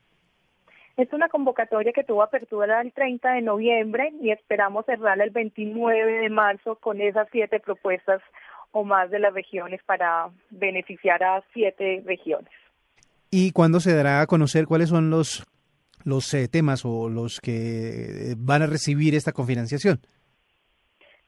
Es 0.95 1.11
una 1.11 1.27
convocatoria 1.27 1.91
que 1.91 2.03
tuvo 2.03 2.21
apertura 2.21 2.81
el 2.81 2.93
30 2.93 3.33
de 3.33 3.41
noviembre 3.41 4.13
y 4.21 4.31
esperamos 4.31 4.85
cerrarla 4.85 5.23
el 5.23 5.31
29 5.31 6.19
de 6.19 6.29
marzo 6.29 6.75
con 6.75 7.01
esas 7.01 7.27
siete 7.31 7.59
propuestas 7.59 8.21
o 8.71 8.83
más 8.83 9.09
de 9.09 9.19
las 9.19 9.33
regiones 9.33 9.81
para 9.85 10.29
beneficiar 10.51 11.23
a 11.23 11.43
siete 11.53 12.03
regiones. 12.05 12.51
¿Y 13.31 13.51
cuándo 13.51 13.79
se 13.79 13.95
dará 13.95 14.21
a 14.21 14.27
conocer 14.27 14.65
cuáles 14.65 14.89
son 14.89 15.09
los, 15.09 15.43
los 16.03 16.31
eh, 16.35 16.47
temas 16.47 16.83
o 16.85 17.09
los 17.09 17.39
que 17.41 18.35
van 18.37 18.61
a 18.61 18.67
recibir 18.67 19.15
esta 19.15 19.31
confinanciación? 19.31 19.99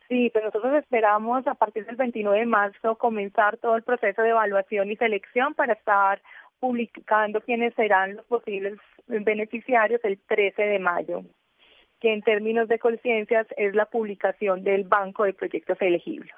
Sí, 0.07 0.29
pues 0.31 0.43
nosotros 0.43 0.75
esperamos 0.75 1.47
a 1.47 1.55
partir 1.55 1.85
del 1.87 1.95
29 1.95 2.39
de 2.39 2.45
marzo 2.45 2.95
comenzar 2.95 3.57
todo 3.57 3.75
el 3.75 3.81
proceso 3.81 4.21
de 4.21 4.29
evaluación 4.29 4.91
y 4.91 4.95
selección 4.97 5.55
para 5.55 5.73
estar 5.73 6.21
publicando 6.59 7.41
quiénes 7.41 7.73
serán 7.75 8.15
los 8.15 8.25
posibles 8.25 8.79
beneficiarios 9.07 10.01
el 10.03 10.19
13 10.27 10.61
de 10.61 10.79
mayo, 10.79 11.23
que 11.99 12.13
en 12.13 12.21
términos 12.21 12.67
de 12.67 12.79
conciencias 12.79 13.47
es 13.57 13.75
la 13.75 13.85
publicación 13.85 14.63
del 14.63 14.83
Banco 14.83 15.23
de 15.23 15.33
Proyectos 15.33 15.77
Elegibles. 15.81 16.31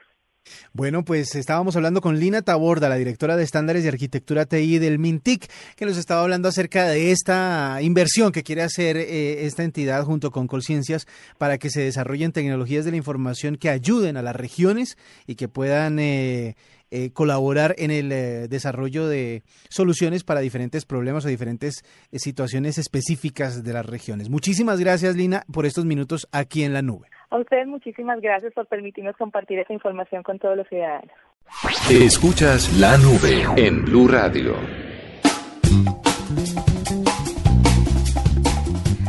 Bueno, 0.74 1.04
pues 1.04 1.36
estábamos 1.36 1.76
hablando 1.76 2.02
con 2.02 2.20
Lina 2.20 2.42
Taborda, 2.42 2.90
la 2.90 2.96
directora 2.96 3.36
de 3.36 3.44
estándares 3.44 3.84
de 3.84 3.90
arquitectura 3.90 4.46
TI 4.46 4.80
del 4.80 5.00
MINTIC, 5.00 5.50
que 5.76 5.86
nos 5.86 5.98
estaba 5.98 6.22
hablando 6.22 6.48
acerca 6.48 6.88
de 6.88 7.12
esta 7.12 7.80
inversión 7.82 8.32
que 8.32 8.44
quiere 8.44 8.64
hacer 8.64 8.98
eh, 8.98 9.46
esta 9.46 9.64
entidad 9.64 10.04
junto 10.04 10.32
con 10.32 10.48
Colciencias 10.48 11.06
para 11.38 11.58
que 11.58 11.70
se 11.70 11.82
desarrollen 11.82 12.32
tecnologías 12.32 12.86
de 12.86 12.92
la 12.92 12.98
información 12.98 13.58
que 13.58 13.70
ayuden 13.70 14.18
a 14.18 14.22
las 14.22 14.36
regiones 14.36 14.98
y 15.26 15.36
que 15.36 15.48
puedan 15.48 16.00
eh, 16.00 16.56
eh, 16.92 17.12
colaborar 17.12 17.76
en 17.78 17.92
el 17.92 18.12
eh, 18.12 18.48
desarrollo 18.48 19.08
de 19.08 19.44
soluciones 19.70 20.24
para 20.24 20.40
diferentes 20.40 20.86
problemas 20.86 21.26
o 21.26 21.28
diferentes 21.28 21.84
eh, 22.12 22.20
situaciones 22.20 22.78
específicas 22.78 23.64
de 23.64 23.74
las 23.74 23.86
regiones. 23.86 24.30
Muchísimas 24.30 24.80
gracias, 24.80 25.16
Lina, 25.16 25.44
por 25.52 25.66
estos 25.66 25.86
minutos 25.86 26.28
aquí 26.32 26.64
en 26.64 26.74
la 26.74 26.82
nube. 26.82 27.08
A 27.30 27.38
ustedes 27.38 27.68
muchísimas 27.68 28.22
gracias 28.22 28.54
por 28.54 28.68
permitirnos 28.68 29.18
compartir 29.18 29.60
esa 29.60 29.74
información 29.74 30.24
con 30.24 30.40
todos 30.40 30.56
los 30.56 30.68
ciudadanos. 30.68 31.12
Escuchas 31.90 32.78
la 32.78 32.98
nube 32.98 33.46
en 33.58 33.84
Blue 33.84 34.08
Radio. 34.08 34.56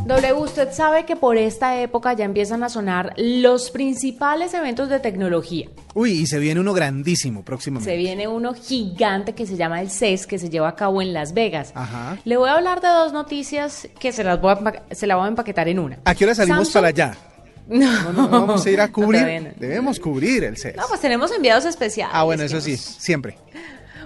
W, 0.08 0.32
usted 0.40 0.72
sabe 0.72 1.04
que 1.04 1.16
por 1.16 1.36
esta 1.36 1.82
época 1.82 2.14
ya 2.14 2.24
empiezan 2.24 2.62
a 2.62 2.70
sonar 2.70 3.12
los 3.18 3.70
principales 3.70 4.54
eventos 4.54 4.88
de 4.88 5.00
tecnología. 5.00 5.68
Uy, 5.92 6.12
y 6.12 6.26
se 6.26 6.38
viene 6.38 6.60
uno 6.60 6.72
grandísimo 6.72 7.44
próximamente. 7.44 7.90
Se 7.90 7.98
viene 7.98 8.26
uno 8.26 8.54
gigante 8.54 9.34
que 9.34 9.44
se 9.46 9.58
llama 9.58 9.82
el 9.82 9.90
CES, 9.90 10.26
que 10.26 10.38
se 10.38 10.48
lleva 10.48 10.68
a 10.68 10.76
cabo 10.76 11.02
en 11.02 11.12
Las 11.12 11.34
Vegas. 11.34 11.72
Ajá. 11.74 12.16
Le 12.24 12.38
voy 12.38 12.48
a 12.48 12.54
hablar 12.54 12.80
de 12.80 12.88
dos 12.88 13.12
noticias 13.12 13.86
que 14.00 14.12
se 14.12 14.24
las 14.24 14.40
voy 14.40 14.52
a, 14.52 14.94
se 14.94 15.06
la 15.06 15.16
voy 15.16 15.26
a 15.26 15.28
empaquetar 15.28 15.68
en 15.68 15.78
una. 15.78 15.98
¿A 16.06 16.14
qué 16.14 16.24
hora 16.24 16.34
salimos 16.34 16.70
para 16.70 16.88
allá? 16.88 17.14
No, 17.68 18.14
no, 18.14 18.28
vamos 18.30 18.64
a 18.64 18.70
ir 18.70 18.80
a 18.80 18.90
cubrir. 18.90 19.52
Debemos 19.58 20.00
cubrir 20.00 20.42
el 20.42 20.56
CES. 20.56 20.74
No, 20.74 20.84
pues 20.88 21.02
tenemos 21.02 21.30
enviados 21.32 21.66
especiales. 21.66 22.14
Ah, 22.16 22.22
bueno, 22.22 22.44
eso 22.44 22.62
sí, 22.62 22.78
siempre. 22.78 23.36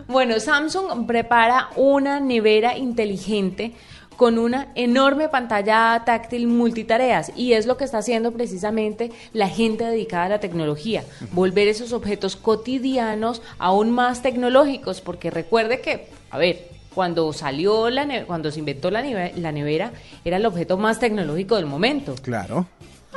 Bueno, 0.09 0.41
Samsung 0.41 1.07
prepara 1.07 1.69
una 1.77 2.19
nevera 2.19 2.77
inteligente 2.77 3.73
con 4.23 4.39
una 4.39 4.69
enorme 4.77 5.29
pantalla 5.29 6.01
táctil 6.07 6.47
multitareas 6.47 7.33
y 7.35 7.55
es 7.55 7.67
lo 7.67 7.77
que 7.77 7.83
está 7.83 7.99
haciendo 7.99 8.31
precisamente 8.31 9.11
la 9.33 9.49
gente 9.49 9.83
dedicada 9.83 10.27
a 10.27 10.29
la 10.29 10.39
tecnología, 10.39 11.03
volver 11.33 11.67
esos 11.67 11.93
objetos 11.93 12.37
cotidianos 12.37 13.43
aún 13.59 13.91
más 13.91 14.23
tecnológicos, 14.23 15.01
porque 15.01 15.33
recuerde 15.33 15.81
que, 15.81 16.07
a 16.31 16.39
ver, 16.39 16.69
cuando 16.95 17.33
salió 17.33 17.91
la 17.91 18.25
cuando 18.25 18.53
se 18.53 18.61
inventó 18.61 18.93
la, 18.93 19.03
la 19.03 19.51
nevera 19.51 19.91
era 20.25 20.37
el 20.37 20.47
objeto 20.47 20.79
más 20.79 21.01
tecnológico 21.01 21.57
del 21.57 21.67
momento. 21.67 22.15
Claro. 22.23 22.69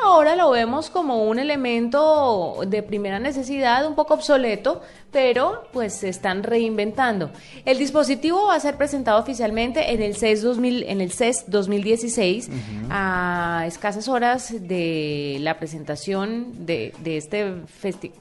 Ahora 0.03 0.35
lo 0.35 0.49
vemos 0.51 0.89
como 0.89 1.23
un 1.23 1.39
elemento 1.39 2.61
de 2.67 2.83
primera 2.83 3.19
necesidad, 3.19 3.87
un 3.87 3.95
poco 3.95 4.15
obsoleto, 4.15 4.81
pero 5.11 5.67
pues 5.71 5.93
se 5.93 6.09
están 6.09 6.43
reinventando. 6.43 7.31
El 7.63 7.77
dispositivo 7.77 8.47
va 8.47 8.55
a 8.55 8.59
ser 8.59 8.75
presentado 8.75 9.19
oficialmente 9.19 9.93
en 9.93 10.01
el 10.01 10.15
CES 10.15 10.41
2000, 10.41 10.83
en 10.83 11.01
el 11.01 11.11
CES 11.11 11.45
2016 11.47 12.49
a 12.89 13.63
escasas 13.67 14.07
horas 14.07 14.53
de 14.67 15.37
la 15.41 15.57
presentación 15.57 16.65
de, 16.65 16.93
de 16.99 17.17
este 17.17 17.53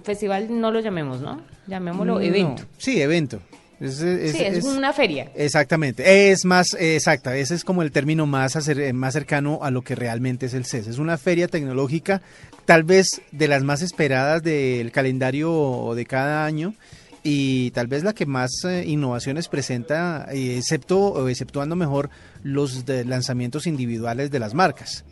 festival, 0.03 0.61
no 0.61 0.71
lo 0.71 0.81
llamemos, 0.81 1.21
¿no? 1.21 1.41
Llamémoslo 1.67 2.21
evento. 2.21 2.63
Sí, 2.79 3.01
evento. 3.01 3.41
Es, 3.89 4.33
sí, 4.33 4.43
es, 4.43 4.65
una 4.65 4.93
feria. 4.93 5.31
Exactamente, 5.35 6.31
es 6.31 6.45
más, 6.45 6.75
exacta, 6.79 7.37
ese 7.37 7.55
es 7.55 7.65
como 7.65 7.83
el 7.83 7.93
término 7.93 8.27
más, 8.27 8.57
más 8.95 9.13
cercano 9.13 9.61
a 9.63 9.71
lo 9.71 9.83
que 9.83 9.95
realmente 9.95 10.47
es 10.47 10.55
el 10.55 10.65
CES. 10.65 10.87
Es 10.87 10.99
una 10.99 11.19
feria 11.19 11.49
tecnológica, 11.49 12.23
tal 12.65 12.85
vez 12.85 13.21
de 13.33 13.49
las 13.49 13.63
más 13.63 13.83
esperadas 13.83 14.43
del 14.43 14.93
calendario 14.93 15.93
de 15.95 16.07
cada 16.07 16.45
año 16.45 16.75
y 17.23 17.71
tal 17.71 17.87
vez 17.87 18.05
la 18.05 18.13
que 18.13 18.27
más 18.27 18.51
eh, 18.65 18.85
innovaciones 18.87 19.49
presenta, 19.49 20.27
eh, 20.31 20.59
excepto, 20.59 21.27
exceptuando 21.29 21.75
mejor 21.75 22.11
los 22.43 22.85
lanzamientos 22.87 23.67
individuales 23.67 24.31
de 24.31 24.39
las 24.39 24.53
marcas. 24.53 25.05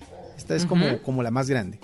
Esta 0.43 0.57
es 0.57 0.67
como, 0.67 0.99
como 1.03 1.23
la 1.23 1.31
más 1.31 1.49
grande. 1.49 1.79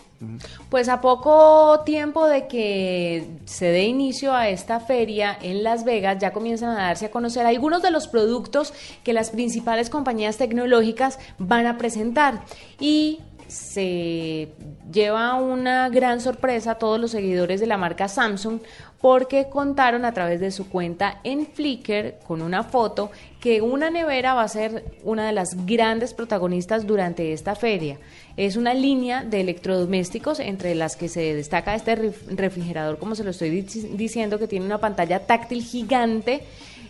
Pues 0.68 0.88
a 0.88 1.00
poco 1.00 1.82
tiempo 1.86 2.26
de 2.26 2.48
que 2.48 3.38
se 3.44 3.66
dé 3.66 3.84
inicio 3.84 4.34
a 4.34 4.48
esta 4.48 4.80
feria 4.80 5.38
en 5.40 5.62
Las 5.62 5.84
Vegas, 5.84 6.18
ya 6.18 6.32
comienzan 6.32 6.70
a 6.70 6.82
darse 6.82 7.06
a 7.06 7.10
conocer 7.12 7.46
algunos 7.46 7.82
de 7.82 7.92
los 7.92 8.08
productos 8.08 8.74
que 9.04 9.12
las 9.12 9.30
principales 9.30 9.90
compañías 9.90 10.38
tecnológicas 10.38 11.20
van 11.38 11.68
a 11.68 11.78
presentar. 11.78 12.42
Y 12.80 13.20
se 13.46 14.52
lleva 14.92 15.34
una 15.36 15.88
gran 15.88 16.20
sorpresa 16.20 16.72
a 16.72 16.74
todos 16.78 16.98
los 16.98 17.12
seguidores 17.12 17.60
de 17.60 17.66
la 17.66 17.78
marca 17.78 18.08
Samsung 18.08 18.60
porque 19.00 19.48
contaron 19.48 20.04
a 20.04 20.12
través 20.12 20.40
de 20.40 20.50
su 20.50 20.68
cuenta 20.68 21.20
en 21.22 21.46
Flickr 21.46 22.18
con 22.26 22.42
una 22.42 22.64
foto 22.64 23.12
que 23.40 23.62
una 23.62 23.90
nevera 23.90 24.34
va 24.34 24.42
a 24.42 24.48
ser 24.48 24.84
una 25.04 25.26
de 25.26 25.32
las 25.32 25.64
grandes 25.64 26.12
protagonistas 26.12 26.86
durante 26.86 27.32
esta 27.32 27.54
feria. 27.54 27.98
Es 28.36 28.56
una 28.56 28.74
línea 28.74 29.22
de 29.22 29.40
electrodomésticos 29.40 30.40
entre 30.40 30.74
las 30.74 30.96
que 30.96 31.08
se 31.08 31.34
destaca 31.34 31.74
este 31.74 32.12
refrigerador, 32.30 32.98
como 32.98 33.14
se 33.14 33.24
lo 33.24 33.30
estoy 33.30 33.50
diciendo, 33.60 34.38
que 34.38 34.48
tiene 34.48 34.66
una 34.66 34.78
pantalla 34.78 35.20
táctil 35.20 35.62
gigante 35.62 36.42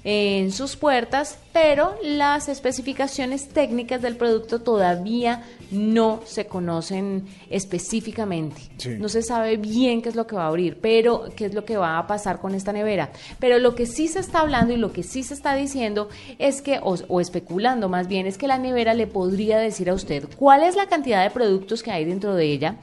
en 0.04 0.52
sus 0.52 0.76
puertas, 0.76 1.38
pero 1.52 1.96
las 2.02 2.48
especificaciones 2.48 3.48
técnicas 3.48 4.00
del 4.00 4.16
producto 4.16 4.60
todavía 4.60 5.42
no 5.70 6.20
se 6.24 6.46
conocen 6.46 7.26
específicamente. 7.50 8.62
No 8.98 9.08
se 9.08 9.22
sabe 9.22 9.56
bien 9.56 10.00
qué 10.00 10.08
es 10.08 10.14
lo 10.14 10.26
que 10.26 10.36
va 10.36 10.44
a 10.44 10.48
abrir, 10.48 10.78
pero 10.80 11.24
qué 11.36 11.46
es 11.46 11.54
lo 11.54 11.64
que 11.64 11.76
va 11.76 11.98
a 11.98 12.06
pasar 12.06 12.40
con 12.40 12.54
esta 12.54 12.72
nevera. 12.72 13.10
Pero 13.38 13.58
lo 13.58 13.74
que 13.74 13.86
sí 13.86 14.08
se 14.08 14.20
está 14.20 14.40
hablando 14.40 14.72
y 14.72 14.76
lo 14.76 14.92
que 14.92 15.02
sí 15.02 15.22
se 15.22 15.34
está 15.34 15.54
diciendo 15.54 16.08
es 16.38 16.62
que, 16.62 16.78
o, 16.82 16.96
o 17.08 17.20
especulando 17.20 17.88
más 17.88 18.08
bien, 18.08 18.26
es 18.26 18.38
que 18.38 18.46
la 18.46 18.58
nevera 18.58 18.94
le 18.94 19.06
podría 19.06 19.58
decir 19.58 19.90
a 19.90 19.94
usted 19.94 20.28
cuál 20.38 20.62
es 20.62 20.76
la 20.76 20.86
cantidad 20.86 21.22
de 21.22 21.30
productos 21.30 21.82
que 21.82 21.90
hay 21.90 22.04
dentro 22.04 22.34
de 22.34 22.46
ella, 22.46 22.76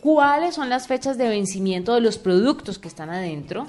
cuáles 0.00 0.56
son 0.56 0.68
las 0.68 0.88
fechas 0.88 1.16
de 1.16 1.28
vencimiento 1.28 1.94
de 1.94 2.00
los 2.00 2.18
productos 2.18 2.78
que 2.78 2.88
están 2.88 3.10
adentro. 3.10 3.68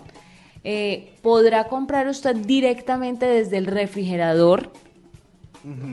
Eh, 0.63 1.13
podrá 1.21 1.65
comprar 1.65 2.07
usted 2.07 2.35
directamente 2.35 3.25
desde 3.25 3.57
el 3.57 3.65
refrigerador 3.65 4.71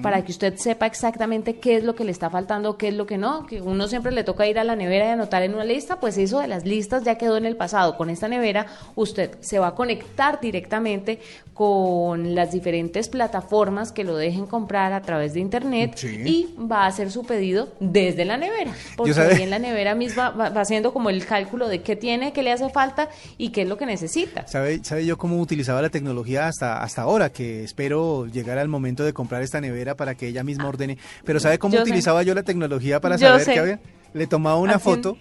para 0.02 0.24
que 0.24 0.32
usted 0.32 0.56
sepa 0.56 0.86
exactamente 0.86 1.56
qué 1.56 1.76
es 1.76 1.84
lo 1.84 1.94
que 1.94 2.04
le 2.04 2.10
está 2.10 2.28
faltando, 2.28 2.76
qué 2.76 2.88
es 2.88 2.94
lo 2.94 3.06
que 3.06 3.18
no, 3.18 3.46
que 3.46 3.60
uno 3.60 3.86
siempre 3.88 4.12
le 4.12 4.24
toca 4.24 4.46
ir 4.46 4.58
a 4.58 4.64
la 4.64 4.74
nevera 4.74 5.06
y 5.06 5.08
anotar 5.10 5.42
en 5.42 5.54
una 5.54 5.64
lista, 5.64 6.00
pues 6.00 6.18
eso 6.18 6.40
de 6.40 6.48
las 6.48 6.64
listas 6.64 7.04
ya 7.04 7.16
quedó 7.16 7.36
en 7.36 7.46
el 7.46 7.56
pasado. 7.56 7.96
Con 7.96 8.10
esta 8.10 8.28
nevera 8.28 8.66
usted 8.96 9.36
se 9.40 9.58
va 9.58 9.68
a 9.68 9.74
conectar 9.74 10.40
directamente 10.40 11.20
con 11.54 12.34
las 12.34 12.52
diferentes 12.52 13.08
plataformas 13.08 13.92
que 13.92 14.02
lo 14.02 14.16
dejen 14.16 14.46
comprar 14.46 14.92
a 14.92 15.02
través 15.02 15.34
de 15.34 15.40
internet 15.40 16.02
y 16.02 16.54
va 16.58 16.84
a 16.84 16.86
hacer 16.86 17.10
su 17.10 17.24
pedido 17.24 17.68
desde 17.80 18.24
la 18.24 18.38
nevera, 18.38 18.72
porque 18.96 19.20
ahí 19.20 19.42
en 19.42 19.50
la 19.50 19.58
nevera 19.58 19.94
misma 19.94 20.30
va, 20.30 20.46
haciendo 20.60 20.92
como 20.92 21.10
el 21.10 21.26
cálculo 21.26 21.68
de 21.68 21.82
qué 21.82 21.96
tiene, 21.96 22.32
qué 22.32 22.42
le 22.42 22.52
hace 22.52 22.70
falta 22.70 23.10
y 23.36 23.50
qué 23.50 23.62
es 23.62 23.68
lo 23.68 23.76
que 23.76 23.86
necesita. 23.86 24.46
¿Sabe, 24.48 24.82
sabe 24.82 25.04
yo 25.04 25.18
cómo 25.18 25.38
utilizaba 25.38 25.82
la 25.82 25.90
tecnología 25.90 26.48
hasta, 26.48 26.82
hasta 26.82 27.02
ahora? 27.02 27.30
Que 27.30 27.62
espero 27.62 28.26
llegar 28.26 28.56
al 28.56 28.68
momento 28.68 29.04
de 29.04 29.12
comprar 29.12 29.42
esta 29.42 29.59
nevera 29.60 29.96
para 29.96 30.14
que 30.14 30.28
ella 30.28 30.42
misma 30.42 30.68
ordene. 30.68 30.98
Pero 31.24 31.40
¿sabe 31.40 31.58
cómo 31.58 31.78
utilizaba 31.78 32.22
yo 32.22 32.34
la 32.34 32.42
tecnología 32.42 33.00
para 33.00 33.18
saber 33.18 33.44
qué 33.44 33.58
había? 33.58 33.80
Le 34.12 34.26
tomaba 34.26 34.56
una 34.56 34.78
foto. 34.78 35.16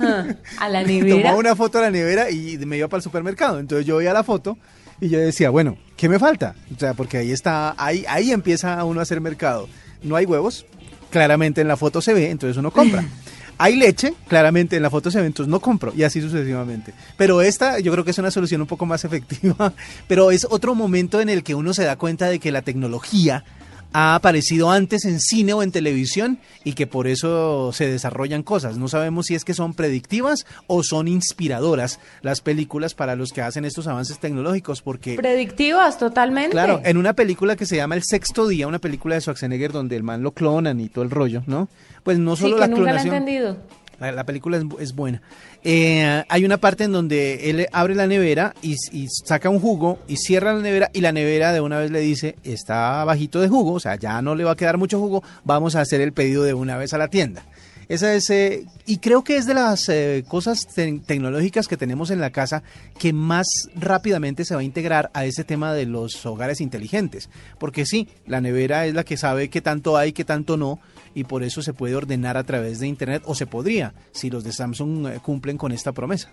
Ah, 0.00 0.26
a 0.58 0.68
la 0.68 0.82
nevera. 0.84 1.16
tomaba 1.16 1.38
una 1.38 1.56
foto 1.56 1.78
a 1.78 1.82
la 1.82 1.90
nevera 1.90 2.30
y 2.30 2.58
me 2.58 2.78
iba 2.78 2.88
para 2.88 2.98
el 2.98 3.02
supermercado. 3.02 3.58
Entonces 3.58 3.86
yo 3.86 3.98
veía 3.98 4.12
la 4.12 4.24
foto 4.24 4.56
y 5.00 5.08
yo 5.08 5.18
decía, 5.18 5.50
bueno, 5.50 5.76
¿qué 5.96 6.08
me 6.08 6.18
falta? 6.18 6.54
O 6.74 6.78
sea, 6.78 6.94
porque 6.94 7.18
ahí 7.18 7.32
está, 7.32 7.74
ahí, 7.76 8.04
ahí 8.08 8.30
empieza 8.30 8.82
uno 8.84 9.00
a 9.00 9.02
hacer 9.02 9.20
mercado. 9.20 9.68
No 10.02 10.16
hay 10.16 10.26
huevos, 10.26 10.64
claramente 11.10 11.60
en 11.60 11.68
la 11.68 11.76
foto 11.76 12.00
se 12.00 12.14
ve, 12.14 12.30
entonces 12.30 12.56
uno 12.56 12.70
compra. 12.70 13.04
Hay 13.58 13.76
leche, 13.76 14.14
claramente 14.26 14.74
en 14.76 14.82
la 14.82 14.90
foto 14.90 15.10
se 15.10 15.20
ve, 15.20 15.26
entonces 15.26 15.48
no 15.48 15.60
compro, 15.60 15.92
y 15.94 16.02
así 16.02 16.20
sucesivamente. 16.20 16.94
Pero 17.16 17.42
esta 17.42 17.78
yo 17.78 17.92
creo 17.92 18.04
que 18.04 18.10
es 18.10 18.18
una 18.18 18.32
solución 18.32 18.60
un 18.60 18.66
poco 18.66 18.86
más 18.86 19.04
efectiva, 19.04 19.72
pero 20.08 20.32
es 20.32 20.46
otro 20.50 20.74
momento 20.74 21.20
en 21.20 21.28
el 21.28 21.44
que 21.44 21.54
uno 21.54 21.72
se 21.72 21.84
da 21.84 21.94
cuenta 21.96 22.28
de 22.28 22.40
que 22.40 22.50
la 22.50 22.62
tecnología 22.62 23.44
ha 23.92 24.14
aparecido 24.14 24.70
antes 24.70 25.04
en 25.04 25.20
cine 25.20 25.52
o 25.52 25.62
en 25.62 25.72
televisión 25.72 26.38
y 26.64 26.72
que 26.72 26.86
por 26.86 27.06
eso 27.06 27.72
se 27.72 27.90
desarrollan 27.90 28.42
cosas. 28.42 28.78
No 28.78 28.88
sabemos 28.88 29.26
si 29.26 29.34
es 29.34 29.44
que 29.44 29.54
son 29.54 29.74
predictivas 29.74 30.46
o 30.66 30.82
son 30.82 31.08
inspiradoras 31.08 32.00
las 32.22 32.40
películas 32.40 32.94
para 32.94 33.16
los 33.16 33.32
que 33.32 33.42
hacen 33.42 33.64
estos 33.64 33.86
avances 33.86 34.18
tecnológicos 34.18 34.82
porque 34.82 35.16
predictivas 35.16 35.98
totalmente. 35.98 36.52
Claro, 36.52 36.80
en 36.84 36.96
una 36.96 37.12
película 37.12 37.56
que 37.56 37.66
se 37.66 37.76
llama 37.76 37.94
El 37.94 38.02
sexto 38.04 38.48
día, 38.48 38.66
una 38.66 38.78
película 38.78 39.14
de 39.14 39.20
Schwarzenegger 39.20 39.72
donde 39.72 39.96
el 39.96 40.02
man 40.02 40.22
lo 40.22 40.32
clonan 40.32 40.80
y 40.80 40.88
todo 40.88 41.04
el 41.04 41.10
rollo, 41.10 41.42
¿no? 41.46 41.68
Pues 42.02 42.18
no 42.18 42.36
solo 42.36 42.58
la 42.58 42.66
nunca 42.66 42.82
clonación. 42.82 43.08
La 43.08 43.14
he 43.14 43.18
entendido. 43.18 43.81
La, 44.10 44.24
película 44.24 44.60
es, 44.80 44.94
buena. 44.94 45.22
Eh, 45.62 46.24
hay 46.28 46.44
una 46.44 46.56
parte 46.56 46.84
en 46.84 46.92
donde 46.92 47.50
él 47.50 47.68
abre 47.72 47.94
la 47.94 48.06
nevera 48.06 48.54
y, 48.62 48.76
saca 49.24 49.48
un 49.48 49.60
jugo 49.60 50.00
y 50.08 50.16
cierra 50.16 50.54
la 50.54 50.60
nevera 50.60 50.90
y 50.92 51.00
la 51.00 51.12
nevera 51.12 51.52
de 51.52 51.60
una 51.60 51.78
vez 51.78 51.90
le 51.90 52.00
dice, 52.00 52.36
está 52.42 53.04
bajito 53.04 53.40
de 53.40 53.48
jugo, 53.48 53.74
o 53.74 53.80
sea, 53.80 53.94
ya 53.96 54.20
no 54.22 54.34
le 54.34 54.44
va 54.44 54.52
a 54.52 54.56
quedar 54.56 54.76
mucho 54.76 54.98
jugo, 54.98 55.22
vamos 55.44 55.76
a 55.76 55.80
hacer 55.82 56.00
el 56.00 56.12
pedido 56.12 56.42
de 56.42 56.54
una 56.54 56.76
vez 56.76 56.92
a 56.94 56.98
la 56.98 57.08
tienda. 57.08 57.44
Esa 57.88 58.14
es, 58.14 58.30
eh, 58.30 58.66
y 58.86 58.98
creo 58.98 59.24
que 59.24 59.36
es 59.36 59.46
de 59.46 59.54
las 59.54 59.88
eh, 59.88 60.24
cosas 60.28 60.66
tecnológicas 60.74 61.68
que 61.68 61.76
tenemos 61.76 62.10
en 62.10 62.20
la 62.20 62.30
casa 62.30 62.62
que 62.98 63.12
más 63.12 63.46
rápidamente 63.74 64.44
se 64.44 64.54
va 64.54 64.60
a 64.60 64.64
integrar 64.64 65.10
a 65.14 65.24
ese 65.24 65.44
tema 65.44 65.72
de 65.72 65.86
los 65.86 66.24
hogares 66.26 66.60
inteligentes. 66.60 67.28
Porque 67.58 67.86
sí, 67.86 68.08
la 68.26 68.40
nevera 68.40 68.86
es 68.86 68.94
la 68.94 69.04
que 69.04 69.16
sabe 69.16 69.50
qué 69.50 69.60
tanto 69.60 69.96
hay, 69.96 70.12
qué 70.12 70.24
tanto 70.24 70.56
no, 70.56 70.80
y 71.14 71.24
por 71.24 71.42
eso 71.42 71.62
se 71.62 71.74
puede 71.74 71.94
ordenar 71.94 72.36
a 72.36 72.44
través 72.44 72.80
de 72.80 72.86
Internet 72.86 73.22
o 73.26 73.34
se 73.34 73.46
podría 73.46 73.94
si 74.12 74.30
los 74.30 74.44
de 74.44 74.52
Samsung 74.52 75.06
eh, 75.06 75.20
cumplen 75.22 75.58
con 75.58 75.72
esta 75.72 75.92
promesa. 75.92 76.30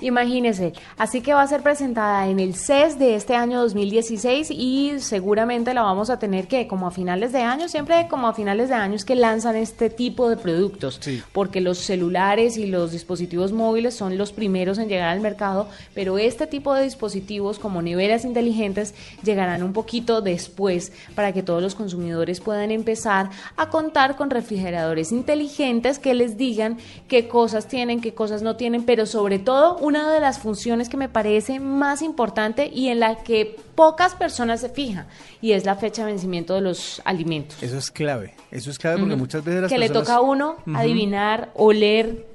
Imagínese, 0.00 0.72
así 0.98 1.20
que 1.20 1.34
va 1.34 1.42
a 1.42 1.46
ser 1.46 1.62
presentada 1.62 2.28
en 2.28 2.40
el 2.40 2.54
CES 2.54 2.98
de 2.98 3.14
este 3.14 3.34
año 3.34 3.60
2016 3.60 4.50
y 4.50 4.92
seguramente 4.98 5.74
la 5.74 5.82
vamos 5.82 6.10
a 6.10 6.18
tener 6.18 6.48
que 6.48 6.66
como 6.66 6.86
a 6.86 6.90
finales 6.90 7.32
de 7.32 7.42
año, 7.42 7.68
siempre 7.68 8.06
como 8.08 8.28
a 8.28 8.34
finales 8.34 8.68
de 8.68 8.74
años 8.74 9.04
que 9.04 9.14
lanzan 9.14 9.56
este 9.56 9.90
tipo 9.90 10.28
de 10.28 10.36
productos, 10.36 11.00
porque 11.32 11.60
los 11.60 11.78
celulares 11.78 12.56
y 12.56 12.66
los 12.66 12.92
dispositivos 12.92 13.52
móviles 13.52 13.94
son 13.94 14.18
los 14.18 14.32
primeros 14.32 14.78
en 14.78 14.88
llegar 14.88 15.08
al 15.08 15.20
mercado, 15.20 15.68
pero 15.94 16.18
este 16.18 16.46
tipo 16.46 16.74
de 16.74 16.84
dispositivos 16.84 17.58
como 17.58 17.82
neveras 17.82 18.24
inteligentes 18.24 18.94
llegarán 19.22 19.62
un 19.62 19.72
poquito 19.72 20.20
después 20.20 20.92
para 21.14 21.32
que 21.32 21.42
todos 21.42 21.62
los 21.62 21.74
consumidores 21.74 22.40
puedan 22.40 22.70
empezar 22.70 23.30
a 23.56 23.70
contar 23.70 24.16
con 24.16 24.30
refrigeradores 24.30 25.12
inteligentes 25.12 25.98
que 25.98 26.14
les 26.14 26.36
digan 26.36 26.78
qué 27.08 27.28
cosas 27.28 27.68
tienen, 27.68 28.00
qué 28.00 28.14
cosas 28.14 28.42
no 28.42 28.56
tienen, 28.56 28.84
pero 28.84 29.06
sobre 29.06 29.38
todo 29.38 29.73
una 29.78 30.12
de 30.12 30.20
las 30.20 30.38
funciones 30.38 30.88
que 30.88 30.96
me 30.96 31.08
parece 31.08 31.60
más 31.60 32.02
importante 32.02 32.70
y 32.72 32.88
en 32.88 33.00
la 33.00 33.16
que 33.22 33.56
pocas 33.74 34.14
personas 34.14 34.60
se 34.60 34.68
fijan 34.68 35.06
y 35.40 35.52
es 35.52 35.64
la 35.64 35.76
fecha 35.76 36.04
de 36.04 36.12
vencimiento 36.12 36.54
de 36.54 36.60
los 36.60 37.02
alimentos. 37.04 37.62
Eso 37.62 37.78
es 37.78 37.90
clave, 37.90 38.34
eso 38.50 38.70
es 38.70 38.78
clave 38.78 38.98
porque 39.00 39.16
muchas 39.16 39.44
veces 39.44 39.62
las 39.62 39.70
que 39.70 39.78
le 39.78 39.90
toca 39.90 40.14
a 40.14 40.20
uno 40.20 40.56
adivinar, 40.74 41.50
oler, 41.54 42.26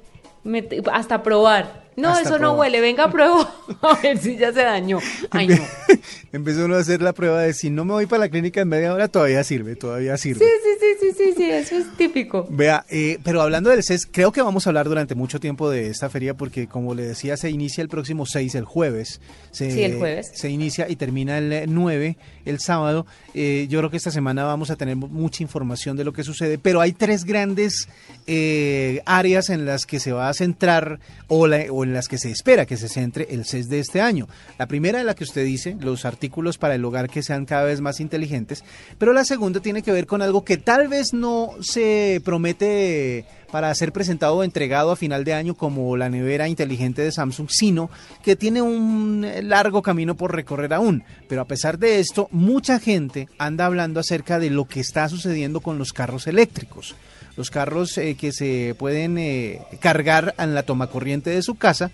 hasta 0.92 1.22
probar. 1.22 1.89
No, 2.00 2.18
eso 2.18 2.38
no 2.38 2.54
huele, 2.54 2.80
venga, 2.80 3.10
pruebo 3.10 3.46
a 3.82 3.94
ver 4.02 4.18
si 4.18 4.36
ya 4.36 4.52
se 4.52 4.62
dañó. 4.62 4.98
Ay, 5.30 5.48
no. 5.48 5.56
Empezó 6.32 6.64
uno 6.64 6.76
a 6.76 6.78
hacer 6.78 7.02
la 7.02 7.12
prueba 7.12 7.42
de 7.42 7.52
si 7.52 7.70
no 7.70 7.84
me 7.84 7.92
voy 7.92 8.06
para 8.06 8.20
la 8.20 8.28
clínica 8.28 8.60
en 8.60 8.68
media 8.68 8.94
hora, 8.94 9.08
todavía 9.08 9.42
sirve, 9.44 9.76
todavía 9.76 10.16
sirve. 10.16 10.44
Sí, 10.44 10.50
sí, 10.62 10.70
sí, 10.80 10.96
sí, 11.00 11.16
sí, 11.16 11.34
sí, 11.36 11.50
eso 11.50 11.76
es 11.76 11.96
típico. 11.96 12.46
Vea, 12.50 12.84
eh, 12.88 13.18
pero 13.24 13.42
hablando 13.42 13.70
del 13.70 13.82
CES, 13.82 14.06
creo 14.10 14.32
que 14.32 14.40
vamos 14.42 14.66
a 14.66 14.70
hablar 14.70 14.88
durante 14.88 15.14
mucho 15.14 15.40
tiempo 15.40 15.70
de 15.70 15.88
esta 15.88 16.08
feria 16.08 16.34
porque, 16.34 16.66
como 16.68 16.94
le 16.94 17.02
decía, 17.02 17.36
se 17.36 17.50
inicia 17.50 17.82
el 17.82 17.88
próximo 17.88 18.26
6, 18.26 18.54
el 18.54 18.64
jueves. 18.64 19.20
Se, 19.50 19.70
Sí, 19.70 19.82
el 19.82 19.98
jueves. 19.98 20.30
Se 20.34 20.50
inicia 20.50 20.88
y 20.88 20.96
termina 20.96 21.38
el 21.38 21.52
eh, 21.52 21.64
9, 21.68 22.16
el 22.44 22.60
sábado. 22.60 23.06
Eh, 23.34 23.66
yo 23.70 23.78
creo 23.78 23.90
que 23.90 23.96
esta 23.96 24.10
semana 24.10 24.44
vamos 24.44 24.70
a 24.70 24.76
tener 24.76 24.96
mu- 24.96 25.06
mucha 25.08 25.42
información 25.42 25.96
de 25.96 26.04
lo 26.04 26.12
que 26.12 26.24
sucede, 26.24 26.58
pero 26.58 26.80
hay 26.80 26.92
tres 26.92 27.24
grandes 27.24 27.88
eh, 28.26 29.02
áreas 29.06 29.50
en 29.50 29.64
las 29.66 29.86
que 29.86 30.00
se 30.00 30.12
va 30.12 30.28
a 30.28 30.34
centrar 30.34 30.98
o, 31.28 31.46
la- 31.46 31.66
o 31.70 31.84
en 31.84 31.92
las 31.92 32.08
que 32.08 32.18
se 32.18 32.30
espera 32.30 32.66
que 32.66 32.76
se 32.76 32.88
centre 32.88 33.28
el 33.30 33.44
CES 33.44 33.68
de 33.68 33.78
este 33.78 34.00
año. 34.00 34.28
La 34.58 34.66
primera 34.66 34.98
es 35.00 35.06
la 35.06 35.14
que 35.14 35.24
usted 35.24 35.44
dice, 35.44 35.76
los 35.80 36.04
artículos 36.04 36.58
para 36.58 36.74
el 36.74 36.84
hogar 36.84 37.08
que 37.08 37.22
sean 37.22 37.46
cada 37.46 37.64
vez 37.64 37.80
más 37.80 38.00
inteligentes, 38.00 38.64
pero 38.98 39.12
la 39.12 39.24
segunda 39.24 39.60
tiene 39.60 39.82
que 39.82 39.92
ver 39.92 40.06
con 40.06 40.22
algo 40.22 40.44
que 40.44 40.56
tal 40.56 40.88
vez 40.88 41.12
no 41.12 41.50
se 41.60 42.20
promete 42.24 43.24
para 43.50 43.74
ser 43.74 43.92
presentado 43.92 44.36
o 44.36 44.44
entregado 44.44 44.90
a 44.90 44.96
final 44.96 45.24
de 45.24 45.34
año 45.34 45.54
como 45.54 45.96
la 45.96 46.08
nevera 46.08 46.48
inteligente 46.48 47.02
de 47.02 47.12
Samsung, 47.12 47.48
sino 47.50 47.90
que 48.22 48.36
tiene 48.36 48.62
un 48.62 49.26
largo 49.42 49.82
camino 49.82 50.14
por 50.14 50.34
recorrer 50.34 50.72
aún. 50.74 51.02
Pero 51.28 51.42
a 51.42 51.46
pesar 51.46 51.78
de 51.78 52.00
esto, 52.00 52.28
mucha 52.30 52.78
gente 52.78 53.28
anda 53.38 53.66
hablando 53.66 54.00
acerca 54.00 54.38
de 54.38 54.50
lo 54.50 54.66
que 54.66 54.80
está 54.80 55.08
sucediendo 55.08 55.60
con 55.60 55.78
los 55.78 55.92
carros 55.92 56.26
eléctricos. 56.26 56.94
Los 57.36 57.50
carros 57.50 57.96
eh, 57.98 58.16
que 58.16 58.32
se 58.32 58.74
pueden 58.78 59.16
eh, 59.18 59.62
cargar 59.80 60.34
en 60.38 60.54
la 60.54 60.64
toma 60.64 60.88
corriente 60.88 61.30
de 61.30 61.42
su 61.42 61.54
casa, 61.54 61.90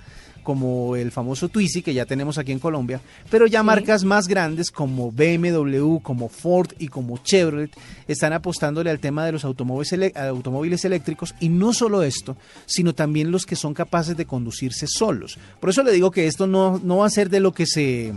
como 0.47 0.95
el 0.95 1.11
famoso 1.11 1.49
Twizy 1.49 1.83
que 1.83 1.93
ya 1.93 2.07
tenemos 2.07 2.39
aquí 2.39 2.53
en 2.53 2.61
Colombia, 2.61 3.01
pero 3.29 3.49
ya 3.49 3.61
Sí. 3.61 3.67
marcas 3.67 4.05
más 4.05 4.29
grandes 4.29 4.71
como 4.71 5.11
BMW, 5.11 5.99
como 6.01 6.29
Ford 6.29 6.69
y 6.79 6.87
como 6.87 7.19
Chevrolet 7.19 7.71
están 8.07 8.33
apostándole 8.33 8.91
al 8.91 9.01
tema 9.01 9.27
de 9.27 9.33
los 9.33 9.45
automóviles, 9.45 10.85
eléctricos 10.85 11.35
y 11.41 11.49
no 11.49 11.73
solo 11.73 12.05
esto, 12.05 12.37
sino 12.65 12.95
también 12.95 13.33
los 13.33 13.45
que 13.45 13.57
son 13.57 13.75
capaces 13.75 14.17
de 14.17 14.25
conducirse 14.25 14.87
solos. 14.87 15.37
Por 15.59 15.71
eso 15.71 15.83
le 15.83 15.91
digo 15.91 16.13
que 16.13 16.29
esto 16.29 16.47
no, 16.47 16.81
no 16.83 16.99
va 16.99 17.07
a 17.07 17.11
ser 17.11 17.29
de 17.29 17.41
lo 17.41 17.53
que 17.53 17.67
se 17.67 18.13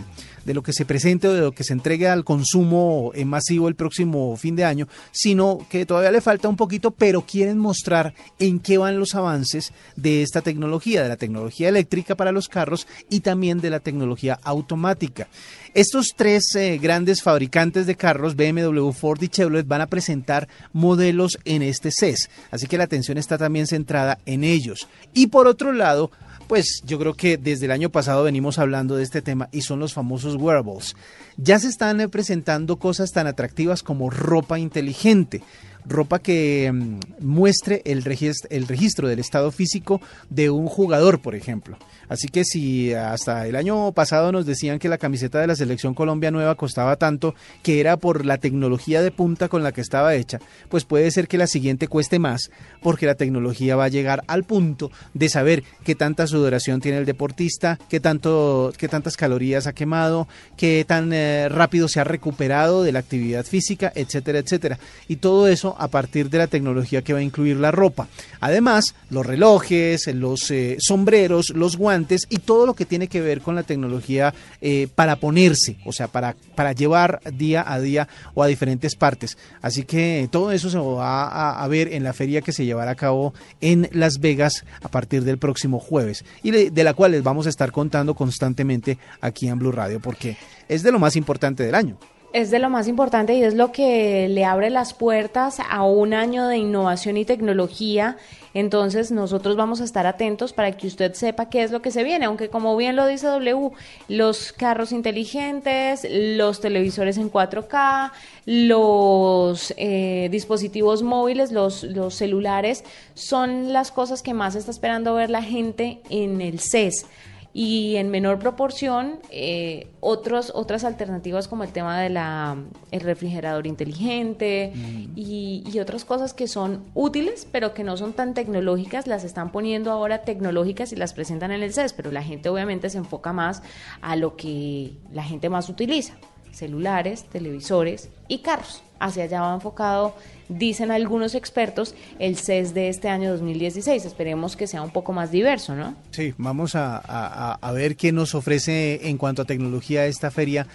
de 0.45 0.53
lo 0.53 0.63
que 0.63 0.73
se 0.73 0.85
presente 0.85 1.27
o 1.27 1.33
de 1.33 1.41
lo 1.41 1.51
que 1.51 1.63
se 1.63 1.73
entregue 1.73 2.07
al 2.07 2.23
consumo 2.23 3.11
en 3.13 3.27
masivo 3.27 3.67
el 3.67 3.75
próximo 3.75 4.35
fin 4.37 4.55
de 4.55 4.65
año, 4.65 4.87
sino 5.11 5.65
que 5.69 5.85
todavía 5.85 6.11
le 6.11 6.21
falta 6.21 6.49
un 6.49 6.55
poquito, 6.55 6.91
pero 6.91 7.21
quieren 7.21 7.57
mostrar 7.57 8.13
en 8.39 8.59
qué 8.59 8.77
van 8.77 8.99
los 8.99 9.15
avances 9.15 9.73
de 9.95 10.21
esta 10.21 10.41
tecnología, 10.41 11.03
de 11.03 11.09
la 11.09 11.17
tecnología 11.17 11.69
eléctrica 11.69 12.15
para 12.15 12.31
los 12.31 12.47
carros 12.47 12.87
y 13.09 13.21
también 13.21 13.59
de 13.59 13.69
la 13.69 13.79
tecnología 13.79 14.39
automática. 14.43 15.27
Estos 15.73 16.13
tres 16.15 16.55
eh, 16.55 16.79
grandes 16.81 17.21
fabricantes 17.21 17.85
de 17.85 17.95
carros, 17.95 18.35
BMW, 18.35 18.89
Ford 18.91 19.21
y 19.21 19.27
Chevrolet, 19.27 19.67
van 19.67 19.81
a 19.81 19.87
presentar 19.87 20.47
modelos 20.73 21.37
en 21.45 21.61
este 21.61 21.91
CES, 21.91 22.29
así 22.49 22.65
que 22.65 22.77
la 22.77 22.85
atención 22.85 23.17
está 23.17 23.37
también 23.37 23.67
centrada 23.67 24.17
en 24.25 24.43
ellos. 24.43 24.87
Y 25.13 25.27
por 25.27 25.47
otro 25.47 25.71
lado, 25.71 26.11
pues 26.49 26.81
yo 26.83 26.97
creo 26.97 27.13
que 27.13 27.37
desde 27.37 27.65
el 27.67 27.71
año 27.71 27.91
pasado 27.91 28.23
venimos 28.23 28.57
hablando 28.57 28.95
de 28.97 29.03
este 29.03 29.21
tema 29.21 29.47
y 29.51 29.61
son 29.61 29.79
los 29.79 29.93
famosos 29.93 30.35
wearables. 30.35 30.95
Ya 31.37 31.59
se 31.59 31.67
están 31.67 32.01
eh, 32.01 32.09
presentando 32.09 32.77
cosas 32.77 33.11
tan 33.11 33.27
atractivas 33.27 33.83
como 33.83 34.09
ropa 34.09 34.57
inteligente, 34.57 35.43
ropa 35.85 36.17
que 36.19 36.71
mm, 36.73 36.99
muestre 37.19 37.83
el, 37.85 38.03
regis- 38.03 38.47
el 38.49 38.67
registro 38.67 39.07
del 39.07 39.19
estado 39.19 39.51
físico 39.51 40.01
de 40.31 40.49
un 40.49 40.65
jugador, 40.65 41.21
por 41.21 41.35
ejemplo. 41.35 41.77
Así 42.09 42.27
que 42.27 42.43
si 42.43 42.93
hasta 42.93 43.47
el 43.47 43.55
año 43.55 43.91
pasado 43.91 44.31
nos 44.31 44.45
decían 44.45 44.79
que 44.79 44.89
la 44.89 44.97
camiseta 44.97 45.39
de 45.39 45.47
la 45.47 45.55
selección 45.55 45.93
Colombia 45.93 46.31
nueva 46.31 46.55
costaba 46.55 46.95
tanto, 46.95 47.35
que 47.61 47.79
era 47.79 47.97
por 47.97 48.25
la 48.25 48.39
tecnología 48.39 49.01
de 49.01 49.11
punta 49.11 49.47
con 49.47 49.61
la 49.63 49.71
que 49.71 49.81
estaba 49.81 50.15
hecha, 50.15 50.39
pues 50.69 50.85
puede 50.85 51.11
ser 51.11 51.27
que 51.27 51.37
la 51.37 51.45
siguiente 51.45 51.87
cueste 51.87 52.17
más, 52.17 52.49
porque 52.81 53.05
la 53.05 53.15
tecnología 53.15 53.75
va 53.75 53.85
a 53.85 53.89
llegar 53.89 54.23
al 54.27 54.43
punto 54.43 54.91
de 55.13 55.29
saber 55.29 55.63
qué 55.83 55.93
tanta 55.93 56.25
sudoración 56.25 56.81
tiene 56.81 56.97
el 56.97 57.05
deportista, 57.05 57.77
qué, 57.89 57.99
tanto, 57.99 58.73
qué 58.77 58.87
tantas 58.87 59.15
calorías 59.15 59.67
ha 59.67 59.73
quemado, 59.73 60.27
qué 60.57 60.83
tan 60.87 61.13
eh, 61.13 61.47
rápido 61.49 61.87
se 61.87 61.99
ha 61.99 62.03
recuperado 62.03 62.83
de 62.83 62.91
la 62.91 62.99
actividad 62.99 63.45
física, 63.45 63.91
etcétera, 63.93 64.39
etcétera. 64.39 64.79
Y 65.07 65.17
todo 65.17 65.47
eso 65.47 65.75
a 65.77 65.89
partir 65.89 66.31
de 66.31 66.39
la 66.39 66.47
tecnología 66.47 67.03
que 67.03 67.13
va 67.13 67.19
a 67.19 67.23
incluir 67.23 67.57
la 67.57 67.71
ropa. 67.71 68.07
Además, 68.39 68.95
los 69.11 69.25
relojes, 69.25 70.07
los 70.07 70.49
eh, 70.49 70.77
sombreros, 70.79 71.51
los 71.51 71.77
guantes 71.77 71.98
y 72.29 72.37
todo 72.37 72.65
lo 72.65 72.73
que 72.73 72.85
tiene 72.85 73.07
que 73.07 73.21
ver 73.21 73.41
con 73.41 73.55
la 73.55 73.63
tecnología 73.63 74.33
eh, 74.61 74.87
para 74.93 75.17
ponerse, 75.17 75.77
o 75.85 75.91
sea, 75.91 76.07
para, 76.07 76.35
para 76.55 76.73
llevar 76.73 77.21
día 77.33 77.63
a 77.65 77.79
día 77.79 78.07
o 78.33 78.43
a 78.43 78.47
diferentes 78.47 78.95
partes. 78.95 79.37
Así 79.61 79.83
que 79.83 80.27
todo 80.31 80.51
eso 80.51 80.69
se 80.69 80.77
va 80.77 81.63
a, 81.63 81.67
ver 81.67 81.93
en 81.93 82.03
la 82.03 82.13
feria 82.13 82.41
que 82.41 82.51
se 82.51 82.65
llevará 82.65 82.91
a 82.91 82.95
cabo 82.95 83.33
en 83.61 83.89
Las 83.91 84.19
Vegas 84.19 84.65
a 84.81 84.89
partir 84.89 85.23
del 85.23 85.37
próximo 85.37 85.79
jueves 85.79 86.25
y 86.43 86.51
de, 86.51 86.71
de 86.71 86.83
la 86.83 86.93
cual 86.93 87.11
les 87.11 87.23
vamos 87.23 87.45
a 87.45 87.49
estar 87.49 87.71
contando 87.71 88.15
constantemente 88.15 88.97
aquí 89.21 89.47
en 89.47 89.59
Blue 89.59 89.71
Radio 89.71 89.99
porque 89.99 90.37
es 90.67 90.83
de 90.83 90.91
lo 90.91 90.99
más 90.99 91.15
importante 91.15 91.63
del 91.63 91.75
año. 91.75 91.97
Es 92.31 92.51
de 92.51 92.59
lo 92.59 92.69
más 92.69 92.87
importante 92.87 93.33
y 93.33 93.43
es 93.43 93.55
lo 93.55 93.71
que 93.71 94.27
le 94.29 94.45
abre 94.45 94.69
las 94.69 94.93
puertas 94.93 95.57
a 95.67 95.81
un 95.83 96.13
año 96.13 96.47
de 96.47 96.57
innovación 96.57 97.17
y 97.17 97.25
tecnología. 97.25 98.17
Entonces 98.53 99.11
nosotros 99.11 99.55
vamos 99.55 99.81
a 99.81 99.83
estar 99.83 100.05
atentos 100.05 100.53
para 100.53 100.71
que 100.77 100.85
usted 100.85 101.13
sepa 101.13 101.49
qué 101.49 101.63
es 101.63 101.71
lo 101.71 101.81
que 101.81 101.89
se 101.89 102.03
viene, 102.03 102.25
aunque 102.25 102.49
como 102.49 102.77
bien 102.77 102.95
lo 102.95 103.07
dice 103.07 103.25
W, 103.25 103.71
los 104.09 104.53
carros 104.53 104.91
inteligentes, 104.91 106.05
los 106.07 106.61
televisores 106.61 107.17
en 107.17 107.31
4K, 107.31 108.11
los 108.45 109.73
eh, 109.77 110.29
dispositivos 110.31 111.01
móviles, 111.01 111.51
los, 111.51 111.83
los 111.83 112.13
celulares, 112.13 112.83
son 113.15 113.73
las 113.73 113.91
cosas 113.91 114.21
que 114.21 114.35
más 114.35 114.53
está 114.53 114.69
esperando 114.69 115.15
ver 115.15 115.31
la 115.31 115.41
gente 115.41 115.99
en 116.11 116.41
el 116.41 116.59
CES 116.59 117.07
y 117.53 117.95
en 117.95 118.09
menor 118.09 118.39
proporción 118.39 119.19
eh, 119.31 119.87
otros 120.01 120.51
otras 120.53 120.83
alternativas 120.83 121.47
como 121.47 121.63
el 121.63 121.71
tema 121.71 121.99
de 121.99 122.09
la 122.09 122.57
el 122.91 123.01
refrigerador 123.01 123.65
inteligente 123.65 124.71
y, 125.15 125.63
y 125.65 125.79
otras 125.79 126.05
cosas 126.05 126.33
que 126.33 126.47
son 126.47 126.85
útiles 126.93 127.47
pero 127.51 127.73
que 127.73 127.83
no 127.83 127.97
son 127.97 128.13
tan 128.13 128.33
tecnológicas 128.33 129.07
las 129.07 129.23
están 129.23 129.51
poniendo 129.51 129.91
ahora 129.91 130.21
tecnológicas 130.21 130.93
y 130.93 130.95
las 130.95 131.13
presentan 131.13 131.51
en 131.51 131.63
el 131.63 131.73
CES 131.73 131.93
pero 131.93 132.11
la 132.11 132.23
gente 132.23 132.49
obviamente 132.49 132.89
se 132.89 132.99
enfoca 132.99 133.33
más 133.33 133.63
a 134.01 134.15
lo 134.15 134.35
que 134.35 134.93
la 135.11 135.23
gente 135.23 135.49
más 135.49 135.69
utiliza 135.69 136.13
celulares 136.51 137.25
televisores 137.25 138.09
y 138.27 138.39
carros 138.39 138.83
hacia 138.99 139.23
allá 139.23 139.41
va 139.41 139.53
enfocado 139.53 140.15
dicen 140.49 140.91
algunos 140.91 141.35
expertos 141.35 141.93
el 142.19 142.35
CES 142.37 142.73
de 142.73 142.89
este 142.89 143.07
año 143.09 143.31
2016 143.31 144.03
esperemos 144.05 144.55
que 144.55 144.65
sea 144.67 144.81
un 144.81 144.89
poco 144.91 145.13
más 145.13 145.31
diverso 145.31 145.75
no 145.75 145.95
Sí, 146.11 146.33
vamos 146.37 146.75
a, 146.75 146.97
a- 146.97 147.59
a 147.61 147.71
ver 147.71 147.95
qué 147.95 148.11
nos 148.11 148.33
ofrece 148.35 149.07
en 149.09 149.17
cuanto 149.17 149.43
a 149.43 149.45
tecnología 149.45 150.05
esta 150.05 150.31
feria 150.31 150.65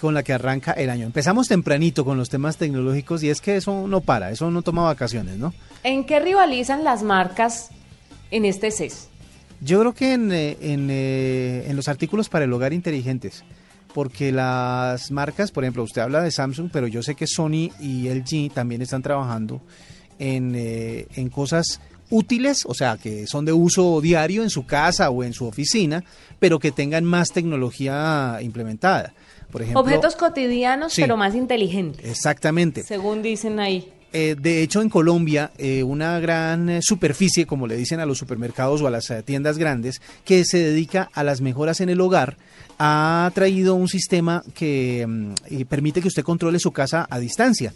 con 0.00 0.12
la 0.12 0.22
que 0.22 0.34
arranca 0.34 0.72
el 0.72 0.90
año. 0.90 1.06
Empezamos 1.06 1.48
tempranito 1.48 2.04
con 2.04 2.18
los 2.18 2.28
temas 2.28 2.58
tecnológicos 2.58 3.22
y 3.22 3.30
es 3.30 3.40
que 3.40 3.56
eso 3.56 3.86
no 3.88 4.02
para, 4.02 4.30
eso 4.32 4.50
no 4.50 4.60
toma 4.60 4.82
vacaciones, 4.82 5.38
¿no? 5.38 5.54
¿En 5.82 6.04
qué 6.04 6.20
rivalizan 6.20 6.84
las 6.84 7.02
marcas 7.02 7.70
en 8.30 8.44
este 8.44 8.70
CES? 8.70 9.08
Yo 9.62 9.80
creo 9.80 9.94
que 9.94 10.12
en, 10.12 10.30
eh, 10.30 10.58
en, 10.60 10.88
eh, 10.90 11.64
en 11.68 11.76
los 11.76 11.88
artículos 11.88 12.28
para 12.28 12.44
el 12.44 12.52
hogar 12.52 12.74
inteligentes, 12.74 13.44
porque 13.94 14.32
las 14.32 15.10
marcas, 15.10 15.50
por 15.52 15.64
ejemplo, 15.64 15.82
usted 15.84 16.02
habla 16.02 16.20
de 16.22 16.30
Samsung, 16.30 16.68
pero 16.72 16.86
yo 16.88 17.02
sé 17.02 17.14
que 17.14 17.26
Sony 17.26 17.70
y 17.80 18.08
LG 18.08 18.52
también 18.52 18.82
están 18.82 19.02
trabajando 19.02 19.62
en, 20.18 20.54
eh, 20.56 21.06
en 21.14 21.28
cosas 21.30 21.80
útiles, 22.10 22.64
o 22.66 22.74
sea, 22.74 22.98
que 22.98 23.26
son 23.26 23.44
de 23.44 23.52
uso 23.52 24.00
diario 24.00 24.42
en 24.42 24.50
su 24.50 24.66
casa 24.66 25.08
o 25.10 25.24
en 25.24 25.32
su 25.32 25.46
oficina, 25.46 26.04
pero 26.38 26.58
que 26.58 26.70
tengan 26.72 27.04
más 27.04 27.30
tecnología 27.32 28.38
implementada. 28.42 29.14
Por 29.50 29.62
ejemplo, 29.62 29.80
Objetos 29.82 30.16
cotidianos, 30.16 30.92
Sí. 30.92 31.02
pero 31.02 31.16
más 31.16 31.34
inteligentes, 31.34 32.04
Exactamente. 32.04 32.82
según 32.82 33.22
dicen 33.22 33.60
ahí. 33.60 33.92
Eh, 34.16 34.36
de 34.40 34.62
hecho, 34.62 34.80
en 34.80 34.88
Colombia, 34.88 35.50
eh, 35.58 35.82
una 35.82 36.20
gran 36.20 36.70
eh, 36.70 36.80
superficie, 36.82 37.46
como 37.46 37.66
le 37.66 37.76
dicen 37.76 37.98
a 37.98 38.06
los 38.06 38.16
supermercados 38.16 38.80
o 38.80 38.86
a 38.86 38.90
las 38.90 39.10
eh, 39.10 39.24
tiendas 39.24 39.58
grandes, 39.58 40.00
que 40.24 40.44
se 40.44 40.58
dedica 40.58 41.10
a 41.12 41.24
las 41.24 41.40
mejoras 41.40 41.80
en 41.80 41.88
el 41.88 42.00
hogar, 42.00 42.36
ha 42.78 43.28
traído 43.34 43.74
un 43.74 43.88
sistema 43.88 44.44
que 44.54 45.04
mm, 45.04 45.32
eh, 45.46 45.64
permite 45.64 46.00
que 46.00 46.06
usted 46.06 46.22
controle 46.22 46.60
su 46.60 46.70
casa 46.70 47.08
a 47.10 47.18
distancia. 47.18 47.72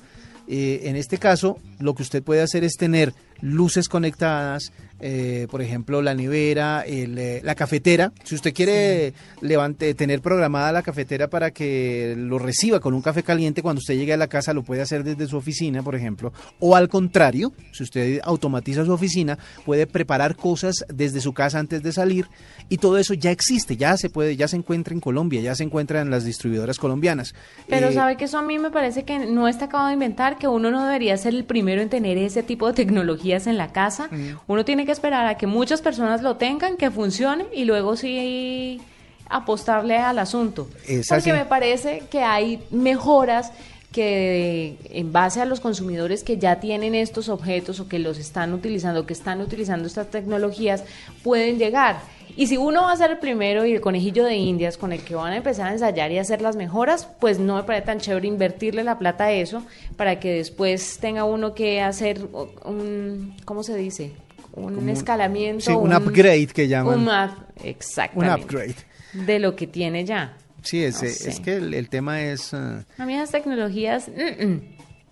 Eh, 0.48 0.80
en 0.84 0.96
este 0.96 1.18
caso, 1.18 1.58
lo 1.78 1.94
que 1.94 2.02
usted 2.02 2.22
puede 2.22 2.40
hacer 2.42 2.64
es 2.64 2.74
tener 2.74 3.12
luces 3.40 3.88
conectadas, 3.88 4.72
eh, 5.00 5.46
por 5.48 5.62
ejemplo, 5.62 6.02
la 6.02 6.12
nevera, 6.12 6.82
el, 6.84 7.16
eh, 7.18 7.40
la 7.44 7.54
cafetera. 7.54 8.12
Si 8.24 8.34
usted 8.34 8.52
quiere 8.52 9.12
levante, 9.40 9.94
tener 9.94 10.20
programada 10.20 10.72
la 10.72 10.82
cafetera 10.82 11.28
para 11.28 11.52
que 11.52 12.14
lo 12.16 12.40
reciba 12.40 12.80
con 12.80 12.94
un 12.94 13.02
café 13.02 13.22
caliente 13.22 13.62
cuando 13.62 13.78
usted 13.78 13.94
llegue 13.94 14.12
a 14.12 14.16
la 14.16 14.26
casa, 14.26 14.52
lo 14.52 14.64
puede 14.64 14.82
hacer 14.82 15.04
desde 15.04 15.28
su 15.28 15.36
oficina, 15.36 15.84
por 15.84 15.94
ejemplo. 15.94 16.32
O 16.58 16.74
al 16.74 16.88
contrario, 16.88 17.52
si 17.72 17.84
usted 17.84 18.20
automatiza 18.24 18.84
su 18.84 18.92
oficina, 18.92 19.38
puede 19.64 19.86
preparar 19.86 20.34
cosas 20.34 20.84
desde 20.92 21.20
su 21.20 21.32
casa 21.32 21.60
antes 21.60 21.80
de 21.84 21.92
salir. 21.92 22.26
Y 22.68 22.78
todo 22.78 22.98
eso 22.98 23.14
ya 23.14 23.30
existe, 23.30 23.76
ya 23.76 23.96
se 23.96 24.10
puede, 24.10 24.34
ya 24.34 24.48
se 24.48 24.56
encuentra 24.56 24.94
en 24.94 25.00
Colombia, 25.00 25.40
ya 25.40 25.54
se 25.54 25.62
encuentra 25.62 26.00
en 26.00 26.10
las 26.10 26.24
distribuidoras 26.24 26.78
colombianas. 26.78 27.34
Pero 27.68 27.88
Eh, 27.88 27.92
sabe 27.92 28.16
que 28.16 28.24
eso 28.24 28.38
a 28.38 28.42
mí 28.42 28.58
me 28.58 28.72
parece 28.72 29.04
que 29.04 29.20
no 29.20 29.46
está 29.46 29.66
acabado 29.66 29.88
de 29.88 29.94
inventar, 29.94 30.37
que 30.38 30.48
uno 30.48 30.70
no 30.70 30.84
debería 30.84 31.16
ser 31.16 31.34
el 31.34 31.44
primero 31.44 31.82
en 31.82 31.88
tener 31.88 32.16
ese 32.18 32.42
tipo 32.42 32.66
de 32.66 32.72
tecnologías 32.72 33.46
en 33.46 33.56
la 33.56 33.72
casa. 33.72 34.08
Uno 34.46 34.64
tiene 34.64 34.86
que 34.86 34.92
esperar 34.92 35.26
a 35.26 35.36
que 35.36 35.46
muchas 35.46 35.82
personas 35.82 36.22
lo 36.22 36.36
tengan, 36.36 36.76
que 36.76 36.90
funcione 36.90 37.46
y 37.52 37.64
luego 37.64 37.96
sí 37.96 38.80
apostarle 39.28 39.98
al 39.98 40.18
asunto. 40.18 40.68
Es 40.86 41.08
Porque 41.08 41.30
así. 41.30 41.32
me 41.32 41.44
parece 41.44 42.04
que 42.10 42.22
hay 42.22 42.62
mejoras 42.70 43.52
que 43.92 44.76
en 44.90 45.12
base 45.12 45.40
a 45.40 45.46
los 45.46 45.60
consumidores 45.60 46.22
que 46.22 46.36
ya 46.36 46.60
tienen 46.60 46.94
estos 46.94 47.28
objetos 47.28 47.80
o 47.80 47.88
que 47.88 47.98
los 47.98 48.18
están 48.18 48.52
utilizando, 48.52 49.06
que 49.06 49.14
están 49.14 49.40
utilizando 49.40 49.86
estas 49.86 50.10
tecnologías, 50.10 50.84
pueden 51.22 51.58
llegar. 51.58 52.00
Y 52.40 52.46
si 52.46 52.56
uno 52.56 52.82
va 52.82 52.92
a 52.92 52.96
ser 52.96 53.10
el 53.10 53.18
primero 53.18 53.66
y 53.66 53.72
el 53.74 53.80
conejillo 53.80 54.24
de 54.24 54.36
indias 54.36 54.78
con 54.78 54.92
el 54.92 55.00
que 55.02 55.16
van 55.16 55.32
a 55.32 55.36
empezar 55.38 55.66
a 55.66 55.72
ensayar 55.72 56.12
y 56.12 56.18
hacer 56.18 56.40
las 56.40 56.54
mejoras, 56.54 57.08
pues 57.18 57.40
no 57.40 57.56
me 57.56 57.64
parece 57.64 57.86
tan 57.86 57.98
chévere 57.98 58.28
invertirle 58.28 58.84
la 58.84 58.96
plata 58.96 59.24
a 59.24 59.32
eso 59.32 59.64
para 59.96 60.20
que 60.20 60.34
después 60.34 60.98
tenga 61.00 61.24
uno 61.24 61.52
que 61.52 61.80
hacer 61.80 62.20
un, 62.64 63.34
¿cómo 63.44 63.64
se 63.64 63.74
dice? 63.76 64.12
Un 64.52 64.74
Como 64.74 64.78
un- 64.82 64.88
escalamiento. 64.88 65.64
sí, 65.64 65.72
un 65.72 65.92
upgrade 65.92 66.46
que 66.46 66.68
llaman. 66.68 66.94
Un 67.00 67.08
up- 67.08 67.36
un 67.60 67.66
exactamente. 67.66 68.44
upgrade. 68.44 68.74
De 69.14 69.38
lo 69.40 69.56
que 69.56 69.66
tiene 69.66 70.04
ya. 70.04 70.36
Sí, 70.62 70.84
es, 70.84 71.02
No 71.02 71.08
es 71.08 71.40
que 71.40 71.56
el, 71.56 71.74
el 71.74 71.88
tema 71.88 72.22
es... 72.22 72.54
ah, 72.54 72.84
A 72.98 73.04
mí 73.04 73.14
esas 73.14 73.32
tecnologías... 73.32 74.08
mm, 74.08 74.46
mm. 74.46 74.60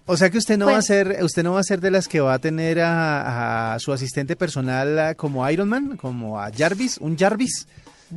O 0.07 0.17
sea 0.17 0.31
que 0.31 0.39
usted 0.39 0.57
no 0.57 0.67
va 0.67 0.73
a 0.73 0.75
Pues- 0.77 0.87
ser, 0.87 1.19
usted 1.23 1.43
no 1.43 1.55
va 1.55 1.61
a 1.61 1.65
ser 1.65 1.81
de 1.81 1.91
las 1.91 2.07
que 2.09 2.21
va 2.21 2.35
a 2.35 2.39
tener 2.39 2.81
a, 2.81 3.75
a 3.75 3.79
su 3.81 3.93
asistente 3.93 4.37
personal 4.37 4.99
ah, 4.99 5.15
como 5.15 5.49
Iron 5.51 5.69
Man, 5.69 5.97
como 5.97 6.41
a 6.41 6.51
Jarvis, 6.57 6.99
un 6.99 7.19
Jarvis, 7.19 7.67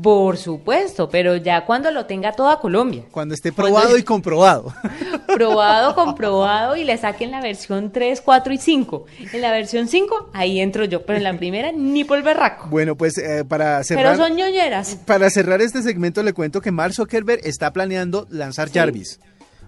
Por 0.04 0.38
supuesto, 0.38 1.10
pero 1.10 1.36
ya 1.36 1.66
cuando 1.66 1.90
lo 1.90 2.06
tenga 2.06 2.32
toda 2.34 2.60
Colombia. 2.60 3.06
cuando 3.10 3.34
esté 3.34 3.52
probado 3.52 3.98
y 3.98 4.04
comprobado. 4.04 4.72
Probado, 5.28 5.96
comprobado 5.96 6.76
y 6.76 6.84
le 6.84 6.98
saquen 6.98 7.32
la 7.32 7.40
versión 7.42 7.92
3, 7.92 8.22
4 8.22 8.54
y 8.54 8.58
5. 8.58 9.06
En 9.34 9.42
la 9.42 9.52
versión 9.52 9.88
5, 9.88 10.30
ahí 10.34 10.60
entro 10.60 10.86
yo, 10.86 11.06
pero 11.06 11.18
en 11.18 11.24
la 11.24 11.38
primera 11.38 11.72
ni 11.76 12.04
por 12.04 12.18
el 12.18 12.24
berraco. 12.24 12.68
Bueno, 12.70 12.96
pues 12.96 13.18
eh, 13.18 13.44
para 13.48 13.78
Pero 13.78 13.84
cerrar, 13.84 14.18
son 14.18 14.36
ñoñeras. 14.36 14.96
para 15.06 15.30
cerrar 15.32 15.62
este 15.62 15.82
segmento 15.82 16.22
le 16.24 16.34
cuento 16.34 16.62
que 16.62 16.72
Mark 16.72 16.94
Zuckerberg 16.94 17.42
está 17.44 17.72
planeando 17.74 18.28
lanzar 18.30 18.72
Jarvis. 18.72 19.20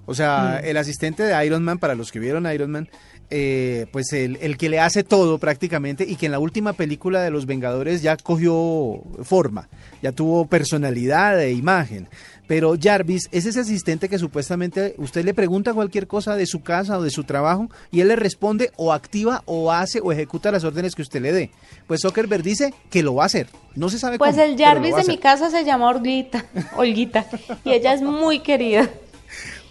O 0.06 0.14
sea, 0.16 0.60
Mm. 0.62 0.66
el 0.68 0.78
asistente 0.78 1.24
de 1.24 1.46
Iron 1.46 1.64
Man, 1.64 1.78
para 1.78 1.96
los 1.96 2.12
que 2.12 2.20
vieron 2.20 2.52
Iron 2.52 2.72
Man, 2.72 2.90
eh, 3.30 3.86
pues 3.94 4.12
el, 4.14 4.38
el 4.42 4.58
que 4.58 4.68
le 4.68 4.80
hace 4.80 5.04
todo 5.04 5.38
prácticamente 5.38 6.04
y 6.06 6.16
que 6.18 6.26
en 6.26 6.34
la 6.34 6.40
última 6.40 6.74
película 6.74 7.22
de 7.22 7.30
Los 7.32 7.46
Vengadores 7.46 8.02
ya 8.02 8.18
cogió 8.18 9.02
forma, 9.24 9.70
ya 10.02 10.12
tuvo 10.12 10.46
personalidad 10.48 11.40
e 11.42 11.54
imagen. 11.54 12.10
Pero 12.48 12.74
Jarvis 12.82 13.30
es 13.32 13.46
ese 13.46 13.62
asistente 13.62 14.10
que 14.10 14.20
supuestamente 14.20 14.96
usted 14.98 15.24
le 15.24 15.34
pregunta 15.34 15.74
cualquier 15.74 16.08
cosa 16.08 16.36
de 16.36 16.46
su 16.46 16.62
casa 16.62 16.98
o 16.98 17.02
de 17.04 17.10
su 17.10 17.24
trabajo 17.24 17.70
y 17.92 18.02
él 18.02 18.10
le 18.10 18.18
responde 18.18 18.72
o 18.76 18.92
activa 18.92 19.42
o 19.46 19.72
hace 19.72 20.02
o 20.04 20.12
ejecuta 20.12 20.52
las 20.52 20.66
órdenes 20.66 20.94
que 20.94 21.02
usted 21.02 21.22
le 21.22 21.32
dé. 21.32 21.52
Pues 21.88 22.02
Zuckerberg 22.02 22.44
dice 22.44 22.74
que 22.90 23.04
lo 23.04 23.16
va 23.16 23.24
a 23.24 23.26
hacer. 23.28 23.48
No 23.76 23.90
se 23.90 24.00
sabe 24.00 24.18
Pues 24.18 24.32
cómo, 24.32 24.44
el 24.44 24.56
pero 24.58 24.68
lo 24.68 24.74
Jarvis 24.74 24.96
de 24.98 25.04
mi 25.14 25.18
casa 25.18 25.50
se 25.50 25.64
llama 25.64 25.88
Olguita, 25.88 26.44
Olguita, 26.76 27.26
y 27.64 27.72
ella 27.72 27.94
es 27.94 28.02
muy 28.02 28.40
querida. 28.40 28.90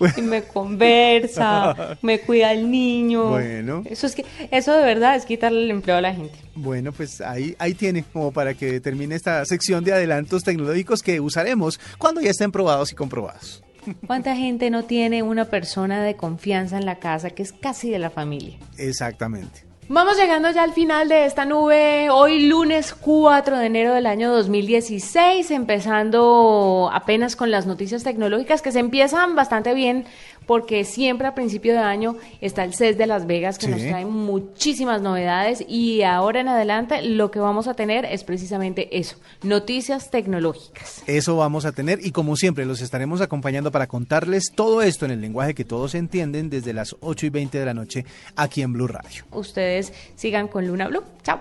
Y 0.17 0.23
me 0.23 0.43
conversa, 0.43 1.99
me 2.03 2.21
cuida 2.21 2.53
el 2.53 2.71
niño. 2.71 3.31
Bueno. 3.31 3.83
Eso 3.87 4.07
es 4.07 4.15
que, 4.15 4.25
eso 4.51 4.73
de 4.73 4.83
verdad 4.83 5.17
es 5.17 5.25
quitarle 5.25 5.65
el 5.65 5.71
empleo 5.71 5.97
a 5.97 6.01
la 6.01 6.15
gente. 6.15 6.35
Bueno, 6.55 6.93
pues 6.93 7.21
ahí, 7.21 7.55
ahí 7.59 7.75
tiene 7.75 8.05
como 8.05 8.33
para 8.33 8.55
que 8.55 8.81
termine 8.81 9.15
esta 9.15 9.45
sección 9.45 9.85
de 9.85 9.93
adelantos 9.93 10.43
tecnológicos 10.43 11.03
que 11.03 11.21
usaremos 11.21 11.79
cuando 11.99 12.21
ya 12.21 12.31
estén 12.31 12.53
probados 12.53 12.93
y 12.93 12.95
comprobados. 12.95 13.63
¿Cuánta 14.07 14.37
gente 14.37 14.71
no 14.71 14.85
tiene 14.85 15.23
una 15.23 15.47
persona 15.47 16.03
de 16.03 16.17
confianza 16.17 16.77
en 16.77 16.87
la 16.87 16.99
casa 16.99 17.31
que 17.31 17.43
es 17.43 17.53
casi 17.53 17.91
de 17.91 17.99
la 17.99 18.11
familia? 18.11 18.59
Exactamente. 18.77 19.70
Vamos 19.93 20.17
llegando 20.17 20.49
ya 20.53 20.63
al 20.63 20.73
final 20.73 21.09
de 21.09 21.25
esta 21.25 21.45
nube, 21.45 22.11
hoy 22.11 22.47
lunes 22.47 22.95
4 22.95 23.59
de 23.59 23.67
enero 23.67 23.93
del 23.93 24.07
año 24.07 24.31
2016, 24.31 25.51
empezando 25.51 26.89
apenas 26.93 27.35
con 27.35 27.51
las 27.51 27.67
noticias 27.67 28.05
tecnológicas 28.05 28.63
que 28.63 28.71
se 28.71 28.79
empiezan 28.79 29.35
bastante 29.35 29.75
bien 29.75 30.05
porque 30.47 30.85
siempre 30.85 31.27
a 31.29 31.35
principio 31.35 31.73
de 31.73 31.79
año 31.79 32.17
está 32.41 32.65
el 32.65 32.75
CES 32.75 32.99
de 32.99 33.07
Las 33.07 33.27
Vegas 33.27 33.59
que 33.59 33.67
Sí. 33.67 33.73
nos 33.73 33.81
trae 33.83 34.05
muchísimas 34.05 35.01
novedades 35.03 35.65
y 35.69 36.03
ahora 36.03 36.41
en 36.41 36.49
adelante 36.49 37.03
lo 37.03 37.31
que 37.31 37.39
vamos 37.39 37.69
a 37.69 37.75
tener 37.75 38.05
es 38.05 38.25
precisamente 38.25 38.99
eso, 38.99 39.17
noticias 39.43 40.11
tecnológicas. 40.11 41.03
Eso 41.07 41.37
vamos 41.37 41.65
a 41.65 41.73
tener 41.73 42.05
y 42.05 42.11
como 42.11 42.37
siempre 42.37 42.65
los 42.67 42.81
estaremos 42.81 43.21
acompañando 43.21 43.71
para 43.71 43.87
contarles 43.87 44.51
todo 44.55 44.83
esto 44.83 45.05
en 45.05 45.13
el 45.13 45.21
lenguaje 45.21 45.55
que 45.55 45.65
todos 45.65 45.95
entienden 45.95 46.51
desde 46.51 46.73
las 46.73 46.97
8 47.01 47.27
y 47.27 47.31
20 47.31 47.59
de 47.59 47.65
la 47.67 47.75
noche 47.75 48.05
aquí 48.37 48.63
en 48.63 48.73
Blue 48.73 48.87
Radio. 48.89 49.25
Ustedes 49.33 49.93
sigan 50.17 50.49
con 50.49 50.67
Luna 50.67 50.89
Blue. 50.89 51.03
Chao. 51.23 51.41